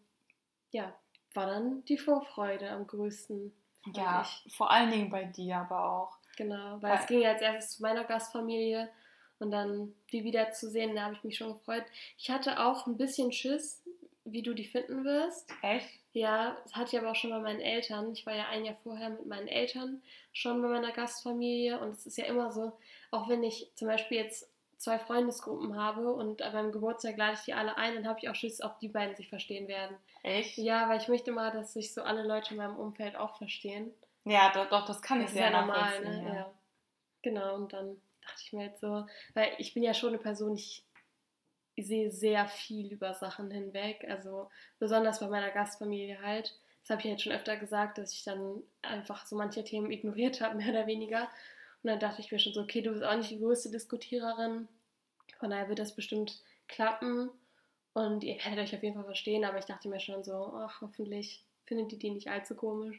ja, 0.70 0.94
war 1.32 1.46
dann 1.46 1.84
die 1.86 1.98
Vorfreude 1.98 2.70
am 2.70 2.86
größten. 2.86 3.52
Ja, 3.94 4.22
ich. 4.22 4.54
vor 4.54 4.70
allen 4.70 4.90
Dingen 4.90 5.10
bei 5.10 5.24
dir 5.24 5.58
aber 5.58 5.84
auch. 5.84 6.18
Genau, 6.36 6.82
weil, 6.82 6.90
weil 6.90 6.98
es 6.98 7.06
ging 7.06 7.20
ja 7.20 7.32
als 7.32 7.42
erstes 7.42 7.76
zu 7.76 7.82
meiner 7.82 8.04
Gastfamilie 8.04 8.90
und 9.38 9.50
dann 9.50 9.94
die 10.12 10.24
wiederzusehen, 10.24 10.94
da 10.94 11.04
habe 11.04 11.14
ich 11.14 11.24
mich 11.24 11.36
schon 11.36 11.52
gefreut. 11.52 11.84
Ich 12.18 12.30
hatte 12.30 12.64
auch 12.64 12.86
ein 12.86 12.96
bisschen 12.96 13.32
Schiss, 13.32 13.82
wie 14.24 14.42
du 14.42 14.54
die 14.54 14.64
finden 14.64 15.04
wirst. 15.04 15.50
Echt? 15.62 15.88
Ja, 16.12 16.56
das 16.62 16.76
hatte 16.76 16.94
ich 16.94 17.02
aber 17.02 17.10
auch 17.10 17.16
schon 17.16 17.30
bei 17.30 17.40
meinen 17.40 17.60
Eltern. 17.60 18.12
Ich 18.12 18.24
war 18.24 18.34
ja 18.34 18.48
ein 18.48 18.64
Jahr 18.64 18.76
vorher 18.82 19.10
mit 19.10 19.26
meinen 19.26 19.48
Eltern 19.48 20.00
schon 20.32 20.62
bei 20.62 20.68
meiner 20.68 20.92
Gastfamilie 20.92 21.78
und 21.78 21.90
es 21.90 22.06
ist 22.06 22.16
ja 22.16 22.24
immer 22.26 22.52
so, 22.52 22.72
auch 23.10 23.28
wenn 23.28 23.42
ich 23.42 23.70
zum 23.74 23.88
Beispiel 23.88 24.18
jetzt 24.18 24.48
zwei 24.78 24.98
Freundesgruppen 24.98 25.76
habe 25.76 26.12
und 26.12 26.42
an 26.42 26.52
meinem 26.52 26.72
Geburtstag 26.72 27.16
lade 27.16 27.34
ich 27.34 27.44
die 27.44 27.54
alle 27.54 27.76
ein, 27.76 27.94
dann 27.94 28.06
habe 28.06 28.18
ich 28.20 28.28
auch 28.28 28.34
Schiss, 28.34 28.62
ob 28.62 28.78
die 28.80 28.88
beiden 28.88 29.16
sich 29.16 29.28
verstehen 29.28 29.66
werden. 29.66 29.96
Echt? 30.22 30.56
Ja, 30.58 30.88
weil 30.88 31.00
ich 31.00 31.08
möchte 31.08 31.32
mal, 31.32 31.50
dass 31.50 31.72
sich 31.72 31.92
so 31.92 32.02
alle 32.02 32.22
Leute 32.22 32.52
in 32.52 32.58
meinem 32.58 32.76
Umfeld 32.76 33.16
auch 33.16 33.36
verstehen. 33.36 33.92
Ja, 34.24 34.52
doch, 34.52 34.68
doch 34.68 34.86
das 34.86 35.02
kann 35.02 35.20
das 35.20 35.30
ich 35.30 35.34
sehr 35.34 35.50
ja 35.50 35.60
normal, 35.60 36.00
ne? 36.00 36.24
Ja. 36.26 36.34
ja. 36.34 36.50
Genau, 37.22 37.54
und 37.56 37.72
dann 37.72 37.96
dachte 38.24 38.42
ich 38.44 38.52
mir 38.52 38.66
jetzt 38.66 38.80
so, 38.80 39.06
weil 39.34 39.52
ich 39.58 39.74
bin 39.74 39.82
ja 39.82 39.94
schon 39.94 40.10
eine 40.10 40.18
Person, 40.18 40.54
ich 40.56 40.84
sehe 41.76 42.10
sehr 42.10 42.46
viel 42.46 42.92
über 42.92 43.14
Sachen 43.14 43.50
hinweg. 43.50 44.04
Also 44.08 44.50
besonders 44.78 45.20
bei 45.20 45.28
meiner 45.28 45.50
Gastfamilie 45.50 46.20
halt. 46.22 46.58
Das 46.82 46.90
habe 46.90 47.00
ich 47.00 47.06
jetzt 47.06 47.22
schon 47.22 47.32
öfter 47.32 47.56
gesagt, 47.56 47.98
dass 47.98 48.12
ich 48.12 48.24
dann 48.24 48.62
einfach 48.82 49.26
so 49.26 49.36
manche 49.36 49.64
Themen 49.64 49.90
ignoriert 49.90 50.40
habe, 50.40 50.54
mehr 50.56 50.70
oder 50.70 50.86
weniger. 50.86 51.28
Und 51.82 51.90
dann 51.90 52.00
dachte 52.00 52.20
ich 52.20 52.30
mir 52.30 52.38
schon 52.38 52.52
so, 52.52 52.62
okay, 52.62 52.82
du 52.82 52.92
bist 52.92 53.04
auch 53.04 53.16
nicht 53.16 53.30
die 53.30 53.40
größte 53.40 53.70
Diskutiererin. 53.70 54.68
Von 55.38 55.50
daher 55.50 55.68
wird 55.68 55.78
das 55.78 55.94
bestimmt 55.94 56.42
klappen. 56.68 57.30
Und 57.92 58.24
ihr 58.24 58.36
werdet 58.44 58.58
euch 58.58 58.74
auf 58.74 58.82
jeden 58.82 58.96
Fall 58.96 59.04
verstehen, 59.04 59.44
aber 59.44 59.58
ich 59.58 59.66
dachte 59.66 59.88
mir 59.88 60.00
schon 60.00 60.24
so, 60.24 60.52
ach, 60.56 60.80
hoffentlich 60.80 61.44
findet 61.66 61.92
ihr 61.92 61.98
die 61.98 62.10
nicht 62.10 62.28
allzu 62.28 62.56
komisch. 62.56 62.98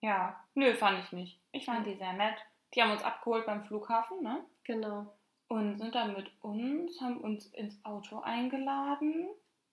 Ja, 0.00 0.42
nö, 0.54 0.74
fand 0.74 1.04
ich 1.04 1.12
nicht. 1.12 1.38
Ich 1.52 1.64
fand 1.64 1.86
die 1.86 1.96
sehr 1.96 2.12
nett. 2.12 2.36
Die 2.76 2.82
haben 2.82 2.92
uns 2.92 3.02
abgeholt 3.02 3.46
beim 3.46 3.64
Flughafen, 3.64 4.22
ne? 4.22 4.44
Genau 4.64 5.06
und 5.48 5.78
sind 5.78 5.94
dann 5.94 6.14
mit 6.14 6.30
uns, 6.42 7.00
haben 7.00 7.18
uns 7.18 7.46
ins 7.46 7.78
Auto 7.84 8.20
eingeladen 8.20 9.28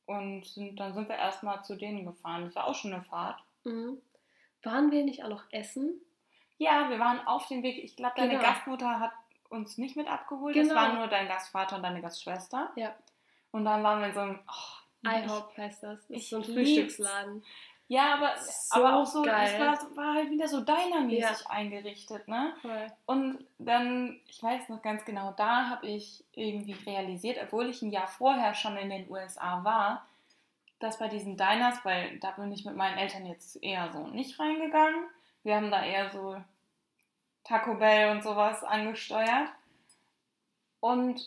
Und 0.05 0.45
sind, 0.45 0.79
dann 0.79 0.93
sind 0.93 1.07
wir 1.09 1.15
erstmal 1.15 1.63
zu 1.63 1.75
denen 1.75 2.05
gefahren. 2.05 2.43
Das 2.45 2.55
war 2.55 2.67
auch 2.67 2.75
schon 2.75 2.93
eine 2.93 3.01
Fahrt. 3.03 3.41
Mhm. 3.63 4.01
Waren 4.61 4.91
wir 4.91 5.03
nicht 5.03 5.23
auch 5.23 5.29
noch 5.29 5.43
essen? 5.51 6.01
Ja, 6.57 6.89
wir 6.89 6.99
waren 6.99 7.25
auf 7.25 7.47
dem 7.47 7.63
Weg. 7.63 7.83
Ich 7.83 7.95
glaube, 7.95 8.15
deine 8.17 8.31
Genau. 8.33 8.43
Gastmutter 8.43 8.99
hat 8.99 9.11
uns 9.49 9.77
nicht 9.77 9.95
mit 9.95 10.07
abgeholt. 10.07 10.55
Es 10.55 10.67
Genau. 10.67 10.79
waren 10.79 10.97
nur 10.97 11.07
dein 11.07 11.27
Gastvater 11.27 11.77
und 11.77 11.83
deine 11.83 12.01
Gastschwester. 12.01 12.71
Ja. 12.75 12.93
Und 13.51 13.65
dann 13.65 13.83
waren 13.83 14.01
wir 14.01 14.07
in 14.09 14.13
so 14.13 14.19
einem. 14.19 14.39
Oh, 14.47 15.09
IHOP 15.09 15.57
heißt 15.57 15.83
das. 15.83 15.99
Das 16.01 16.09
ich 16.09 16.23
ist 16.23 16.29
so 16.29 16.37
ein. 16.37 16.43
Frühstücksladen. 16.43 17.43
Ja, 17.93 18.15
aber, 18.15 18.35
So 18.37 18.75
aber 18.75 18.95
auch 18.95 19.05
so, 19.05 19.21
geil. 19.21 19.45
es 19.53 19.59
war, 19.59 19.95
war 19.95 20.13
halt 20.15 20.31
wieder 20.31 20.47
so 20.47 20.61
dinermäßig 20.61 21.21
Ja. 21.21 21.49
eingerichtet, 21.49 22.27
ne? 22.27 22.53
Voll. 22.61 22.91
Und 23.05 23.45
dann, 23.59 24.19
ich 24.27 24.41
weiß 24.41 24.69
noch 24.69 24.81
ganz 24.81 25.05
genau, 25.05 25.31
da 25.37 25.69
habe 25.69 25.85
ich 25.87 26.23
irgendwie 26.33 26.73
realisiert, 26.73 27.37
obwohl 27.43 27.69
ich 27.69 27.81
ein 27.83 27.91
Jahr 27.91 28.07
vorher 28.07 28.55
schon 28.55 28.77
in 28.77 28.89
den 28.89 29.09
USA 29.11 29.63
war, 29.63 30.07
dass 30.79 30.97
bei 30.97 31.07
diesen 31.07 31.37
Diners, 31.37 31.77
weil 31.83 32.17
da 32.19 32.31
bin 32.31 32.51
ich 32.51 32.65
mit 32.65 32.75
meinen 32.75 32.97
Eltern 32.97 33.25
jetzt 33.27 33.61
eher 33.63 33.91
so 33.91 34.07
nicht 34.07 34.39
reingegangen. 34.39 35.05
Wir 35.43 35.55
haben 35.55 35.69
da 35.69 35.85
eher 35.85 36.09
so 36.09 36.35
Taco 37.43 37.75
Bell 37.75 38.09
und 38.11 38.23
sowas 38.23 38.63
angesteuert. 38.63 39.49
Und 40.79 41.21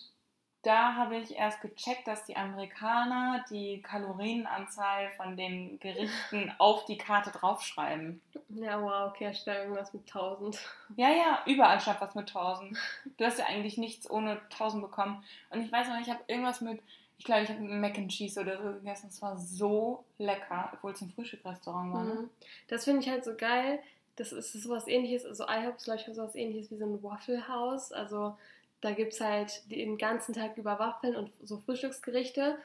da 0.66 0.96
habe 0.96 1.16
ich 1.16 1.36
erst 1.36 1.60
gecheckt, 1.60 2.08
dass 2.08 2.24
die 2.24 2.36
Amerikaner 2.36 3.44
die 3.48 3.80
Kalorienanzahl 3.82 5.10
von 5.10 5.36
den 5.36 5.78
Gerichten 5.78 6.52
auf 6.58 6.84
die 6.86 6.98
Karte 6.98 7.30
draufschreiben. 7.30 8.20
Ja, 8.48 8.82
wow, 8.82 9.12
okay, 9.12 9.32
da 9.44 9.62
irgendwas 9.62 9.94
mit 9.94 10.02
1000. 10.08 10.58
Ja, 10.96 11.10
ja, 11.10 11.38
überall 11.46 11.80
stand 11.80 12.00
was 12.00 12.16
mit 12.16 12.28
1000. 12.28 12.76
Du 13.16 13.24
hast 13.24 13.38
ja 13.38 13.46
eigentlich 13.46 13.78
nichts 13.78 14.10
ohne 14.10 14.40
1000 14.50 14.82
bekommen. 14.82 15.22
Und 15.50 15.62
ich 15.62 15.70
weiß 15.70 15.86
noch, 15.86 16.00
ich 16.00 16.10
habe 16.10 16.24
irgendwas 16.26 16.60
mit, 16.60 16.82
ich 17.16 17.24
glaube, 17.24 17.42
ich 17.42 17.48
habe 17.48 17.60
Mac 17.60 17.96
and 17.96 18.10
Cheese 18.10 18.40
oder 18.40 18.60
so 18.60 18.72
gegessen. 18.72 19.06
Es 19.08 19.22
war 19.22 19.38
so 19.38 20.04
lecker, 20.18 20.72
obwohl 20.74 20.92
es 20.92 21.00
ein 21.00 21.10
Frühstückrestaurant 21.10 21.94
war. 21.94 22.02
Ne? 22.02 22.14
Mhm. 22.14 22.30
Das 22.66 22.84
finde 22.84 23.02
ich 23.02 23.08
halt 23.08 23.24
so 23.24 23.36
geil. 23.36 23.78
Das 24.16 24.32
ist 24.32 24.52
sowas 24.54 24.88
ähnliches, 24.88 25.26
also 25.26 25.44
IHOP 25.44 25.76
ist 25.76 25.84
glaube 25.84 26.00
ich 26.00 26.06
sowas 26.06 26.34
ähnliches 26.34 26.70
wie 26.72 26.78
so 26.78 26.86
ein 26.86 27.02
Waffle 27.04 27.46
House. 27.46 27.92
Also 27.92 28.36
da 28.80 28.92
gibt 28.92 29.12
es 29.14 29.20
halt 29.20 29.70
den 29.70 29.98
ganzen 29.98 30.34
Tag 30.34 30.56
über 30.56 30.78
Waffeln 30.78 31.16
und 31.16 31.30
so 31.42 31.58
Frühstücksgerichte. 31.58 32.58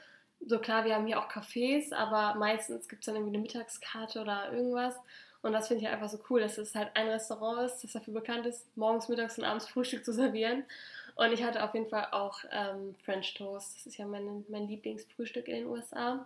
So 0.45 0.59
klar, 0.59 0.85
wir 0.85 0.95
haben 0.95 1.05
hier 1.07 1.19
auch 1.19 1.29
Cafés, 1.29 1.93
aber 1.93 2.37
meistens 2.37 2.89
gibt 2.89 3.01
es 3.01 3.05
dann 3.05 3.15
irgendwie 3.15 3.35
eine 3.35 3.41
Mittagskarte 3.43 4.21
oder 4.21 4.51
irgendwas. 4.51 4.95
Und 5.43 5.53
das 5.53 5.67
finde 5.67 5.81
ich 5.83 5.87
halt 5.89 5.95
einfach 6.01 6.09
so 6.15 6.19
cool, 6.29 6.41
dass 6.41 6.57
es 6.57 6.75
halt 6.75 6.91
ein 6.95 7.07
Restaurant 7.07 7.65
ist, 7.65 7.83
das 7.83 7.93
dafür 7.93 8.13
bekannt 8.13 8.45
ist, 8.45 8.65
morgens, 8.77 9.07
mittags 9.09 9.37
und 9.39 9.43
abends 9.45 9.67
Frühstück 9.67 10.05
zu 10.05 10.13
servieren. 10.13 10.63
Und 11.15 11.31
ich 11.31 11.43
hatte 11.43 11.63
auf 11.63 11.73
jeden 11.73 11.87
Fall 11.89 12.07
auch 12.11 12.39
ähm, 12.51 12.95
French 13.03 13.33
Toast. 13.33 13.75
Das 13.77 13.85
ist 13.87 13.97
ja 13.97 14.05
mein, 14.05 14.45
mein 14.49 14.67
Lieblingsfrühstück 14.67 15.47
in 15.47 15.55
den 15.55 15.65
USA. 15.67 16.25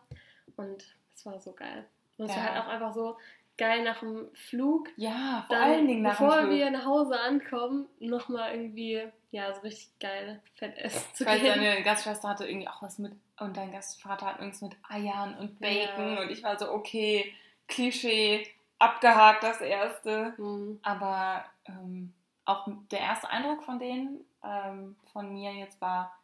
Und 0.58 0.84
es 1.16 1.26
war 1.26 1.40
so 1.40 1.54
geil. 1.54 1.86
Und 2.18 2.26
es 2.30 2.36
war 2.36 2.44
Ja. 2.44 2.54
halt 2.54 2.64
auch 2.64 2.68
einfach 2.70 2.94
so 2.94 3.18
geil 3.58 3.84
nach 3.84 4.00
dem 4.00 4.28
Flug. 4.34 4.90
Ja, 4.98 5.44
vor 5.48 5.56
Dann, 5.56 5.72
allen 5.72 5.88
Dingen 5.88 6.02
nach 6.02 6.18
dem 6.18 6.26
bevor 6.26 6.42
Flug. 6.42 6.52
wir 6.52 6.72
nach 6.72 6.86
Hause 6.86 7.20
ankommen, 7.20 7.88
nochmal 8.00 8.56
irgendwie, 8.56 9.02
ja, 9.32 9.54
so 9.54 9.62
richtig 9.62 9.98
geil 10.00 10.42
fett 10.56 10.78
essen 10.78 11.04
zu 11.14 11.26
gehen. 11.26 11.44
deine 11.44 11.84
Gastschwester 11.84 12.30
hatte 12.30 12.48
irgendwie 12.48 12.68
auch 12.68 12.82
was 12.82 13.00
mit, 13.00 13.14
und 13.40 13.58
dein 13.58 13.72
Gastvater 13.72 14.28
hat 14.28 14.40
irgendwas 14.40 14.62
mit 14.62 14.76
Eiern 14.88 15.38
und 15.38 15.60
Bacon. 15.60 16.16
Ja. 16.16 16.22
Und 16.22 16.30
ich 16.32 16.44
war 16.44 16.58
so, 16.58 16.72
okay, 16.72 17.34
Klischee, 17.68 18.48
abgehakt 18.80 19.44
das 19.44 19.62
erste. 19.62 20.34
Mhm. 20.38 20.80
Aber 20.84 21.46
ähm, 21.66 22.14
auch 22.46 22.68
der 22.92 23.00
erste 23.00 23.30
Eindruck 23.30 23.64
von 23.64 23.80
denen, 23.80 24.24
ähm, 24.44 24.96
von 25.12 25.32
mir 25.32 25.54
jetzt 25.54 25.82
war 25.82 26.18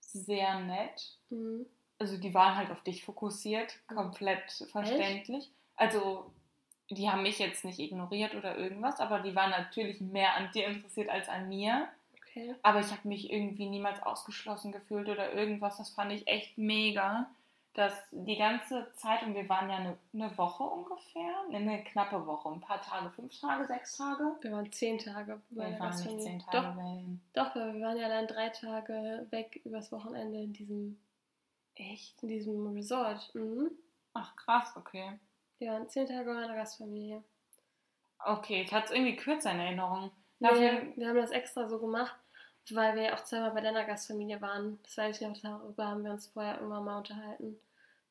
sehr 0.00 0.60
nett. 0.60 1.16
Mhm. 1.30 1.66
Also 1.98 2.18
die 2.18 2.34
waren 2.34 2.56
halt 2.56 2.70
auf 2.70 2.82
dich 2.82 3.04
fokussiert, 3.04 3.78
komplett 3.86 4.66
verständlich. 4.70 5.50
Also 5.76 6.30
die 6.90 7.10
haben 7.10 7.22
mich 7.22 7.38
jetzt 7.38 7.64
nicht 7.64 7.78
ignoriert 7.78 8.34
oder 8.34 8.56
irgendwas, 8.56 9.00
aber 9.00 9.20
die 9.20 9.34
waren 9.34 9.50
natürlich 9.50 10.00
mehr 10.00 10.36
an 10.36 10.50
dir 10.52 10.66
interessiert 10.66 11.08
als 11.08 11.28
an 11.28 11.48
mir. 11.48 11.88
Okay. 12.36 12.54
Aber 12.62 12.80
ich 12.80 12.90
habe 12.90 13.08
mich 13.08 13.32
irgendwie 13.32 13.68
niemals 13.68 14.02
ausgeschlossen 14.02 14.70
gefühlt 14.70 15.08
oder 15.08 15.32
irgendwas. 15.32 15.78
Das 15.78 15.90
fand 15.90 16.12
ich 16.12 16.26
echt 16.28 16.58
mega. 16.58 17.28
Dass 17.74 17.92
die 18.10 18.38
ganze 18.38 18.90
Zeit, 18.94 19.22
und 19.22 19.34
wir 19.34 19.46
waren 19.50 19.68
ja 19.68 19.76
eine, 19.76 19.98
eine 20.14 20.38
Woche 20.38 20.62
ungefähr, 20.62 21.44
ne, 21.50 21.58
eine 21.58 21.84
knappe 21.84 22.26
Woche, 22.26 22.48
ein 22.48 22.60
paar 22.60 22.80
Tage, 22.80 23.10
fünf 23.10 23.38
Tage, 23.38 23.66
sechs 23.66 23.98
Tage. 23.98 24.34
Wir 24.40 24.52
waren 24.52 24.72
zehn 24.72 24.96
Tage 24.96 25.42
Wir 25.50 25.66
der 25.66 25.78
waren 25.78 25.94
nicht 25.94 26.22
zehn 26.22 26.38
Tage 26.38 26.74
Doch, 27.34 27.52
doch, 27.52 27.74
wir 27.74 27.82
waren 27.82 27.98
ja 27.98 28.08
dann 28.08 28.26
drei 28.26 28.48
Tage 28.48 29.26
weg 29.28 29.60
übers 29.64 29.92
Wochenende 29.92 30.38
in 30.38 30.54
diesem, 30.54 30.98
Echt? 31.74 32.22
in 32.22 32.28
diesem 32.30 32.66
Resort. 32.68 33.34
Mhm. 33.34 33.70
Ach 34.14 34.34
krass, 34.36 34.72
okay. 34.76 35.18
Wir 35.58 35.72
waren 35.72 35.88
zehn 35.88 36.06
Tage 36.06 36.24
bei 36.24 36.36
einer 36.36 36.54
Gastfamilie. 36.54 37.22
Okay, 38.18 38.62
ich 38.62 38.72
hatte 38.72 38.86
es 38.86 38.90
irgendwie 38.92 39.16
kürzer 39.16 39.52
in 39.52 39.60
Erinnerung. 39.60 40.10
Dafür, 40.40 40.82
wir 40.96 41.08
haben 41.08 41.16
das 41.16 41.30
extra 41.30 41.68
so 41.68 41.78
gemacht, 41.78 42.14
weil 42.70 42.94
wir 42.96 43.14
auch 43.14 43.24
zweimal 43.24 43.52
bei 43.52 43.60
deiner 43.60 43.84
Gastfamilie 43.84 44.40
waren. 44.40 44.78
Das 44.82 44.96
weiß 44.96 45.20
ich 45.20 45.26
noch, 45.26 45.40
darüber 45.40 45.86
haben 45.86 46.04
wir 46.04 46.12
uns 46.12 46.26
vorher 46.26 46.56
irgendwann 46.56 46.84
mal 46.84 46.98
unterhalten. 46.98 47.58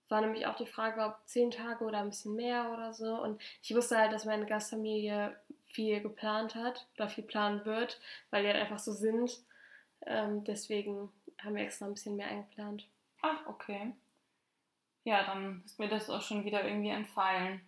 Es 0.03 0.11
war 0.11 0.21
nämlich 0.21 0.45
auch 0.45 0.55
die 0.55 0.67
Frage, 0.67 1.01
ob 1.01 1.17
zehn 1.25 1.51
Tage 1.51 1.83
oder 1.83 1.99
ein 1.99 2.09
bisschen 2.09 2.35
mehr 2.35 2.71
oder 2.71 2.93
so. 2.93 3.21
Und 3.21 3.41
ich 3.61 3.75
wusste 3.75 3.97
halt, 3.97 4.13
dass 4.13 4.25
meine 4.25 4.45
Gastfamilie 4.45 5.35
viel 5.65 5.99
geplant 6.01 6.55
hat 6.55 6.87
oder 6.95 7.09
viel 7.09 7.23
planen 7.23 7.65
wird, 7.65 7.99
weil 8.29 8.43
die 8.43 8.49
halt 8.49 8.61
einfach 8.61 8.79
so 8.79 8.91
sind. 8.91 9.43
Ähm, 10.05 10.43
deswegen 10.43 11.11
haben 11.43 11.55
wir 11.55 11.63
extra 11.63 11.85
ein 11.85 11.93
bisschen 11.93 12.15
mehr 12.15 12.27
eingeplant. 12.27 12.87
ach, 13.21 13.47
okay. 13.47 13.93
Ja, 15.05 15.23
dann 15.23 15.61
ist 15.65 15.79
mir 15.79 15.87
das 15.87 16.09
auch 16.09 16.21
schon 16.21 16.43
wieder 16.43 16.65
irgendwie 16.65 16.89
entfallen. 16.89 17.61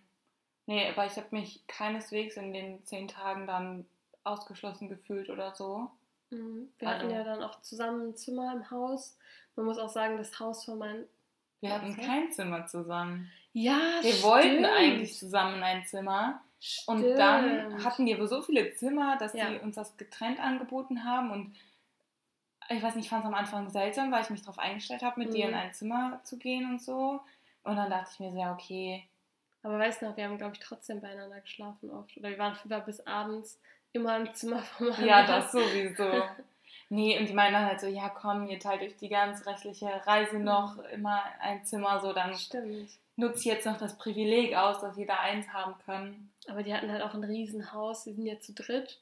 Nee, 0.66 0.86
aber 0.90 1.06
ich 1.06 1.16
habe 1.16 1.28
mich 1.30 1.66
keineswegs 1.66 2.36
in 2.36 2.52
den 2.52 2.84
zehn 2.84 3.08
Tagen 3.08 3.46
dann 3.46 3.86
ausgeschlossen 4.24 4.88
gefühlt 4.90 5.30
oder 5.30 5.54
so. 5.54 5.90
Mhm. 6.30 6.68
Wir 6.78 6.88
Also- 6.88 7.00
hatten 7.04 7.10
ja 7.14 7.24
dann 7.24 7.42
auch 7.42 7.62
zusammen 7.62 8.10
ein 8.10 8.16
Zimmer 8.16 8.52
im 8.52 8.70
Haus. 8.70 9.16
Man 9.56 9.64
muss 9.64 9.78
auch 9.78 9.88
sagen, 9.88 10.18
das 10.18 10.38
Haus 10.38 10.66
von 10.66 10.78
meinen. 10.78 11.04
Wir 11.60 11.72
hatten 11.72 11.92
Okay. 11.92 12.04
kein 12.04 12.30
Zimmer 12.32 12.66
zusammen. 12.66 13.30
Ja, 13.54 13.78
Wir 14.02 14.22
wollten 14.22 14.64
eigentlich 14.66 15.16
zusammen 15.18 15.56
in 15.56 15.62
ein 15.62 15.86
Zimmer. 15.86 16.42
Und 16.86 17.02
dann 17.16 17.60
Stimmt. 17.70 17.84
hatten 17.84 18.06
wir 18.06 18.26
so 18.28 18.42
viele 18.42 18.74
Zimmer, 18.74 19.16
dass 19.16 19.32
Ja. 19.32 19.48
die 19.48 19.58
uns 19.60 19.76
das 19.76 19.96
getrennt 19.96 20.38
angeboten 20.40 21.04
haben. 21.04 21.30
Und 21.30 21.54
ich 22.68 22.82
weiß 22.82 22.94
nicht, 22.94 23.04
ich 23.06 23.10
fand 23.10 23.24
es 23.24 23.28
am 23.28 23.34
Anfang 23.34 23.70
seltsam, 23.70 24.10
weil 24.12 24.22
ich 24.22 24.30
mich 24.30 24.42
darauf 24.42 24.58
eingestellt 24.58 25.02
habe, 25.02 25.20
mit 25.20 25.32
dir 25.34 25.46
in 25.46 25.52
Mhm. 25.52 25.56
ein 25.58 25.72
Zimmer 25.72 26.20
zu 26.24 26.36
gehen 26.38 26.68
und 26.70 26.82
so. 26.82 27.20
Und 27.64 27.76
dann 27.76 27.90
dachte 27.90 28.10
ich 28.12 28.20
mir 28.20 28.30
so, 28.32 28.38
ja, 28.38 28.52
okay. 28.52 29.06
Aber 29.62 29.78
weißt 29.78 30.02
du 30.02 30.06
noch, 30.06 30.16
wir 30.16 30.24
haben, 30.24 30.38
glaube 30.38 30.54
ich, 30.54 30.60
trotzdem 30.60 31.00
beieinander 31.00 31.40
geschlafen 31.40 31.90
oft. 31.90 32.16
Oder 32.16 32.30
wir 32.30 32.38
waren 32.38 32.54
früher 32.54 32.80
bis 32.80 33.00
abends 33.06 33.58
immer 33.92 34.16
im 34.18 34.32
Zimmer 34.32 34.60
vom 34.62 34.88
Ja, 35.04 35.20
anderen. 35.20 35.40
das 35.42 35.52
sowieso. 35.52 36.22
Nee, 36.90 37.18
und 37.18 37.28
die 37.28 37.34
meinen 37.34 37.52
dann 37.54 37.66
halt 37.66 37.80
so, 37.80 37.86
ja 37.86 38.08
komm, 38.08 38.48
ihr 38.48 38.58
teilt 38.58 38.80
euch 38.82 38.96
die 38.96 39.08
ganz 39.08 39.44
restliche 39.46 39.90
Reise 40.06 40.38
noch 40.38 40.78
immer 40.92 41.22
ein 41.40 41.62
Zimmer, 41.64 42.00
so 42.00 42.12
dann 42.14 42.34
Stimmt. 42.34 42.90
nutzt 43.16 43.44
jetzt 43.44 43.66
noch 43.66 43.76
das 43.78 43.98
Privileg 43.98 44.54
aus, 44.56 44.80
dass 44.80 44.96
wir 44.96 45.06
da 45.06 45.16
eins 45.20 45.52
haben 45.52 45.74
können. 45.84 46.30
Aber 46.48 46.62
die 46.62 46.72
hatten 46.74 46.90
halt 46.90 47.02
auch 47.02 47.12
ein 47.14 47.24
Riesenhaus. 47.24 48.04
Die 48.04 48.12
sind 48.14 48.24
ja 48.24 48.38
zu 48.40 48.54
dritt 48.54 49.00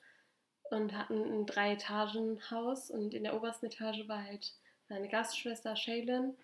und 0.70 0.96
hatten 0.96 1.22
ein 1.22 1.46
Drei-Etagen-Haus. 1.46 2.90
Und 2.90 3.14
in 3.14 3.24
der 3.24 3.34
obersten 3.34 3.66
Etage 3.66 4.08
war 4.08 4.24
halt 4.24 4.52
meine 4.88 5.08
Gastschwester 5.08 5.76
Shaylin. 5.76 6.36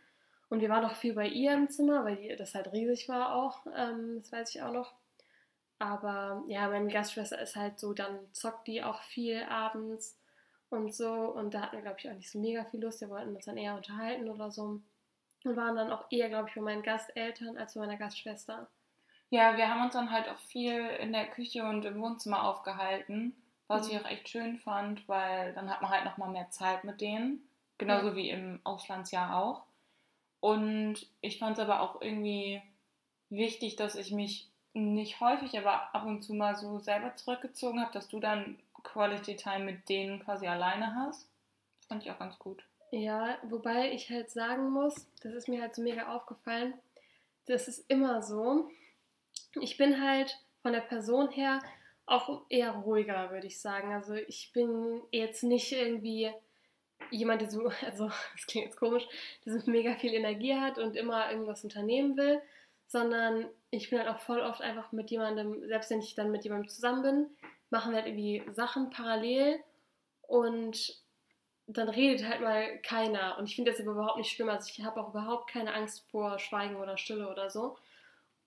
Und 0.49 0.61
wir 0.61 0.69
waren 0.69 0.85
auch 0.85 0.97
viel 0.97 1.15
bei 1.15 1.29
ihr 1.29 1.55
im 1.55 1.71
Zimmer, 1.71 2.05
weil 2.05 2.17
die, 2.17 2.37
das 2.37 2.55
halt 2.55 2.73
riesig 2.73 3.09
war 3.09 3.35
auch. 3.35 3.65
Ähm, 3.77 4.19
das 4.21 4.33
weiß 4.33 4.55
ich 4.55 4.63
auch 4.63 4.73
noch. 4.73 4.93
Aber 5.79 6.45
ja, 6.47 6.69
meine 6.69 6.93
Gastschwester 6.93 7.41
ist 7.41 7.57
halt 7.57 7.81
so, 7.81 7.93
dann 7.93 8.19
zockt 8.33 8.69
die 8.69 8.85
auch 8.85 9.03
viel 9.03 9.43
abends 9.45 10.19
und 10.71 10.95
so. 10.95 11.11
Und 11.13 11.55
da 11.55 11.63
hatten 11.63 11.77
wir, 11.77 11.83
glaube 11.83 11.99
ich, 11.99 12.09
auch 12.09 12.15
nicht 12.15 12.31
so 12.31 12.39
mega 12.39 12.65
viel 12.67 12.81
Lust. 12.81 13.01
Wir 13.01 13.11
wollten 13.11 13.35
uns 13.35 13.47
dann 13.47 13.57
eher 13.57 13.75
unterhalten 13.75 14.29
oder 14.29 14.51
so. 14.51 14.81
Und 15.45 15.57
waren 15.57 15.75
dann 15.75 15.91
auch 15.91 16.05
eher, 16.11 16.29
glaube 16.29 16.49
ich, 16.49 16.55
bei 16.55 16.61
meinen 16.61 16.83
Gasteltern 16.83 17.57
als 17.57 17.75
bei 17.75 17.81
meiner 17.81 17.97
Gastschwester. 17.97 18.69
Ja, 19.31 19.57
wir 19.57 19.69
haben 19.69 19.85
uns 19.85 19.95
dann 19.95 20.11
halt 20.11 20.29
auch 20.29 20.39
viel 20.39 20.87
in 21.01 21.13
der 21.13 21.27
Küche 21.27 21.65
und 21.65 21.85
im 21.87 21.99
Wohnzimmer 22.01 22.45
aufgehalten, 22.45 23.35
was 23.73 23.89
ich 23.89 23.99
auch 23.99 24.09
echt 24.09 24.29
schön 24.29 24.59
fand, 24.59 25.09
weil 25.09 25.53
dann 25.55 25.71
hat 25.71 25.83
man 25.83 25.91
halt 25.91 26.05
nochmal 26.05 26.31
mehr 26.31 26.51
Zeit 26.51 26.85
mit 26.85 27.01
denen. 27.01 27.49
Genauso 27.79 28.15
wie 28.15 28.31
im 28.31 28.61
Auslandsjahr 28.65 29.37
auch. 29.37 29.65
Und 30.41 31.07
ich 31.21 31.39
fand 31.39 31.57
es 31.57 31.63
aber 31.65 31.81
auch 31.81 32.01
irgendwie 32.01 32.63
wichtig, 33.31 33.77
dass 33.77 33.95
ich 33.95 34.13
mich 34.13 34.49
nicht 34.75 35.21
häufig, 35.21 35.57
aber 35.59 35.95
ab 35.95 36.05
und 36.07 36.23
zu 36.23 36.35
mal 36.35 36.57
so 36.57 36.79
selber 36.79 37.15
zurückgezogen 37.17 37.81
habe, 37.81 37.93
dass 37.93 38.09
du 38.09 38.21
dann 38.21 38.59
Quality 38.83 39.37
Time 39.37 39.65
mit 39.65 39.89
denen 39.89 40.21
quasi 40.21 40.47
alleine 40.47 40.95
hast. 40.95 41.29
Das 41.79 41.87
fand 41.89 42.03
ich 42.03 42.11
auch 42.11 42.19
ganz 42.19 42.39
gut. 42.39 42.65
Ja, 42.91 43.39
wobei 43.45 43.93
ich 43.93 44.11
halt 44.11 44.31
sagen 44.31 44.71
muss, 44.71 45.07
das 45.23 45.33
ist 45.35 45.49
mir 45.49 45.63
halt 45.63 45.75
so 45.75 45.83
mega 45.83 46.15
aufgefallen, 46.15 46.75
das 47.47 47.69
ist 47.69 47.89
immer 47.89 48.23
so. 48.23 48.71
Ich 49.61 49.77
bin 49.77 50.03
halt 50.03 50.39
von 50.63 50.73
der 50.73 50.81
Person 50.81 51.31
her 51.31 51.61
auch 52.07 52.43
eher 52.49 52.73
ruhiger, 52.73 53.31
würde 53.31 53.47
ich 53.47 53.61
sagen. 53.61 53.93
Also 53.93 54.15
ich 54.15 54.53
bin 54.53 55.03
jetzt 55.11 55.43
nicht 55.43 55.73
irgendwie 55.73 56.31
jemand, 57.11 57.41
der 57.41 57.51
so, 57.51 57.69
also 57.85 58.09
das 58.09 58.47
klingt 58.47 58.67
jetzt 58.67 58.79
komisch, 58.79 59.07
der 59.45 59.59
so 59.59 59.71
mega 59.71 59.95
viel 59.95 60.15
Energie 60.15 60.55
hat 60.55 60.79
und 60.79 60.97
immer 60.97 61.31
irgendwas 61.31 61.65
unternehmen 61.65 62.17
will, 62.17 62.41
sondern 62.87 63.49
ich 63.71 63.91
bin 63.91 63.99
halt 63.99 64.09
auch 64.09 64.19
voll 64.19 64.41
oft 64.41 64.61
einfach 64.61 64.93
mit 64.93 65.11
jemandem, 65.11 65.67
selbst 65.67 65.91
wenn 65.91 66.01
ich 66.01 66.15
dann 66.15 66.31
mit 66.31 66.45
jemandem 66.45 66.69
zusammen 66.69 67.03
bin, 67.03 67.27
machen 67.71 67.93
wir 67.93 68.03
halt 68.03 68.07
irgendwie 68.07 68.43
Sachen 68.53 68.91
parallel 68.91 69.61
und 70.23 71.01
dann 71.67 71.89
redet 71.89 72.29
halt 72.29 72.41
mal 72.43 72.79
keiner. 72.83 73.39
Und 73.39 73.49
ich 73.49 73.57
finde 73.57 73.71
das 73.71 73.81
aber 73.81 73.93
überhaupt 73.93 74.19
nicht 74.19 74.31
schlimm. 74.31 74.49
Also 74.49 74.71
ich 74.71 74.85
habe 74.85 75.01
auch 75.01 75.11
überhaupt 75.11 75.49
keine 75.49 75.73
Angst 75.73 76.07
vor 76.11 76.39
Schweigen 76.39 76.77
oder 76.77 76.99
Stille 76.99 77.31
oder 77.31 77.49
so. 77.49 77.79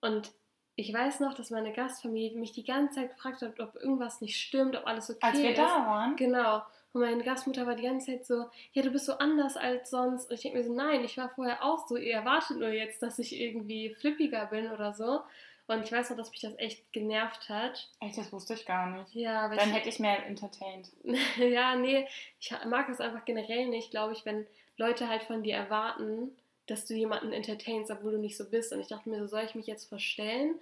Und 0.02 0.32
ich 0.76 0.94
weiß 0.94 1.22
noch, 1.22 1.34
dass 1.34 1.52
meine 1.52 1.72
Gastfamilie 1.72 2.38
mich 2.38 2.52
die 2.52 2.66
ganze 2.66 2.96
Zeit 2.96 3.16
gefragt 3.16 3.42
hat, 3.42 3.60
ob 3.60 3.76
irgendwas 3.76 4.22
nicht 4.22 4.38
stimmt, 4.40 4.76
ob 4.76 4.86
alles 4.86 5.10
okay 5.10 5.18
ist. 5.18 5.24
Als 5.24 5.38
wir 5.42 5.52
ist. 5.52 5.58
da 5.58 5.86
waren? 5.86 6.16
Genau. 6.16 6.62
Und 6.92 7.02
meine 7.02 7.24
Gastmutter 7.24 7.66
war 7.66 7.76
die 7.76 7.84
ganze 7.84 8.08
Zeit 8.08 8.26
so, 8.26 8.46
ja, 8.74 8.82
du 8.82 8.90
bist 8.90 9.06
so 9.06 9.14
anders 9.14 9.58
als 9.58 9.90
sonst. 9.90 10.30
Und 10.30 10.36
ich 10.36 10.42
denke 10.42 10.58
mir 10.58 10.64
so, 10.64 10.74
nein, 10.74 11.04
ich 11.04 11.18
war 11.18 11.30
vorher 11.30 11.64
auch 11.64 11.88
so. 11.88 11.98
Ihr 11.98 12.14
erwartet 12.14 12.58
nur 12.58 12.70
jetzt, 12.70 13.02
dass 13.02 13.20
ich 13.20 13.40
irgendwie 13.40 13.94
flippiger 13.96 14.46
bin 14.48 14.72
oder 14.72 14.94
so. 14.94 15.22
Und 15.68 15.84
ich 15.84 15.92
weiß 15.92 16.10
noch, 16.12 16.18
dass 16.18 16.30
mich 16.30 16.42
das 16.42 16.58
echt 16.58 16.94
genervt 16.94 17.50
hat. 17.50 17.90
Echt, 18.00 18.18
das 18.18 18.32
wusste 18.32 18.54
ich 18.54 18.66
gar 18.66 18.90
nicht. 18.92 19.16
Ja, 19.16 19.48
Dann 19.50 19.72
hätte 19.72 19.90
ich 19.90 20.00
mehr 20.00 20.26
entertained. 20.26 20.90
ja, 21.38 21.76
nee, 21.76 22.08
ich 22.40 22.54
mag 22.66 22.88
das 22.88 23.02
einfach 23.02 23.26
generell 23.26 23.68
nicht, 23.68 23.92
glaube 23.92 24.14
ich, 24.14 24.26
wenn 24.26 24.46
Leute 24.78 25.10
halt 25.10 25.24
von 25.24 25.42
dir 25.42 25.56
erwarten, 25.56 26.36
dass 26.68 26.86
du 26.86 26.94
jemanden 26.94 27.32
entertainst, 27.32 27.92
obwohl 27.92 28.14
du 28.14 28.20
nicht 28.20 28.38
so 28.38 28.50
bist. 28.50 28.74
Und 28.74 28.80
ich 28.80 28.88
dachte 28.88 29.10
mir, 29.10 29.20
so 29.20 29.28
soll 29.28 29.44
ich 29.44 29.56
mich 29.56 29.68
jetzt 29.68 29.86
verstellen? 29.86 30.56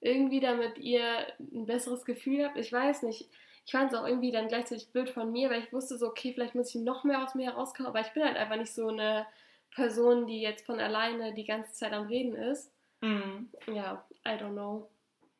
Irgendwie, 0.00 0.40
damit 0.40 0.78
ihr 0.78 1.02
ein 1.38 1.66
besseres 1.66 2.04
Gefühl 2.04 2.44
habt. 2.44 2.56
Ich 2.56 2.72
weiß 2.72 3.02
nicht. 3.02 3.28
Ich 3.66 3.72
fand 3.72 3.92
es 3.92 3.98
auch 3.98 4.06
irgendwie 4.06 4.32
dann 4.32 4.48
gleichzeitig 4.48 4.90
blöd 4.90 5.10
von 5.10 5.30
mir, 5.30 5.50
weil 5.50 5.62
ich 5.62 5.72
wusste 5.72 5.98
so, 5.98 6.08
okay, 6.08 6.32
vielleicht 6.32 6.54
muss 6.54 6.74
ich 6.74 6.80
noch 6.80 7.04
mehr 7.04 7.22
aus 7.22 7.34
mir 7.34 7.52
herauskommen, 7.52 7.88
aber 7.88 8.00
ich 8.00 8.12
bin 8.12 8.24
halt 8.24 8.36
einfach 8.36 8.56
nicht 8.56 8.72
so 8.72 8.88
eine 8.88 9.26
Person, 9.74 10.26
die 10.26 10.40
jetzt 10.40 10.66
von 10.66 10.80
alleine 10.80 11.34
die 11.34 11.44
ganze 11.44 11.72
Zeit 11.72 11.92
am 11.92 12.06
Reden 12.06 12.34
ist. 12.34 12.72
Mhm. 13.00 13.50
Ja, 13.72 14.04
I 14.26 14.30
don't 14.30 14.52
know. 14.52 14.88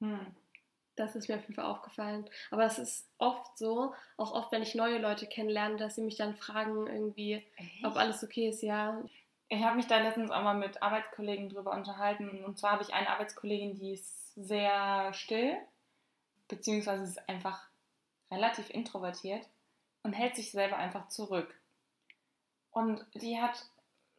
Hm. 0.00 0.26
Das 0.96 1.16
ist 1.16 1.28
mir 1.28 1.36
auf 1.36 1.42
jeden 1.42 1.54
Fall 1.54 1.64
aufgefallen. 1.64 2.28
Aber 2.50 2.64
es 2.64 2.78
ist 2.78 3.08
oft 3.18 3.56
so, 3.56 3.94
auch 4.16 4.32
oft, 4.32 4.52
wenn 4.52 4.62
ich 4.62 4.74
neue 4.74 4.98
Leute 4.98 5.26
kennenlerne, 5.26 5.76
dass 5.76 5.94
sie 5.94 6.02
mich 6.02 6.16
dann 6.16 6.36
fragen, 6.36 6.86
irgendwie, 6.86 7.42
ob 7.84 7.96
alles 7.96 8.22
okay 8.22 8.48
ist, 8.48 8.62
ja. 8.62 9.02
Ich 9.52 9.64
habe 9.64 9.76
mich 9.76 9.88
da 9.88 9.98
letztens 9.98 10.30
auch 10.30 10.42
mal 10.42 10.54
mit 10.54 10.80
Arbeitskollegen 10.80 11.48
drüber 11.48 11.72
unterhalten. 11.72 12.44
Und 12.44 12.56
zwar 12.56 12.72
habe 12.72 12.84
ich 12.84 12.94
eine 12.94 13.10
Arbeitskollegin, 13.10 13.74
die 13.74 13.94
ist 13.94 14.32
sehr 14.36 15.12
still, 15.12 15.56
beziehungsweise 16.46 17.02
ist 17.02 17.28
einfach 17.28 17.68
relativ 18.30 18.70
introvertiert 18.70 19.44
und 20.04 20.12
hält 20.12 20.36
sich 20.36 20.52
selber 20.52 20.76
einfach 20.76 21.08
zurück. 21.08 21.52
Und 22.70 23.04
die 23.14 23.40
hat 23.40 23.66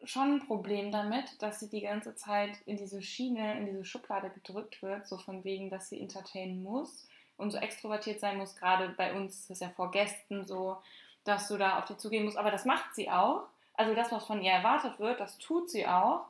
schon 0.03 0.35
ein 0.35 0.47
Problem 0.47 0.91
damit, 0.91 1.41
dass 1.41 1.61
sie 1.61 1.69
die 1.69 1.81
ganze 1.81 2.13
Zeit 2.15 2.57
in 2.65 2.75
diese 2.75 3.01
Schiene, 3.01 3.57
in 3.57 3.65
diese 3.67 3.85
Schublade 3.85 4.31
gedrückt 4.31 4.81
wird, 4.81 5.07
so 5.07 5.17
von 5.17 5.45
wegen, 5.45 5.69
dass 5.69 5.87
sie 5.87 6.01
entertainen 6.01 6.61
muss 6.61 7.07
und 7.37 7.51
so 7.51 7.57
extrovertiert 7.57 8.19
sein 8.19 8.37
muss. 8.37 8.57
Gerade 8.57 8.89
bei 8.89 9.13
uns 9.13 9.39
ist 9.39 9.51
es 9.51 9.59
ja 9.61 9.69
vor 9.69 9.91
Gästen 9.91 10.45
so, 10.45 10.81
dass 11.23 11.47
du 11.47 11.57
da 11.57 11.79
auf 11.79 11.85
die 11.85 11.95
zugehen 11.95 12.25
musst. 12.25 12.37
Aber 12.37 12.51
das 12.51 12.65
macht 12.65 12.93
sie 12.95 13.09
auch. 13.09 13.47
Also 13.81 13.95
das, 13.95 14.11
was 14.11 14.25
von 14.25 14.43
ihr 14.43 14.51
erwartet 14.51 14.99
wird, 14.99 15.19
das 15.19 15.39
tut 15.39 15.71
sie 15.71 15.87
auch. 15.87 16.25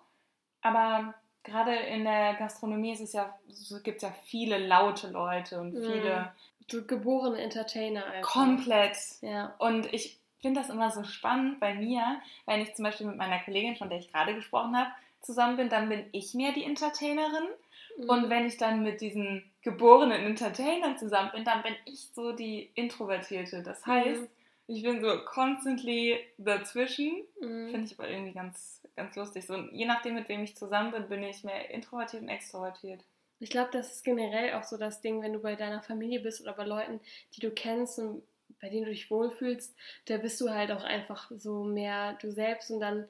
Aber 0.61 1.13
gerade 1.43 1.75
in 1.75 2.05
der 2.05 2.35
Gastronomie 2.35 2.93
ist 2.93 3.01
es 3.01 3.11
ja, 3.11 3.37
gibt 3.83 3.97
es 3.97 4.03
ja 4.03 4.13
viele 4.23 4.57
laute 4.57 5.09
Leute 5.09 5.59
und 5.59 5.73
viele. 5.73 6.31
So 6.69 6.85
geborene 6.85 7.41
Entertainer 7.41 8.05
einfach. 8.05 8.31
Komplett. 8.31 8.95
Ja. 9.19 9.53
Und 9.57 9.93
ich 9.93 10.17
finde 10.39 10.61
das 10.61 10.69
immer 10.69 10.89
so 10.91 11.03
spannend 11.03 11.59
bei 11.59 11.73
mir, 11.73 12.21
wenn 12.45 12.61
ich 12.61 12.73
zum 12.73 12.83
Beispiel 12.83 13.07
mit 13.07 13.17
meiner 13.17 13.39
Kollegin, 13.39 13.75
von 13.75 13.89
der 13.89 13.99
ich 13.99 14.09
gerade 14.09 14.33
gesprochen 14.33 14.77
habe, 14.77 14.89
zusammen 15.21 15.57
bin, 15.57 15.67
dann 15.67 15.89
bin 15.89 16.05
ich 16.13 16.33
mehr 16.33 16.53
die 16.53 16.63
Entertainerin. 16.63 17.49
Mhm. 17.97 18.09
Und 18.09 18.29
wenn 18.29 18.45
ich 18.45 18.55
dann 18.55 18.81
mit 18.81 19.01
diesen 19.01 19.43
geborenen 19.61 20.23
Entertainern 20.23 20.97
zusammen 20.97 21.31
bin, 21.33 21.43
dann 21.43 21.63
bin 21.63 21.75
ich 21.83 22.07
so 22.13 22.31
die 22.31 22.71
Introvertierte. 22.75 23.61
Das 23.61 23.85
heißt, 23.85 24.21
Mhm. 24.21 24.27
Ich 24.73 24.83
bin 24.83 25.01
so 25.01 25.19
constantly 25.25 26.17
dazwischen. 26.37 27.23
Mhm. 27.41 27.69
Finde 27.69 27.85
ich 27.85 27.99
aber 27.99 28.09
irgendwie 28.09 28.33
ganz, 28.33 28.81
ganz 28.95 29.15
lustig. 29.15 29.45
So, 29.45 29.55
je 29.71 29.85
nachdem, 29.85 30.15
mit 30.15 30.29
wem 30.29 30.43
ich 30.43 30.55
zusammen 30.55 30.91
bin, 30.91 31.09
bin 31.09 31.23
ich 31.23 31.43
mehr 31.43 31.69
introvertiert 31.71 32.23
und 32.23 32.29
extrovertiert. 32.29 33.03
Ich 33.39 33.49
glaube, 33.49 33.69
das 33.73 33.91
ist 33.91 34.05
generell 34.05 34.53
auch 34.53 34.63
so 34.63 34.77
das 34.77 35.01
Ding, 35.01 35.21
wenn 35.21 35.33
du 35.33 35.39
bei 35.39 35.55
deiner 35.55 35.81
Familie 35.81 36.21
bist 36.21 36.41
oder 36.41 36.53
bei 36.53 36.63
Leuten, 36.63 37.01
die 37.35 37.41
du 37.41 37.51
kennst 37.51 37.99
und 37.99 38.23
bei 38.61 38.69
denen 38.69 38.85
du 38.85 38.91
dich 38.91 39.11
wohlfühlst, 39.11 39.75
da 40.05 40.17
bist 40.17 40.39
du 40.39 40.49
halt 40.49 40.71
auch 40.71 40.83
einfach 40.83 41.31
so 41.35 41.63
mehr 41.63 42.13
du 42.21 42.31
selbst 42.31 42.71
und 42.71 42.79
dann, 42.79 43.07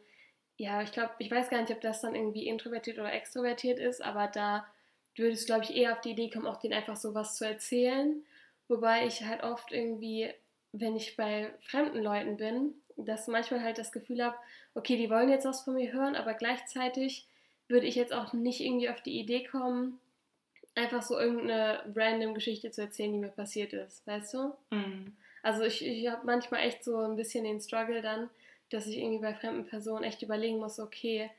ja, 0.57 0.81
ich 0.81 0.91
glaube, 0.91 1.11
ich 1.19 1.29
weiß 1.29 1.49
gar 1.49 1.61
nicht, 1.61 1.71
ob 1.71 1.81
das 1.81 2.01
dann 2.01 2.15
irgendwie 2.15 2.47
introvertiert 2.47 2.97
oder 2.97 3.13
extrovertiert 3.13 3.77
ist, 3.77 4.01
aber 4.01 4.27
da 4.27 4.65
würdest 5.15 5.43
du, 5.43 5.47
glaube 5.47 5.65
ich, 5.65 5.75
eher 5.75 5.91
auf 5.91 6.01
die 6.01 6.11
Idee 6.11 6.29
kommen, 6.29 6.47
auch 6.47 6.59
denen 6.59 6.73
einfach 6.73 6.95
so 6.95 7.13
was 7.13 7.35
zu 7.35 7.45
erzählen. 7.45 8.23
Wobei 8.67 9.05
ich 9.05 9.25
halt 9.25 9.43
oft 9.43 9.73
irgendwie, 9.73 10.33
wenn 10.73 10.95
ich 10.95 11.15
bei 11.17 11.51
fremden 11.61 12.01
Leuten 12.01 12.37
bin, 12.37 12.73
dass 12.97 13.27
manchmal 13.27 13.63
halt 13.63 13.77
das 13.77 13.91
Gefühl 13.91 14.23
habe, 14.23 14.37
okay, 14.73 14.97
die 14.97 15.09
wollen 15.09 15.29
jetzt 15.29 15.45
was 15.45 15.63
von 15.63 15.75
mir 15.75 15.91
hören, 15.91 16.15
aber 16.15 16.33
gleichzeitig 16.33 17.27
würde 17.67 17.87
ich 17.87 17.95
jetzt 17.95 18.13
auch 18.13 18.33
nicht 18.33 18.61
irgendwie 18.61 18.89
auf 18.89 19.01
die 19.01 19.19
Idee 19.19 19.43
kommen, 19.43 19.99
einfach 20.75 21.01
so 21.01 21.19
irgendeine 21.19 21.83
random 21.95 22.33
Geschichte 22.33 22.71
zu 22.71 22.81
erzählen, 22.81 23.11
die 23.13 23.19
mir 23.19 23.29
passiert 23.29 23.73
ist, 23.73 24.05
weißt 24.07 24.33
du? 24.33 24.53
Mhm. 24.71 25.15
Also 25.43 25.63
ich, 25.63 25.85
ich 25.85 26.07
habe 26.07 26.25
manchmal 26.25 26.61
echt 26.61 26.83
so 26.83 26.97
ein 26.97 27.15
bisschen 27.15 27.43
den 27.43 27.59
Struggle 27.59 28.01
dann, 28.01 28.29
dass 28.69 28.87
ich 28.87 28.97
irgendwie 28.97 29.21
bei 29.21 29.33
fremden 29.33 29.65
Personen 29.65 30.03
echt 30.03 30.21
überlegen 30.21 30.59
muss, 30.59 30.79
okay, 30.79 31.29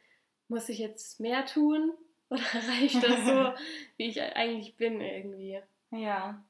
muss 0.48 0.68
ich 0.68 0.78
jetzt 0.78 1.20
mehr 1.20 1.46
tun 1.46 1.92
oder 2.28 2.42
reicht 2.42 3.02
das 3.02 3.24
so, 3.24 3.52
wie 3.96 4.08
ich 4.08 4.20
eigentlich 4.20 4.76
bin 4.76 5.00
irgendwie? 5.00 5.60
Ja. 5.90 6.42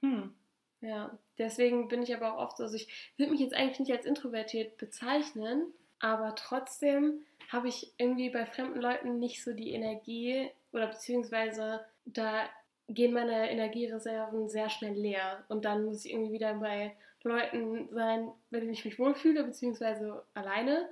Hm. 0.00 0.34
Ja, 0.82 1.16
deswegen 1.38 1.86
bin 1.86 2.02
ich 2.02 2.14
aber 2.14 2.34
auch 2.34 2.42
oft 2.42 2.56
so, 2.56 2.64
also 2.64 2.74
ich 2.74 2.88
würde 3.16 3.30
mich 3.30 3.40
jetzt 3.40 3.54
eigentlich 3.54 3.78
nicht 3.78 3.92
als 3.92 4.04
introvertiert 4.04 4.76
bezeichnen, 4.78 5.72
aber 6.00 6.34
trotzdem 6.34 7.20
habe 7.50 7.68
ich 7.68 7.92
irgendwie 7.98 8.30
bei 8.30 8.44
fremden 8.46 8.80
Leuten 8.80 9.18
nicht 9.20 9.44
so 9.44 9.52
die 9.52 9.72
Energie 9.72 10.50
oder 10.72 10.88
beziehungsweise 10.88 11.84
da 12.04 12.48
gehen 12.88 13.12
meine 13.12 13.48
Energiereserven 13.50 14.48
sehr 14.48 14.68
schnell 14.70 14.94
leer 14.94 15.44
und 15.48 15.64
dann 15.64 15.84
muss 15.84 16.04
ich 16.04 16.12
irgendwie 16.12 16.32
wieder 16.32 16.54
bei 16.54 16.96
Leuten 17.22 17.88
sein, 17.92 18.32
bei 18.50 18.58
denen 18.58 18.72
ich 18.72 18.84
mich 18.84 18.98
wohlfühle, 18.98 19.44
beziehungsweise 19.44 20.24
alleine 20.34 20.88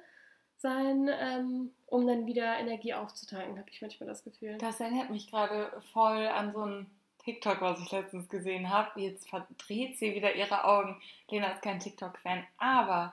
sein, 0.58 1.10
ähm, 1.18 1.72
um 1.86 2.06
dann 2.06 2.26
wieder 2.26 2.58
Energie 2.58 2.94
aufzutanken, 2.94 3.58
habe 3.58 3.70
ich 3.70 3.82
manchmal 3.82 4.08
das 4.08 4.22
Gefühl. 4.22 4.56
Das 4.58 4.78
erinnert 4.78 5.10
mich 5.10 5.28
gerade 5.28 5.72
voll 5.92 6.28
an 6.28 6.52
so 6.52 6.60
ein 6.60 6.86
TikTok, 7.24 7.60
was 7.60 7.80
ich 7.80 7.90
letztens 7.92 8.28
gesehen 8.28 8.70
habe. 8.70 9.00
Jetzt 9.00 9.28
verdreht 9.28 9.98
sie 9.98 10.14
wieder 10.14 10.34
ihre 10.34 10.64
Augen. 10.64 11.00
Lena 11.28 11.48
ist 11.52 11.62
kein 11.62 11.78
TikTok-Fan, 11.80 12.46
aber 12.58 13.12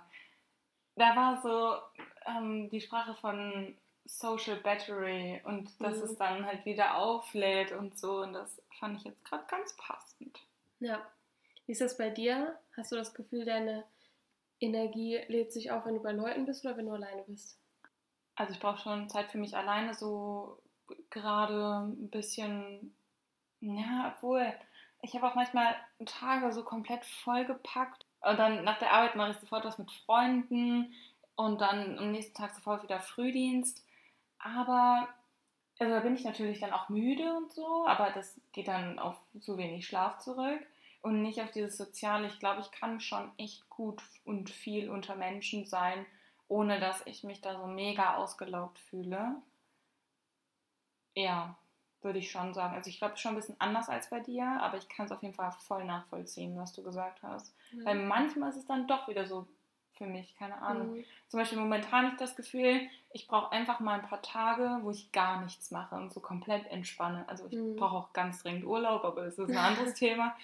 da 0.96 1.16
war 1.16 1.42
so 1.42 2.02
ähm, 2.26 2.70
die 2.70 2.82
Sprache 2.82 3.16
von 3.16 3.76
Social 4.06 4.58
Battery 4.58 5.42
und 5.44 5.70
dass 5.82 5.98
Mhm. 5.98 6.04
es 6.04 6.16
dann 6.18 6.46
halt 6.46 6.66
wieder 6.66 6.98
auflädt 6.98 7.72
und 7.74 7.98
so. 8.00 8.22
Und 8.22 8.34
das 8.34 8.62
fand 8.80 8.98
ich 8.98 9.04
jetzt 9.04 9.24
gerade 9.26 9.44
ganz 9.48 9.76
passend. 9.78 10.40
Ja. 10.80 11.06
Wie 11.66 11.74
ist 11.74 11.82
das 11.82 11.98
bei 11.98 12.10
dir? 12.10 12.58
Hast 12.76 12.92
du 12.92 12.96
das 12.96 13.14
Gefühl, 13.14 13.44
deine 13.46 13.84
Energie 14.60 15.20
lädt 15.28 15.52
sich 15.54 15.72
auf, 15.72 15.86
wenn 15.86 15.96
du 15.96 16.02
bei 16.02 16.14
Leuten 16.14 16.46
bist 16.46 16.66
oder 16.66 16.78
wenn 16.78 16.86
du 16.88 16.94
alleine 16.94 17.24
bist? 17.24 17.58
Also 18.36 18.54
ich 18.54 18.60
brauche 18.60 18.82
schon 18.82 19.10
Zeit 19.10 19.30
für 19.32 19.38
mich 19.38 19.56
alleine, 19.58 19.94
so 19.94 20.60
gerade 21.10 21.80
ein 21.88 22.10
bisschen, 22.10 22.96
ja, 23.76 24.14
obwohl, 24.16 24.54
ich 25.02 25.16
habe 25.16 25.28
auch 25.28 25.36
manchmal 25.36 25.76
Tage 26.06 26.52
so 26.54 26.64
komplett 26.64 27.06
vollgepackt 27.06 28.06
und 28.22 28.38
dann 28.38 28.64
nach 28.64 28.80
der 28.80 28.94
Arbeit 28.94 29.16
mache 29.16 29.32
ich 29.32 29.38
sofort 29.38 29.66
was 29.66 29.78
mit 29.78 29.92
Freunden 29.92 30.94
und 31.36 31.62
dann 31.62 31.98
am 32.00 32.12
nächsten 32.12 32.34
Tag 32.34 32.56
sofort 32.56 32.84
wieder 32.84 33.00
Frühdienst. 33.00 33.86
Aber, 34.40 35.08
also 35.80 35.94
da 35.94 36.00
bin 36.00 36.16
ich 36.16 36.24
natürlich 36.24 36.60
dann 36.60 36.74
auch 36.74 36.90
müde 36.90 37.36
und 37.36 37.52
so, 37.52 37.86
aber 37.88 38.12
das 38.12 38.40
geht 38.54 38.68
dann 38.68 39.00
auf 39.00 39.16
zu 39.40 39.58
wenig 39.58 39.86
Schlaf 39.86 40.20
zurück 40.20 40.62
und 41.02 41.22
nicht 41.22 41.42
auf 41.42 41.52
dieses 41.52 41.78
Soziale. 41.78 42.28
Ich 42.28 42.40
glaube, 42.40 42.62
ich 42.62 42.72
kann 42.72 43.00
schon 43.00 43.32
echt 43.38 43.70
gut 43.70 44.02
und 44.26 44.50
viel 44.50 44.90
unter 44.90 45.16
Menschen 45.16 45.66
sein, 45.66 46.06
ohne 46.48 46.80
dass 46.80 47.06
ich 47.06 47.24
mich 47.24 47.42
da 47.42 47.58
so 47.60 47.68
mega 47.68 48.16
ausgelaugt 48.16 48.80
fühle. 48.80 49.36
Ja, 51.16 51.58
würde 52.02 52.20
ich 52.20 52.32
schon 52.32 52.54
sagen. 52.54 52.76
Also 52.76 52.90
ich 52.90 53.00
glaube 53.00 53.18
schon 53.18 53.32
ein 53.34 53.36
bisschen 53.38 53.56
anders 53.60 53.90
als 53.90 54.10
bei 54.10 54.20
dir, 54.20 54.46
aber 54.62 54.78
ich 54.78 54.88
kann 54.88 55.06
es 55.08 55.12
auf 55.12 55.22
jeden 55.24 55.34
Fall 55.34 55.52
voll 55.68 55.84
nachvollziehen, 55.86 56.58
was 56.58 56.74
du 56.74 56.84
gesagt 56.84 57.22
hast. 57.24 57.54
Weil 57.84 57.96
manchmal 57.96 58.50
ist 58.50 58.58
es 58.58 58.66
dann 58.66 58.88
doch 58.88 59.08
wieder 59.08 59.26
so 59.26 59.48
für 59.98 60.06
mich, 60.06 60.36
keine 60.38 60.62
Ahnung. 60.62 60.98
Mhm. 60.98 61.06
Zum 61.28 61.40
Beispiel 61.40 61.58
momentan 61.58 62.04
habe 62.06 62.14
ich 62.14 62.20
das 62.20 62.36
Gefühl, 62.36 62.82
ich 63.14 63.28
brauche 63.28 63.52
einfach 63.52 63.80
mal 63.80 64.00
ein 64.00 64.08
paar 64.08 64.22
Tage, 64.22 64.80
wo 64.84 64.92
ich 64.92 65.12
gar 65.12 65.42
nichts 65.42 65.72
mache 65.72 65.96
und 65.96 66.14
so 66.14 66.20
komplett 66.20 66.68
entspanne. 66.68 67.26
Also 67.28 67.48
ich 67.50 67.58
Mhm. 67.58 67.76
brauche 67.78 67.96
auch 67.98 68.14
ganz 68.14 68.44
dringend 68.44 68.66
Urlaub, 68.66 69.04
aber 69.04 69.26
das 69.26 69.40
ist 69.40 69.50
ein 69.50 69.58
anderes 69.58 69.94
Thema. 70.00 70.36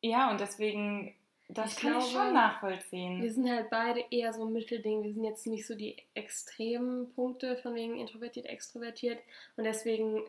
Ja, 0.00 0.30
und 0.30 0.40
deswegen 0.40 1.14
Das 1.50 1.72
Ich 1.74 1.78
kann 1.80 1.96
ich 1.98 2.10
glaube, 2.10 2.26
schon 2.26 2.34
nachvollziehen. 2.34 3.22
Wir 3.22 3.32
sind 3.32 3.48
halt 3.48 3.70
beide 3.70 4.04
eher 4.10 4.32
so 4.34 4.44
ein 4.44 4.52
Mittelding. 4.52 5.02
Wir 5.02 5.14
sind 5.14 5.24
jetzt 5.24 5.46
nicht 5.46 5.66
so 5.66 5.74
die 5.76 5.96
extremen 6.14 7.10
Punkte 7.14 7.56
von 7.56 7.74
wegen 7.74 7.96
introvertiert, 7.96 8.46
extrovertiert. 8.46 9.18
Und 9.56 9.64
deswegen 9.64 10.24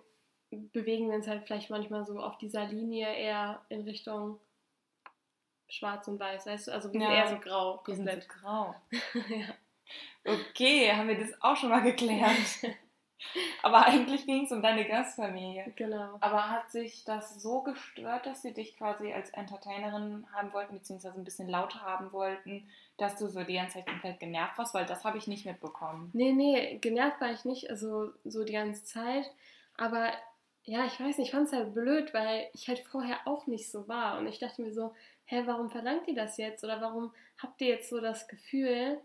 bewegen 0.52 1.10
wir 1.10 1.16
uns 1.16 1.28
halt 1.28 1.44
vielleicht 1.46 1.70
manchmal 1.70 2.06
so 2.06 2.20
auf 2.20 2.38
dieser 2.38 2.66
Linie 2.66 3.14
eher 3.14 3.62
in 3.70 3.82
Richtung 3.82 4.40
schwarz 5.68 6.08
und 6.08 6.20
weiß, 6.20 6.46
weißt 6.48 6.68
du? 6.68 6.72
Also 6.74 6.92
wir 6.92 7.00
sind 7.00 7.10
Ja, 7.10 7.14
eher 7.16 7.28
so 7.30 7.38
grau. 7.38 7.82
Wir 7.86 7.96
sind 7.96 8.06
so 8.06 8.12
komplett. 8.12 8.30
grau. 8.30 8.76
ja. 9.30 9.48
Okay, 10.26 10.92
haben 10.92 11.08
wir 11.08 11.18
das 11.20 11.42
auch 11.42 11.56
schon 11.56 11.70
mal 11.70 11.82
geklärt. 11.82 12.30
Aber 13.64 13.86
eigentlich 13.86 14.26
ging 14.26 14.46
es 14.46 14.52
um 14.52 14.62
deine 14.62 14.86
Gastfamilie. 14.88 15.74
Genau. 15.76 16.18
Aber 16.22 16.50
hat 16.50 16.72
sich 16.72 17.04
das 17.04 17.42
so 17.42 17.62
gestört, 17.62 18.26
dass 18.26 18.42
sie 18.42 18.54
dich 18.54 18.78
quasi 18.78 19.12
als 19.12 19.30
Entertainerin 19.32 20.26
haben 20.34 20.54
wollten, 20.54 20.76
beziehungsweise 20.76 21.18
ein 21.18 21.26
bisschen 21.26 21.50
lauter 21.50 21.82
haben 21.82 22.14
wollten, 22.14 22.70
dass 22.98 23.18
du 23.18 23.28
so 23.28 23.44
die 23.44 23.56
ganze 23.56 23.76
Zeit 23.76 23.88
komplett 23.88 24.20
genervt 24.22 24.58
warst? 24.58 24.74
Weil 24.74 24.86
das 24.86 25.04
habe 25.04 25.18
ich 25.18 25.28
nicht 25.28 25.46
mitbekommen. 25.46 26.10
Nee, 26.14 26.32
nee, 26.32 26.78
genervt 26.78 27.20
war 27.20 27.32
ich 27.32 27.44
nicht, 27.44 27.70
also 27.70 28.12
so 28.24 28.46
die 28.46 28.54
ganze 28.54 28.86
Zeit. 28.86 29.30
Aber 29.78 30.12
ja, 30.64 30.86
ich 30.86 31.00
weiß 31.00 31.18
nicht, 31.18 31.28
ich 31.28 31.32
fand 31.32 31.48
es 31.48 31.54
halt 31.54 31.74
blöd, 31.74 32.14
weil 32.14 32.48
ich 32.54 32.68
halt 32.68 32.80
vorher 32.80 33.20
auch 33.26 33.48
nicht 33.48 33.72
so 33.72 33.88
war. 33.88 34.20
Und 34.20 34.28
ich 34.28 34.40
dachte 34.40 34.62
mir 34.62 34.74
so, 34.74 34.94
hä, 35.26 35.44
warum 35.46 35.70
verlangt 35.70 36.08
ihr 36.08 36.16
das 36.16 36.38
jetzt? 36.38 36.64
Oder 36.64 36.82
warum 36.82 37.12
habt 37.38 37.62
ihr 37.62 37.68
jetzt 37.68 37.90
so 37.90 38.00
das 38.00 38.28
Gefühl, 38.28 39.00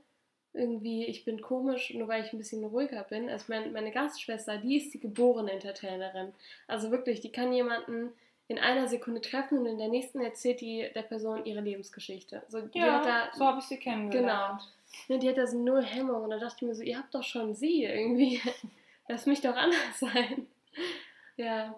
irgendwie, 0.53 1.05
ich 1.05 1.25
bin 1.25 1.41
komisch, 1.41 1.93
nur 1.95 2.09
weil 2.09 2.25
ich 2.25 2.33
ein 2.33 2.39
bisschen 2.39 2.65
ruhiger 2.65 3.05
bin? 3.05 3.29
Also 3.29 3.47
mein, 3.49 3.73
meine 3.73 3.91
Gastschwester, 3.91 4.59
die 4.59 4.77
ist 4.77 4.95
die 4.95 5.01
geborene 5.01 5.53
Entertainerin. 5.53 6.33
Also 6.67 6.91
wirklich, 6.91 7.21
die 7.21 7.33
kann 7.33 7.53
jemanden 7.53 8.13
in 8.47 8.59
einer 8.59 8.87
Sekunde 8.89 9.21
treffen 9.21 9.59
und 9.59 9.67
in 9.67 9.79
der 9.79 9.89
nächsten 9.89 10.21
erzählt 10.21 10.61
die 10.61 10.87
der 10.95 11.03
Person 11.03 11.45
ihre 11.45 11.61
Lebensgeschichte. 11.61 12.43
So, 12.49 12.59
hat 12.59 13.07
da, 13.07 13.31
so 13.33 13.45
habe 13.45 13.59
ich 13.59 13.65
sie 13.65 13.79
kennengelernt. 13.79 14.63
Ne, 15.09 15.19
die 15.19 15.29
hat 15.29 15.39
da 15.39 15.47
so 15.47 15.59
null 15.59 15.83
Hemmung 15.83 16.25
und 16.25 16.31
da 16.31 16.39
dachte 16.39 16.57
ich 16.61 16.69
mir 16.69 16.75
so, 16.75 16.83
ihr 16.83 16.99
habt 16.99 17.15
doch 17.15 17.23
schon 17.23 17.55
sie 17.55 17.85
irgendwie. 17.85 18.41
Lass 19.09 19.27
mich 19.27 19.41
doch 19.41 19.57
anders 19.57 19.99
sein. 19.99 20.44
Ja, 21.37 21.74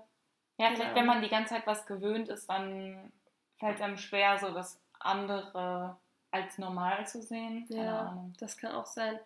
Ja, 0.58 0.70
vielleicht, 0.74 0.94
wenn 0.94 1.06
man 1.06 1.22
die 1.22 1.28
ganze 1.28 1.54
Zeit 1.54 1.66
was 1.66 1.86
gewöhnt 1.86 2.28
ist, 2.28 2.48
dann 2.48 3.12
fällt 3.56 3.76
es 3.76 3.82
einem 3.82 3.96
schwer, 3.98 4.38
so 4.38 4.52
das 4.52 4.80
andere 4.98 5.96
als 6.30 6.58
normal 6.58 7.06
zu 7.06 7.22
sehen. 7.22 7.68
Keine 7.68 7.86
ja, 7.86 8.00
Ahnung. 8.00 8.32
das 8.38 8.56
kann 8.56 8.72
auch 8.72 8.86
sein. 8.86 9.18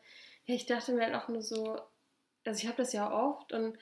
Ja, 0.47 0.55
ich 0.55 0.67
dachte 0.67 0.93
mir 0.93 1.03
halt 1.05 1.15
auch 1.15 1.29
nur 1.29 1.43
so, 1.43 1.81
also 2.45 2.59
ich 2.63 2.67
habe 2.67 2.77
das 2.79 2.93
ja 2.93 3.11
oft 3.13 3.53
und 3.53 3.79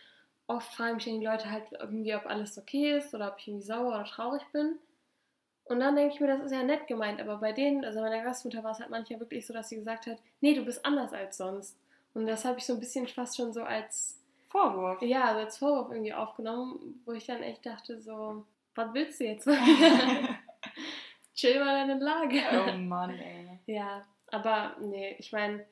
oft 0.47 0.73
fragen 0.75 0.97
mich 0.97 1.05
die 1.05 1.25
Leute 1.25 1.51
halt 1.51 1.71
irgendwie, 1.73 2.15
ob 2.15 2.27
alles 2.27 2.59
okay 2.59 2.97
ist 2.97 3.15
oder 3.15 3.33
ob 3.33 3.39
ich 3.39 3.49
irgendwie 3.49 3.67
sauer 3.67 3.89
oder 3.89 4.05
traurig 4.05 4.43
bin. 4.53 4.79
Und 5.65 5.81
dann 5.81 5.97
denke 5.97 6.15
ich 6.15 6.21
mir, 6.21 6.29
das 6.29 6.45
ist 6.47 6.53
ja 6.53 6.63
nett 6.63 6.87
gemeint, 6.87 7.21
aber 7.21 7.39
bei 7.39 7.53
denen, 7.53 7.85
also 7.85 8.01
meiner 8.01 8.23
Gastmutter 8.23 8.65
war 8.65 8.73
es 8.73 8.81
halt 8.81 8.91
manchmal 8.91 9.21
wirklich 9.21 9.47
so, 9.47 9.53
dass 9.53 9.69
sie 9.69 9.77
gesagt 9.77 10.07
hat, 10.07 10.19
nee, 10.41 10.55
du 10.55 10.65
bist 10.65 10.85
anders 10.85 11.13
als 11.13 11.37
sonst. 11.37 11.77
Und 12.15 12.27
das 12.27 12.45
habe 12.47 12.59
ich 12.59 12.65
so 12.67 12.73
ein 12.75 12.81
bisschen 12.81 13.07
fast 13.07 13.37
schon 13.37 13.53
so 13.53 13.63
als 13.63 14.18
Vorwurf. 14.49 15.03
ja, 15.03 15.25
also 15.25 15.41
als 15.41 15.59
Vorwurf 15.59 15.91
irgendwie 15.91 16.15
aufgenommen, 16.15 17.03
wo 17.05 17.13
ich 17.13 17.27
dann 17.27 17.43
echt 17.43 17.65
dachte, 17.67 18.01
so, 18.01 18.45
was 18.75 18.95
willst 18.95 19.21
du 19.21 19.25
jetzt? 19.25 19.47
Chill 21.35 21.65
mal 21.65 21.87
deine 21.87 22.03
Lage. 22.03 22.41
oh 22.53 22.77
Mann, 22.77 23.11
ey. 23.11 23.61
Ja, 23.67 24.03
aber 24.31 24.77
nee, 24.81 25.17
ich 25.19 25.33
meine, 25.33 25.65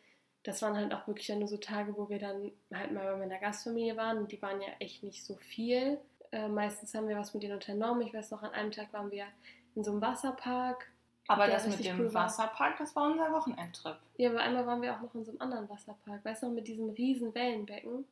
das 0.42 0.62
waren 0.62 0.76
halt 0.76 0.94
auch 0.94 1.06
wirklich 1.08 1.26
dann 1.26 1.40
nur 1.40 1.48
so 1.48 1.56
Tage, 1.56 1.96
wo 1.96 2.08
wir 2.08 2.18
dann 2.18 2.52
halt 2.72 2.92
mal 2.92 3.04
bei 3.04 3.16
meiner 3.16 3.38
Gastfamilie 3.38 3.96
waren 3.96 4.18
und 4.18 4.30
die 4.30 4.40
waren 4.40 4.60
ja 4.60 4.68
echt 4.78 5.02
nicht 5.02 5.24
so 5.24 5.34
viel. 5.36 5.98
Äh, 6.30 6.48
meistens 6.48 6.94
haben 6.94 7.08
wir 7.08 7.16
was 7.16 7.34
mit 7.34 7.42
denen 7.42 7.54
unternommen. 7.54 8.06
Ich 8.06 8.14
weiß 8.14 8.30
noch, 8.30 8.42
an 8.42 8.52
einem 8.52 8.70
Tag 8.70 8.92
waren 8.92 9.10
wir 9.10 9.26
in 9.74 9.82
so 9.82 9.90
einem 9.90 10.00
Wasserpark. 10.00 10.86
Aber 11.28 11.48
das 11.48 11.64
mit 11.64 11.78
richtig 11.78 11.88
dem 11.88 12.00
cool 12.00 12.14
war. 12.14 12.26
Wasserpark, 12.26 12.76
das 12.78 12.94
war 12.94 13.10
unser 13.10 13.32
Wochenendtrip. 13.32 13.96
Ja, 14.16 14.30
aber 14.30 14.40
einmal 14.40 14.66
waren 14.66 14.82
wir 14.82 14.94
auch 14.94 15.00
noch 15.00 15.14
in 15.14 15.24
so 15.24 15.32
einem 15.32 15.40
anderen 15.40 15.68
Wasserpark. 15.68 16.24
Weißt 16.24 16.42
du 16.42 16.46
noch, 16.46 16.54
mit 16.54 16.68
diesem 16.68 16.90
riesen 16.90 17.34
Wellenbecken? 17.34 18.04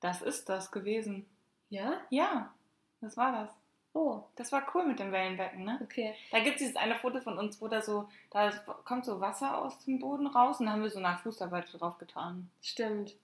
Das 0.00 0.22
ist 0.22 0.48
das 0.48 0.70
gewesen. 0.70 1.26
Ja? 1.68 2.00
Ja, 2.10 2.52
das 3.00 3.16
war 3.16 3.32
das. 3.32 3.50
Oh, 3.92 4.22
Das 4.36 4.52
war 4.52 4.64
cool 4.74 4.86
mit 4.86 5.00
dem 5.00 5.10
Wellenbecken, 5.10 5.64
ne? 5.64 5.80
okay. 5.82 6.14
Da 6.30 6.38
gibt 6.38 6.56
es 6.56 6.62
dieses 6.62 6.76
eine 6.76 6.94
Foto 6.94 7.20
von 7.20 7.38
uns, 7.38 7.60
wo 7.60 7.66
da 7.66 7.82
so, 7.82 8.08
da 8.30 8.50
kommt 8.84 9.04
so 9.04 9.20
Wasser 9.20 9.58
aus 9.58 9.84
dem 9.84 9.98
Boden 9.98 10.28
raus 10.28 10.60
und 10.60 10.66
da 10.66 10.72
haben 10.72 10.82
wir 10.82 10.90
so 10.90 11.00
nach 11.00 11.20
Fußarbeit 11.22 11.66
drauf 11.72 11.98
getan. 11.98 12.48
Stimmt. 12.62 13.16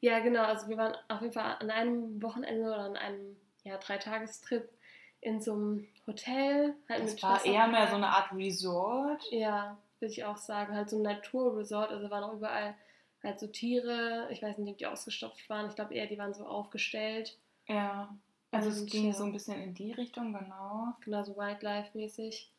Ja, 0.00 0.18
genau. 0.20 0.42
Also 0.42 0.68
wir 0.68 0.76
waren 0.76 0.94
auf 1.08 1.22
jeden 1.22 1.32
Fall 1.32 1.56
an 1.60 1.70
einem 1.70 2.22
Wochenende 2.22 2.66
oder 2.66 2.80
an 2.80 2.96
einem 2.96 3.36
ja, 3.64 3.78
Dreitagestrip 3.78 4.68
in 5.22 5.40
so 5.40 5.52
einem 5.54 5.88
Hotel. 6.06 6.74
Halt 6.90 7.04
Das 7.04 7.22
war 7.22 7.44
eher 7.44 7.66
mehr 7.68 7.86
so 7.88 7.94
eine 7.96 8.08
Art 8.08 8.32
Resort. 8.32 9.24
Ja, 9.30 9.78
würde 10.00 10.12
ich 10.12 10.24
auch 10.24 10.36
sagen. 10.36 10.74
Halt 10.74 10.90
so 10.90 10.98
ein 10.98 11.02
Naturresort. 11.02 11.90
Also 11.90 12.10
waren 12.10 12.24
auch 12.24 12.34
überall 12.34 12.74
halt 13.22 13.40
so 13.40 13.46
Tiere. 13.46 14.28
Ich 14.30 14.42
weiß 14.42 14.58
nicht, 14.58 14.70
ob 14.70 14.78
die 14.78 14.86
ausgestopft 14.86 15.48
waren. 15.48 15.68
Ich 15.68 15.74
glaube 15.74 15.94
eher, 15.94 16.06
die 16.06 16.18
waren 16.18 16.34
so 16.34 16.44
aufgestellt. 16.46 17.38
Ja. 17.66 18.14
Also 18.50 18.68
es 18.68 18.80
Und, 18.80 18.90
ging 18.90 19.06
ja. 19.06 19.12
so 19.12 19.24
ein 19.24 19.32
bisschen 19.32 19.60
in 19.62 19.74
die 19.74 19.92
Richtung, 19.92 20.32
genau. 20.32 20.88
Genau, 21.00 21.24
so 21.24 21.36
Wildlife-mäßig. 21.36 22.50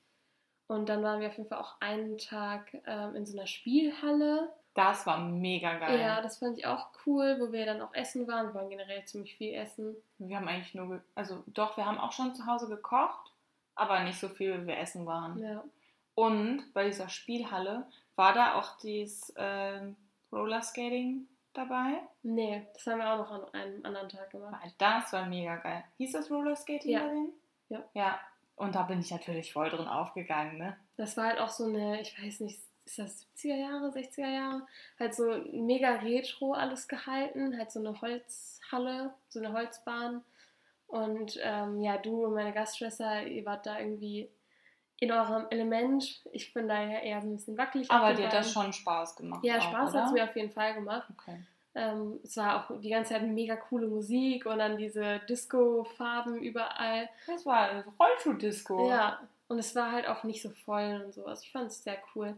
Und 0.67 0.89
dann 0.89 1.03
waren 1.03 1.19
wir 1.19 1.27
auf 1.27 1.37
jeden 1.37 1.49
Fall 1.49 1.59
auch 1.59 1.75
einen 1.81 2.17
Tag 2.17 2.73
ähm, 2.87 3.15
in 3.15 3.25
so 3.25 3.37
einer 3.37 3.47
Spielhalle. 3.47 4.49
Das 4.73 5.05
war 5.05 5.19
mega 5.19 5.77
geil. 5.77 5.99
Ja, 5.99 6.21
das 6.21 6.39
fand 6.39 6.57
ich 6.57 6.65
auch 6.65 6.87
cool, 7.05 7.37
wo 7.39 7.51
wir 7.51 7.65
dann 7.65 7.81
auch 7.81 7.93
essen 7.93 8.27
waren. 8.27 8.47
Wir 8.47 8.55
waren 8.55 8.69
generell 8.69 9.05
ziemlich 9.05 9.35
viel 9.35 9.53
essen. 9.53 9.95
Wir 10.17 10.37
haben 10.37 10.47
eigentlich 10.47 10.73
nur, 10.73 11.03
also 11.13 11.43
doch, 11.47 11.77
wir 11.77 11.85
haben 11.85 11.99
auch 11.99 12.11
schon 12.11 12.33
zu 12.33 12.47
Hause 12.47 12.67
gekocht, 12.67 13.31
aber 13.75 13.99
nicht 14.03 14.19
so 14.19 14.29
viel, 14.29 14.63
wie 14.63 14.67
wir 14.67 14.77
essen 14.79 15.05
waren. 15.05 15.37
Ja. 15.37 15.63
Und 16.15 16.73
bei 16.73 16.85
dieser 16.85 17.09
Spielhalle 17.09 17.85
war 18.15 18.33
da 18.33 18.55
auch 18.55 18.77
dieses 18.79 19.31
ähm, 19.35 19.95
Rollerskating 20.33 21.27
dabei. 21.53 22.01
Nee, 22.23 22.65
das 22.73 22.85
haben 22.87 22.99
wir 22.99 23.13
auch 23.13 23.17
noch 23.19 23.31
an 23.31 23.53
einem 23.53 23.85
anderen 23.85 24.09
Tag 24.09 24.29
gemacht. 24.31 24.59
Weil 24.63 24.71
Das 24.77 25.13
war 25.13 25.25
mega 25.25 25.55
geil. 25.57 25.83
Hieß 25.97 26.11
das 26.13 26.29
Rollerskating 26.31 26.91
Ja. 26.91 26.99
bei 27.01 27.07
denen? 27.09 27.33
Ja. 27.69 27.83
Ja. 27.93 28.19
Und 28.55 28.75
da 28.75 28.83
bin 28.83 28.99
ich 28.99 29.11
natürlich 29.11 29.51
voll 29.53 29.69
drin 29.69 29.87
aufgegangen, 29.87 30.57
ne? 30.57 30.77
Das 30.97 31.17
war 31.17 31.25
halt 31.27 31.39
auch 31.39 31.49
so 31.49 31.65
eine, 31.65 31.99
ich 32.01 32.15
weiß 32.21 32.41
nicht, 32.41 32.59
ist 32.85 32.99
das 32.99 33.25
70er 33.37 33.55
Jahre, 33.55 33.87
60er 33.91 34.29
Jahre? 34.29 34.67
Halt 34.99 35.15
so 35.15 35.23
mega 35.51 35.89
retro 35.95 36.53
alles 36.53 36.87
gehalten, 36.87 37.57
halt 37.57 37.71
so 37.71 37.79
eine 37.79 37.99
Holzhalle, 38.01 39.13
so 39.29 39.39
eine 39.39 39.53
Holzbahn. 39.53 40.23
Und 40.87 41.39
ähm, 41.41 41.81
ja, 41.81 41.97
du 41.97 42.25
und 42.25 42.35
meine 42.35 42.53
Gastschwester, 42.53 43.23
ihr 43.25 43.45
wart 43.45 43.65
da 43.65 43.79
irgendwie 43.79 44.29
in 45.03 45.11
eurem 45.11 45.45
Element. 45.49 46.21
Ich 46.31 46.53
bin 46.53 46.67
da 46.67 46.81
ja 46.81 46.99
eher 46.99 47.21
so 47.21 47.27
ein 47.27 47.35
bisschen 47.35 47.57
wackelig. 47.57 47.91
Aber 47.91 48.13
dir 48.13 48.27
hat 48.27 48.33
das 48.33 48.51
schon 48.53 48.71
Spaß 48.71 49.15
gemacht. 49.17 49.43
Ja, 49.43 49.57
auch, 49.57 49.61
Spaß 49.61 49.93
hat 49.93 50.05
es 50.07 50.11
mir 50.13 50.23
auf 50.23 50.35
jeden 50.35 50.51
Fall 50.51 50.73
gemacht. 50.73 51.07
Okay. 51.17 51.39
Ähm, 51.75 52.19
es 52.23 52.37
war 52.37 52.55
auch 52.69 52.79
die 52.79 52.89
ganze 52.89 53.13
Zeit 53.13 53.23
mega 53.23 53.55
coole 53.55 53.87
Musik 53.87 54.45
und 54.45 54.59
dann 54.59 54.77
diese 54.77 55.19
Disco-Farben 55.27 56.37
überall. 56.41 57.09
Das 57.27 57.45
war 57.45 57.69
eine 57.69 57.83
Rollschuh-Disco. 57.99 58.89
Ja, 58.89 59.19
und 59.47 59.59
es 59.59 59.75
war 59.75 59.91
halt 59.91 60.07
auch 60.07 60.23
nicht 60.23 60.41
so 60.41 60.49
voll 60.65 61.01
und 61.05 61.13
so. 61.13 61.25
Also 61.25 61.43
ich 61.43 61.51
fand 61.51 61.67
es 61.67 61.83
sehr 61.83 61.97
cool. 62.15 62.35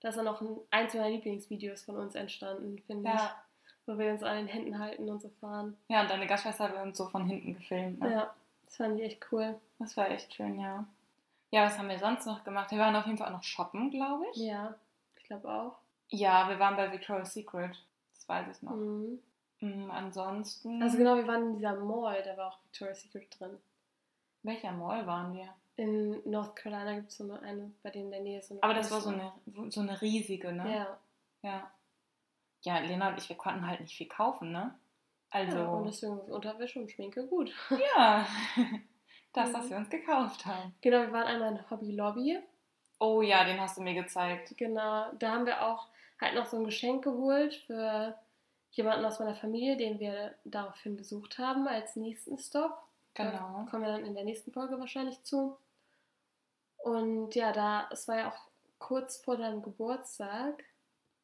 Da 0.00 0.08
ist 0.08 0.16
dann 0.18 0.24
noch 0.24 0.40
ein, 0.40 0.56
eins 0.70 0.94
meiner 0.94 1.10
Lieblingsvideos 1.10 1.82
von 1.82 1.96
uns 1.96 2.14
entstanden, 2.14 2.82
finde 2.86 3.08
Ja. 3.10 3.14
ich. 3.14 3.30
Wo 3.86 3.96
wir 3.98 4.10
uns 4.12 4.22
an 4.22 4.36
den 4.36 4.46
Händen 4.48 4.78
halten 4.78 5.08
und 5.08 5.22
so 5.22 5.30
fahren. 5.40 5.76
Ja, 5.88 6.02
und 6.02 6.10
deine 6.10 6.26
Gastschwester 6.26 6.64
hat 6.64 6.82
uns 6.82 6.98
so 6.98 7.06
von 7.06 7.24
hinten 7.26 7.54
gefilmt. 7.54 8.00
Ne? 8.00 8.12
Ja, 8.12 8.34
das 8.66 8.76
fand 8.76 8.98
ich 8.98 9.06
echt 9.06 9.26
cool. 9.32 9.54
Das 9.78 9.96
war 9.96 10.10
echt 10.10 10.34
schön, 10.34 10.60
ja. 10.60 10.84
Ja, 11.50 11.64
was 11.64 11.78
haben 11.78 11.88
wir 11.88 11.98
sonst 11.98 12.26
noch 12.26 12.44
gemacht? 12.44 12.70
Wir 12.70 12.78
waren 12.78 12.94
auf 12.94 13.06
jeden 13.06 13.18
Fall 13.18 13.28
auch 13.28 13.32
noch 13.32 13.42
shoppen, 13.42 13.90
glaube 13.90 14.24
ich. 14.32 14.36
Ja, 14.36 14.74
ich 15.16 15.24
glaube 15.24 15.50
auch. 15.50 15.78
Ja, 16.08 16.48
wir 16.48 16.58
waren 16.58 16.76
bei 16.76 16.90
Victoria's 16.92 17.32
Secret. 17.32 17.76
Das 18.14 18.28
weiß 18.28 18.56
ich 18.56 18.62
noch. 18.62 18.72
Mhm. 18.72 19.18
Mm, 19.60 19.90
ansonsten. 19.90 20.82
Also 20.82 20.98
genau, 20.98 21.16
wir 21.16 21.26
waren 21.26 21.48
in 21.48 21.54
dieser 21.54 21.74
Mall, 21.74 22.22
da 22.22 22.36
war 22.36 22.48
auch 22.48 22.64
Victoria's 22.64 23.02
Secret 23.02 23.34
drin. 23.38 23.58
Welcher 24.42 24.72
Mall 24.72 25.06
waren 25.06 25.34
wir? 25.34 25.48
In 25.76 26.20
North 26.28 26.56
Carolina 26.56 26.94
gibt 26.94 27.10
es 27.10 27.16
so 27.18 27.24
eine, 27.24 27.40
eine, 27.40 27.72
bei 27.82 27.90
denen 27.90 28.06
in 28.06 28.10
der 28.10 28.20
Nähe 28.20 28.38
ist 28.38 28.48
so 28.48 28.54
eine 28.54 28.62
Aber 28.62 28.74
das 28.74 28.90
war 28.90 29.00
so 29.00 29.10
eine, 29.10 29.32
so 29.70 29.80
eine 29.80 30.00
riesige, 30.00 30.52
ne? 30.52 30.74
Ja, 30.74 30.98
Ja. 31.42 31.70
Ja, 32.62 32.78
Lena 32.80 33.10
und 33.10 33.18
ich, 33.18 33.28
wir 33.28 33.36
konnten 33.36 33.66
halt 33.66 33.80
nicht 33.80 33.96
viel 33.96 34.08
kaufen, 34.08 34.50
ne? 34.50 34.76
Also. 35.30 35.58
ja, 35.58 35.68
und 35.68 35.86
deswegen 35.86 36.18
ist 36.18 36.30
Unterwäsche 36.30 36.80
und 36.80 36.90
Schminke 36.90 37.26
gut. 37.26 37.52
Ja. 37.96 38.26
das, 39.38 39.54
was 39.54 39.70
wir 39.70 39.76
uns 39.76 39.90
gekauft 39.90 40.46
haben. 40.46 40.74
Genau, 40.80 40.98
wir 40.98 41.12
waren 41.12 41.26
einmal 41.26 41.52
in 41.52 41.70
Hobby 41.70 41.92
Lobby. 41.92 42.38
Oh 43.00 43.22
ja, 43.22 43.44
den 43.44 43.60
hast 43.60 43.78
du 43.78 43.82
mir 43.82 43.94
gezeigt. 43.94 44.56
Genau, 44.56 45.12
da 45.18 45.32
haben 45.32 45.46
wir 45.46 45.64
auch 45.64 45.86
halt 46.20 46.34
noch 46.34 46.46
so 46.46 46.56
ein 46.56 46.64
Geschenk 46.64 47.04
geholt 47.04 47.54
für 47.66 48.18
jemanden 48.70 49.04
aus 49.04 49.18
meiner 49.18 49.34
Familie, 49.34 49.76
den 49.76 49.98
wir 50.00 50.34
daraufhin 50.44 50.96
besucht 50.96 51.38
haben 51.38 51.66
als 51.68 51.96
nächsten 51.96 52.38
Stop. 52.38 52.76
Genau. 53.14 53.30
Da 53.32 53.66
kommen 53.70 53.82
wir 53.84 53.92
dann 53.92 54.04
in 54.04 54.14
der 54.14 54.24
nächsten 54.24 54.52
Folge 54.52 54.78
wahrscheinlich 54.78 55.22
zu. 55.24 55.56
Und 56.78 57.34
ja, 57.34 57.52
da, 57.52 57.88
es 57.90 58.06
war 58.08 58.16
ja 58.16 58.28
auch 58.28 58.38
kurz 58.78 59.16
vor 59.16 59.36
deinem 59.36 59.62
Geburtstag. 59.62 60.64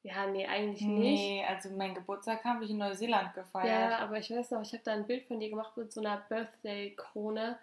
Ja, 0.02 0.26
nee, 0.26 0.46
eigentlich 0.46 0.82
nicht. 0.82 1.20
Nee, 1.20 1.44
also 1.48 1.70
mein 1.70 1.94
Geburtstag 1.94 2.44
habe 2.44 2.64
ich 2.64 2.70
in 2.70 2.78
Neuseeland 2.78 3.32
gefeiert. 3.34 3.92
Ja, 3.92 3.98
aber 3.98 4.18
ich 4.18 4.30
weiß 4.30 4.50
noch, 4.50 4.60
ich 4.62 4.72
habe 4.72 4.82
da 4.84 4.92
ein 4.92 5.06
Bild 5.06 5.26
von 5.26 5.40
dir 5.40 5.48
gemacht 5.48 5.76
mit 5.76 5.92
so 5.92 6.00
einer 6.00 6.18
Birthday-Krone 6.28 7.58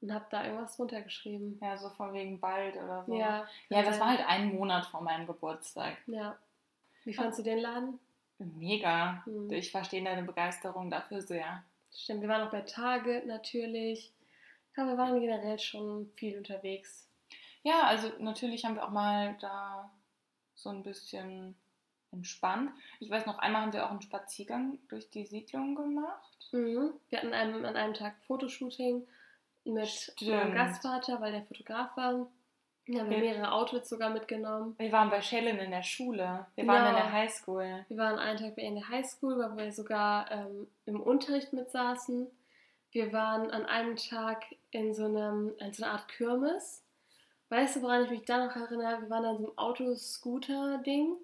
und 0.00 0.12
habe 0.12 0.26
da 0.30 0.44
irgendwas 0.44 0.78
runtergeschrieben. 0.78 1.58
Ja, 1.62 1.76
so 1.76 1.90
von 1.90 2.12
wegen 2.12 2.38
bald 2.40 2.76
oder 2.76 3.04
so. 3.04 3.16
Ja, 3.16 3.46
Ja, 3.68 3.82
das 3.82 3.98
war 3.98 4.08
halt 4.08 4.26
ein 4.26 4.54
Monat 4.54 4.86
vor 4.86 5.00
meinem 5.00 5.26
Geburtstag. 5.26 5.96
Ja. 6.06 6.38
Wie 7.04 7.14
fandst 7.14 7.38
du 7.38 7.42
den 7.42 7.58
Laden? 7.58 7.98
Mega. 8.38 9.22
Hm. 9.24 9.50
Ich 9.52 9.70
verstehe 9.70 10.02
deine 10.04 10.22
Begeisterung 10.22 10.90
dafür 10.90 11.22
sehr. 11.22 11.62
Stimmt, 11.94 12.22
wir 12.22 12.28
waren 12.28 12.46
auch 12.46 12.50
bei 12.50 12.60
Target 12.62 13.26
natürlich. 13.26 14.12
Ja, 14.76 14.86
wir 14.86 14.98
waren 14.98 15.18
generell 15.20 15.58
schon 15.58 16.10
viel 16.14 16.36
unterwegs. 16.36 17.08
Ja, 17.62 17.84
also 17.84 18.12
natürlich 18.18 18.64
haben 18.64 18.74
wir 18.74 18.84
auch 18.84 18.90
mal 18.90 19.36
da 19.40 19.90
so 20.54 20.68
ein 20.68 20.82
bisschen 20.82 21.56
entspannt. 22.12 22.70
Ich 23.00 23.10
weiß 23.10 23.26
noch, 23.26 23.38
einmal 23.38 23.62
haben 23.62 23.72
wir 23.72 23.86
auch 23.86 23.90
einen 23.90 24.02
Spaziergang 24.02 24.78
durch 24.88 25.10
die 25.10 25.26
Siedlung 25.26 25.74
gemacht. 25.74 26.48
Mhm. 26.52 26.92
Wir 27.08 27.18
hatten 27.18 27.32
einem, 27.32 27.64
an 27.64 27.76
einem 27.76 27.94
Tag 27.94 28.16
Fotoshooting 28.26 29.06
mit 29.66 29.88
Stimmt. 29.88 30.30
meinem 30.30 30.54
Gastvater, 30.54 31.20
weil 31.20 31.32
der 31.32 31.42
Fotograf 31.42 31.96
war. 31.96 32.26
Wir 32.84 33.00
haben 33.00 33.10
Wir- 33.10 33.18
mehrere 33.18 33.50
Outfits 33.50 33.88
sogar 33.88 34.10
mitgenommen. 34.10 34.74
Wir 34.78 34.92
waren 34.92 35.10
bei 35.10 35.20
Shellen 35.20 35.58
in 35.58 35.72
der 35.72 35.82
Schule. 35.82 36.46
Wir 36.54 36.66
waren 36.68 36.84
Ja. 36.84 36.90
in 36.90 36.96
der 36.96 37.12
Highschool. 37.12 37.84
Wir 37.88 37.96
waren 37.96 38.18
einen 38.18 38.38
Tag 38.38 38.54
bei 38.54 38.62
ihr 38.62 38.68
in 38.68 38.74
der 38.76 38.88
Highschool, 38.88 39.34
wo 39.36 39.56
wir 39.56 39.72
sogar 39.72 40.30
ähm, 40.30 40.68
im 40.84 41.00
Unterricht 41.00 41.52
mit 41.52 41.68
saßen. 41.70 42.28
Wir 42.92 43.12
waren 43.12 43.50
an 43.50 43.66
einem 43.66 43.96
Tag 43.96 44.44
in 44.70 44.94
so, 44.94 45.04
einem, 45.06 45.52
in 45.58 45.72
so 45.72 45.82
einer 45.84 45.94
Art 45.94 46.06
Kirmes. 46.08 46.82
Weißt 47.48 47.76
du, 47.76 47.82
woran 47.82 48.04
ich 48.04 48.10
mich 48.10 48.24
da 48.24 48.44
noch 48.46 48.54
erinnere? 48.56 49.02
Wir 49.02 49.10
waren 49.10 49.24
an 49.24 49.38
so 49.38 49.46
einem 49.48 49.58
Autoscooter-Ding 49.58 51.16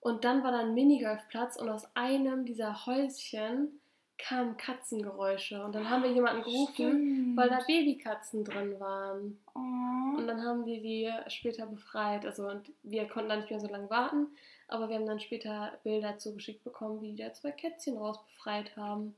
und 0.00 0.24
dann 0.24 0.42
war 0.42 0.52
da 0.52 0.60
ein 0.60 0.74
Minigolfplatz 0.74 1.56
und 1.56 1.68
aus 1.68 1.86
einem 1.94 2.44
dieser 2.46 2.86
Häuschen 2.86 3.80
kamen 4.20 4.56
Katzengeräusche 4.56 5.62
und 5.64 5.74
dann 5.74 5.88
haben 5.88 6.02
wir 6.02 6.12
jemanden 6.12 6.42
gerufen, 6.42 6.74
Stimmt. 6.74 7.36
weil 7.36 7.48
da 7.48 7.60
Babykatzen 7.66 8.44
drin 8.44 8.78
waren. 8.78 9.38
Oh. 9.54 10.18
Und 10.18 10.26
dann 10.26 10.42
haben 10.44 10.64
die 10.64 10.80
die 10.80 11.10
später 11.28 11.66
befreit. 11.66 12.24
Also 12.24 12.48
und 12.48 12.70
wir 12.82 13.08
konnten 13.08 13.30
dann 13.30 13.40
nicht 13.40 13.50
mehr 13.50 13.60
so 13.60 13.68
lange 13.68 13.90
warten, 13.90 14.28
aber 14.68 14.88
wir 14.88 14.96
haben 14.96 15.06
dann 15.06 15.20
später 15.20 15.78
Bilder 15.82 16.18
zugeschickt 16.18 16.64
bekommen, 16.64 17.00
wie 17.00 17.12
die 17.12 17.22
da 17.22 17.32
zwei 17.32 17.50
Kätzchen 17.52 17.96
raus 17.96 18.18
befreit 18.26 18.76
haben. 18.76 19.14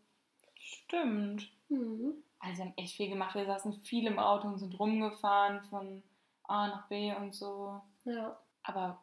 Stimmt. 0.59 1.51
Mhm. 1.69 2.15
Also 2.39 2.59
wir 2.59 2.65
haben 2.67 2.75
echt 2.77 2.97
viel 2.97 3.09
gemacht. 3.09 3.35
Wir 3.35 3.47
saßen 3.47 3.75
viel 3.83 4.07
im 4.07 4.19
Auto 4.19 4.49
und 4.49 4.59
sind 4.59 4.79
rumgefahren 4.79 5.63
von 5.63 6.03
A 6.45 6.69
nach 6.69 6.89
B 6.89 7.15
und 7.15 7.35
so. 7.35 7.81
Ja. 8.05 8.37
Aber 8.65 9.01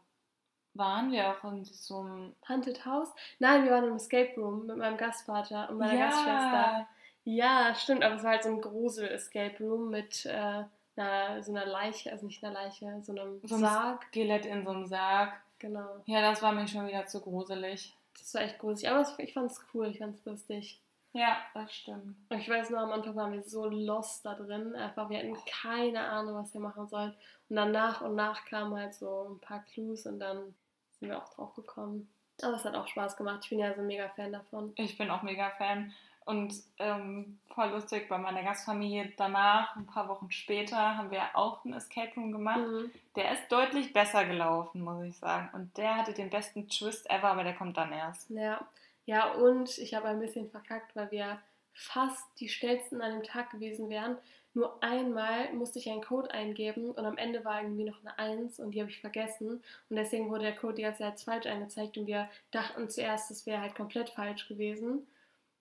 waren 0.73 1.11
wir 1.11 1.29
auch 1.29 1.43
in 1.51 1.65
so 1.65 1.99
einem... 1.99 2.35
Haunted 2.47 2.85
House? 2.85 3.09
Nein, 3.39 3.63
wir 3.63 3.71
waren 3.71 3.85
im 3.85 3.95
Escape 3.95 4.33
Room 4.37 4.67
mit 4.67 4.77
meinem 4.77 4.97
Gastvater 4.97 5.69
und 5.69 5.77
meiner 5.77 5.97
Gastschwester. 5.97 6.87
Ja, 7.25 7.75
stimmt, 7.75 8.03
aber 8.03 8.15
es 8.15 8.23
war 8.23 8.31
halt 8.31 8.43
so 8.43 8.49
ein 8.49 8.61
Grusel-Escape 8.61 9.63
Room 9.63 9.89
mit 9.89 10.25
äh, 10.25 10.63
einer, 10.95 11.43
so 11.43 11.53
einer 11.53 11.65
Leiche, 11.65 12.11
also 12.11 12.25
nicht 12.25 12.43
einer 12.43 12.53
Leiche, 12.53 13.01
so 13.01 13.11
einem 13.11 13.39
So 13.43 13.57
Sarg. 13.57 14.05
Skelett 14.05 14.45
in 14.45 14.63
so 14.63 14.71
einem 14.71 14.85
Sarg. 14.85 15.33
Genau. 15.59 16.01
Ja, 16.05 16.21
das 16.21 16.41
war 16.41 16.53
mir 16.53 16.67
schon 16.67 16.87
wieder 16.87 17.05
zu 17.05 17.19
gruselig. 17.21 17.93
Das 18.17 18.33
war 18.33 18.41
echt 18.41 18.59
gruselig, 18.59 18.89
aber 18.89 19.05
ich 19.17 19.33
fand 19.33 19.51
es 19.51 19.61
cool, 19.73 19.87
ich 19.87 19.99
fand 19.99 20.15
es 20.15 20.25
lustig. 20.25 20.79
Ja, 21.13 21.37
das 21.53 21.73
stimmt. 21.73 22.15
Ich 22.29 22.47
weiß 22.47 22.69
noch, 22.69 22.79
am 22.79 22.91
Anfang 22.91 23.15
waren 23.15 23.33
wir 23.33 23.41
so 23.41 23.65
lost 23.65 24.25
da 24.25 24.35
drin. 24.35 24.75
Einfach, 24.75 25.09
wir 25.09 25.17
hatten 25.17 25.37
keine 25.61 26.01
Ahnung, 26.01 26.35
was 26.35 26.53
wir 26.53 26.61
machen 26.61 26.87
sollen. 26.87 27.15
Und 27.49 27.55
dann 27.55 27.71
nach 27.71 28.01
und 28.01 28.15
nach 28.15 28.45
kamen 28.45 28.77
halt 28.77 28.93
so 28.93 29.27
ein 29.29 29.39
paar 29.39 29.63
Clues 29.63 30.05
und 30.05 30.19
dann 30.19 30.53
sind 30.99 31.09
wir 31.09 31.17
auch 31.17 31.33
drauf 31.33 31.55
gekommen. 31.55 32.09
Aber 32.41 32.55
es 32.55 32.63
hat 32.63 32.75
auch 32.75 32.87
Spaß 32.87 33.17
gemacht. 33.17 33.39
Ich 33.43 33.49
bin 33.49 33.59
ja 33.59 33.73
so 33.73 33.81
ein 33.81 33.87
mega 33.87 34.07
Fan 34.09 34.31
davon. 34.31 34.71
Ich 34.75 34.97
bin 34.97 35.09
auch 35.09 35.23
mega 35.23 35.49
Fan. 35.51 35.93
Und 36.25 36.53
ähm, 36.77 37.39
voll 37.55 37.69
lustig, 37.69 38.07
bei 38.07 38.19
meiner 38.19 38.43
Gastfamilie 38.43 39.11
danach, 39.17 39.75
ein 39.75 39.87
paar 39.87 40.07
Wochen 40.07 40.29
später, 40.29 40.95
haben 40.95 41.09
wir 41.09 41.23
auch 41.33 41.65
einen 41.65 41.73
Escape 41.73 42.13
Room 42.15 42.31
gemacht. 42.31 42.59
Mhm. 42.59 42.91
Der 43.15 43.31
ist 43.31 43.51
deutlich 43.51 43.93
besser 43.93 44.25
gelaufen, 44.25 44.81
muss 44.81 45.03
ich 45.03 45.17
sagen. 45.17 45.49
Und 45.53 45.75
der 45.75 45.95
hatte 45.95 46.13
den 46.13 46.29
besten 46.29 46.69
Twist 46.69 47.09
ever, 47.09 47.29
aber 47.29 47.43
der 47.43 47.55
kommt 47.55 47.77
dann 47.77 47.91
erst. 47.91 48.29
Ja. 48.29 48.63
Ja, 49.09 49.33
und 49.33 49.75
ich 49.79 49.95
habe 49.95 50.07
ein 50.07 50.19
bisschen 50.19 50.51
verkackt, 50.51 50.95
weil 50.95 51.09
wir 51.09 51.39
fast 51.73 52.23
die 52.39 52.47
schnellsten 52.47 53.01
an 53.01 53.13
dem 53.13 53.23
Tag 53.23 53.49
gewesen 53.49 53.89
wären. 53.89 54.19
Nur 54.53 54.83
einmal 54.83 55.51
musste 55.51 55.79
ich 55.79 55.89
einen 55.89 56.03
Code 56.03 56.29
eingeben 56.29 56.91
und 56.91 57.03
am 57.03 57.17
Ende 57.17 57.43
war 57.43 57.59
irgendwie 57.59 57.85
noch 57.85 57.99
eine 58.01 58.19
1 58.19 58.59
und 58.59 58.69
die 58.69 58.81
habe 58.81 58.91
ich 58.91 59.01
vergessen. 59.01 59.63
Und 59.89 59.95
deswegen 59.95 60.29
wurde 60.29 60.43
der 60.43 60.55
Code 60.55 60.75
die 60.75 60.83
ganze 60.83 60.99
Zeit 60.99 61.21
falsch 61.21 61.47
angezeigt 61.47 61.97
und 61.97 62.05
wir 62.05 62.29
dachten 62.51 62.87
zuerst, 62.87 63.31
das 63.31 63.47
wäre 63.47 63.61
halt 63.61 63.73
komplett 63.73 64.11
falsch 64.11 64.47
gewesen. 64.47 65.07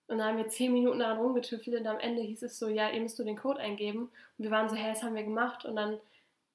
Und 0.05 0.19
dann 0.19 0.27
haben 0.27 0.37
wir 0.37 0.49
10 0.49 0.71
Minuten 0.71 0.99
daran 0.99 1.17
rumgetüffelt 1.17 1.79
und 1.79 1.87
am 1.87 1.99
Ende 1.99 2.21
hieß 2.21 2.43
es 2.43 2.59
so, 2.59 2.67
ja, 2.67 2.91
ihr 2.91 3.01
müsst 3.01 3.17
nur 3.17 3.25
den 3.25 3.35
Code 3.35 3.61
eingeben. 3.61 4.11
Und 4.37 4.43
wir 4.43 4.51
waren 4.51 4.69
so, 4.69 4.75
hä, 4.75 4.89
das 4.89 5.01
haben 5.01 5.15
wir 5.15 5.23
gemacht. 5.23 5.65
Und 5.65 5.75
dann, 5.75 5.99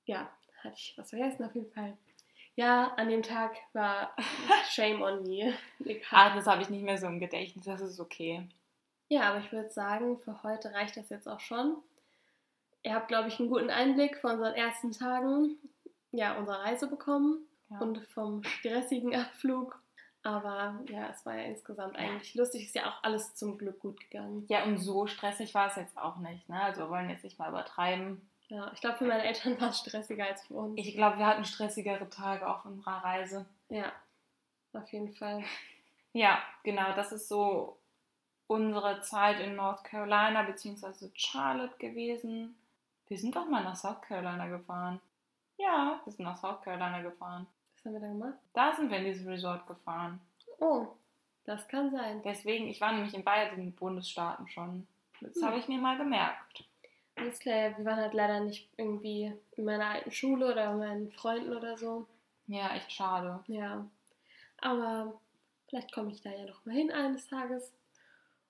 ja, 0.06 0.30
hatte 0.62 0.76
ich 0.76 0.94
was 0.96 1.10
vergessen 1.10 1.44
auf 1.44 1.56
jeden 1.56 1.72
Fall. 1.72 1.96
Ja, 2.56 2.92
an 2.96 3.08
dem 3.08 3.22
Tag 3.22 3.56
war 3.72 4.14
Shame 4.70 5.02
on 5.02 5.22
me. 5.24 5.54
Ah, 6.10 6.34
das 6.34 6.46
habe 6.46 6.62
ich 6.62 6.70
nicht 6.70 6.84
mehr 6.84 6.98
so 6.98 7.06
im 7.06 7.18
Gedächtnis, 7.20 7.64
das 7.64 7.80
ist 7.80 8.00
okay. 8.00 8.46
Ja, 9.08 9.30
aber 9.30 9.40
ich 9.40 9.52
würde 9.52 9.70
sagen, 9.70 10.18
für 10.18 10.42
heute 10.42 10.72
reicht 10.72 10.96
das 10.96 11.08
jetzt 11.10 11.28
auch 11.28 11.40
schon. 11.40 11.76
Ihr 12.82 12.94
habt, 12.94 13.08
glaube 13.08 13.28
ich, 13.28 13.38
einen 13.40 13.48
guten 13.50 13.70
Einblick 13.70 14.18
von 14.18 14.32
unseren 14.32 14.54
ersten 14.54 14.92
Tagen 14.92 15.56
ja, 16.12 16.36
unserer 16.38 16.60
Reise 16.60 16.86
bekommen 16.86 17.38
Ja. 17.70 17.78
und 17.78 17.98
vom 18.08 18.44
stressigen 18.44 19.14
Abflug. 19.14 19.80
Aber 20.22 20.80
ja, 20.88 21.08
es 21.10 21.26
war 21.26 21.34
ja 21.36 21.42
insgesamt 21.44 21.96
eigentlich 21.96 22.34
lustig. 22.34 22.64
Ist 22.66 22.74
ja 22.74 22.86
auch 22.88 23.02
alles 23.02 23.34
zum 23.34 23.58
Glück 23.58 23.80
gut 23.80 24.00
gegangen. 24.00 24.46
Ja, 24.48 24.64
und 24.64 24.78
so 24.78 25.06
stressig 25.06 25.52
war 25.54 25.68
es 25.68 25.76
jetzt 25.76 25.98
auch 25.98 26.16
nicht. 26.18 26.48
Ne? 26.48 26.62
Also 26.62 26.82
wir 26.82 26.88
wollen 26.90 27.10
jetzt 27.10 27.24
nicht 27.24 27.38
mal 27.38 27.50
übertreiben. 27.50 28.22
Ja, 28.48 28.70
ich 28.72 28.80
glaube, 28.80 28.98
für 28.98 29.04
meine 29.06 29.24
Eltern 29.24 29.60
war 29.60 29.70
es 29.70 29.78
stressiger 29.78 30.26
als 30.26 30.42
für 30.46 30.54
uns. 30.54 30.74
Ich 30.78 30.94
glaube, 30.94 31.18
wir 31.18 31.26
hatten 31.26 31.44
stressigere 31.44 32.08
Tage 32.10 32.46
auf 32.48 32.64
unserer 32.64 33.02
Reise. 33.04 33.46
Ja, 33.68 33.92
auf 34.72 34.92
jeden 34.92 35.12
Fall. 35.14 35.42
Ja, 36.12 36.38
genau, 36.62 36.92
das 36.94 37.10
ist 37.12 37.28
so 37.28 37.78
unsere 38.46 39.00
Zeit 39.00 39.40
in 39.40 39.56
North 39.56 39.82
Carolina 39.84 40.42
bzw. 40.42 41.08
Charlotte 41.14 41.76
gewesen. 41.78 42.56
Wir 43.08 43.18
sind 43.18 43.34
doch 43.34 43.48
mal 43.48 43.64
nach 43.64 43.76
South 43.76 44.00
Carolina 44.02 44.46
gefahren. 44.48 45.00
Ja, 45.56 46.00
wir 46.04 46.12
sind 46.12 46.24
nach 46.24 46.36
South 46.36 46.60
Carolina 46.62 47.00
gefahren. 47.02 47.46
Was 47.76 47.84
haben 47.84 47.92
wir 47.94 48.00
da 48.00 48.06
gemacht? 48.08 48.38
Da 48.52 48.72
sind 48.74 48.90
wir 48.90 48.98
in 48.98 49.04
dieses 49.04 49.26
Resort 49.26 49.66
gefahren. 49.66 50.20
Oh, 50.60 50.88
das 51.44 51.66
kann 51.68 51.90
sein. 51.90 52.22
Deswegen, 52.24 52.68
ich 52.68 52.80
war 52.80 52.92
nämlich 52.92 53.14
in 53.14 53.24
beiden 53.24 53.72
Bundesstaaten 53.72 54.48
schon. 54.48 54.86
Das 55.20 55.34
Hm. 55.36 55.44
habe 55.46 55.58
ich 55.58 55.68
mir 55.68 55.78
mal 55.78 55.96
gemerkt. 55.96 56.64
Alles 57.16 57.38
klar, 57.38 57.76
wir 57.76 57.84
waren 57.84 57.96
halt 57.96 58.14
leider 58.14 58.40
nicht 58.40 58.68
irgendwie 58.76 59.32
in 59.56 59.64
meiner 59.64 59.86
alten 59.86 60.10
Schule 60.10 60.50
oder 60.50 60.72
meinen 60.72 61.10
Freunden 61.12 61.56
oder 61.56 61.76
so. 61.76 62.06
Ja, 62.46 62.74
echt 62.74 62.92
schade. 62.92 63.40
Ja, 63.46 63.86
aber 64.60 65.14
vielleicht 65.68 65.92
komme 65.92 66.10
ich 66.10 66.20
da 66.22 66.30
ja 66.30 66.44
noch 66.44 66.64
mal 66.66 66.74
hin 66.74 66.90
eines 66.90 67.28
Tages. 67.28 67.72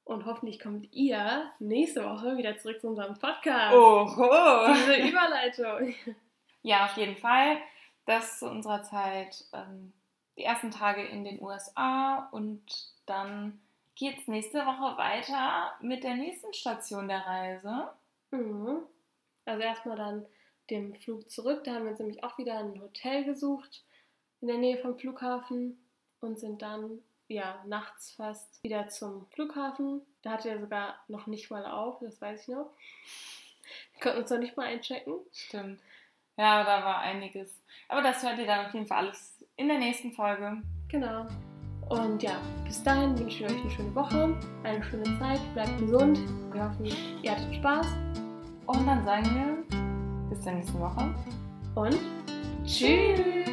Und 0.04 0.26
hoffentlich 0.26 0.60
kommt 0.60 0.92
ihr 0.92 1.50
nächste 1.60 2.04
Woche 2.04 2.36
wieder 2.36 2.58
zurück 2.58 2.80
zu 2.80 2.88
unserem 2.88 3.18
Podcast. 3.18 3.74
Oho! 3.74 4.72
Diese 4.74 4.96
Überleitung. 5.08 5.94
Ja, 6.66 6.86
auf 6.86 6.96
jeden 6.96 7.16
Fall. 7.16 7.58
Das 8.06 8.38
zu 8.38 8.48
unserer 8.48 8.82
Zeit 8.82 9.44
ähm, 9.52 9.92
die 10.38 10.44
ersten 10.44 10.70
Tage 10.70 11.04
in 11.04 11.22
den 11.22 11.42
USA 11.42 12.26
und 12.32 12.62
dann 13.04 13.60
geht 13.94 14.18
es 14.18 14.28
nächste 14.28 14.64
Woche 14.64 14.96
weiter 14.96 15.72
mit 15.80 16.04
der 16.04 16.14
nächsten 16.14 16.54
Station 16.54 17.06
der 17.06 17.26
Reise. 17.26 17.88
Mhm. 18.34 18.82
Also 19.44 19.62
erstmal 19.62 19.96
dann 19.96 20.26
dem 20.70 20.94
Flug 20.94 21.30
zurück. 21.30 21.64
Da 21.64 21.74
haben 21.74 21.84
wir 21.84 21.90
uns 21.90 22.00
nämlich 22.00 22.24
auch 22.24 22.38
wieder 22.38 22.58
ein 22.58 22.80
Hotel 22.80 23.24
gesucht 23.24 23.84
in 24.40 24.48
der 24.48 24.58
Nähe 24.58 24.78
vom 24.78 24.96
Flughafen 24.98 25.78
und 26.20 26.38
sind 26.38 26.62
dann 26.62 27.00
ja 27.28 27.62
nachts 27.66 28.12
fast 28.12 28.62
wieder 28.62 28.88
zum 28.88 29.26
Flughafen. 29.30 30.02
Da 30.22 30.32
hatte 30.32 30.50
er 30.50 30.60
sogar 30.60 30.96
noch 31.08 31.26
nicht 31.26 31.50
mal 31.50 31.66
auf, 31.66 31.98
das 32.00 32.20
weiß 32.20 32.42
ich 32.42 32.48
noch. 32.48 32.70
Wir 33.92 34.02
konnten 34.02 34.18
uns 34.20 34.30
noch 34.30 34.38
nicht 34.38 34.56
mal 34.56 34.66
einchecken. 34.66 35.14
Stimmt. 35.32 35.80
Ja, 36.36 36.64
da 36.64 36.84
war 36.84 36.98
einiges. 36.98 37.62
Aber 37.88 38.02
das 38.02 38.22
hört 38.22 38.38
ihr 38.38 38.46
dann 38.46 38.66
auf 38.66 38.74
jeden 38.74 38.86
Fall 38.86 39.06
alles 39.06 39.44
in 39.56 39.68
der 39.68 39.78
nächsten 39.78 40.12
Folge. 40.12 40.62
Genau. 40.88 41.26
Und 41.88 42.22
ja, 42.22 42.40
bis 42.64 42.82
dahin 42.82 43.18
wünsche 43.18 43.44
ich 43.44 43.50
euch 43.50 43.60
eine 43.60 43.70
schöne 43.70 43.94
Woche, 43.94 44.36
eine 44.62 44.82
schöne 44.82 45.18
Zeit, 45.18 45.40
bleibt 45.52 45.78
gesund. 45.78 46.18
Wir 46.52 46.64
hoffen, 46.64 46.86
ihr 47.22 47.30
hattet 47.30 47.54
Spaß 47.56 47.86
Und 48.66 48.86
dann 48.86 49.04
sagen 49.04 49.24
wir 49.34 50.30
bis 50.30 50.40
zur 50.42 50.52
nächsten 50.52 50.80
Woche. 50.80 51.14
und 51.74 51.98
tschüss! 52.64 53.43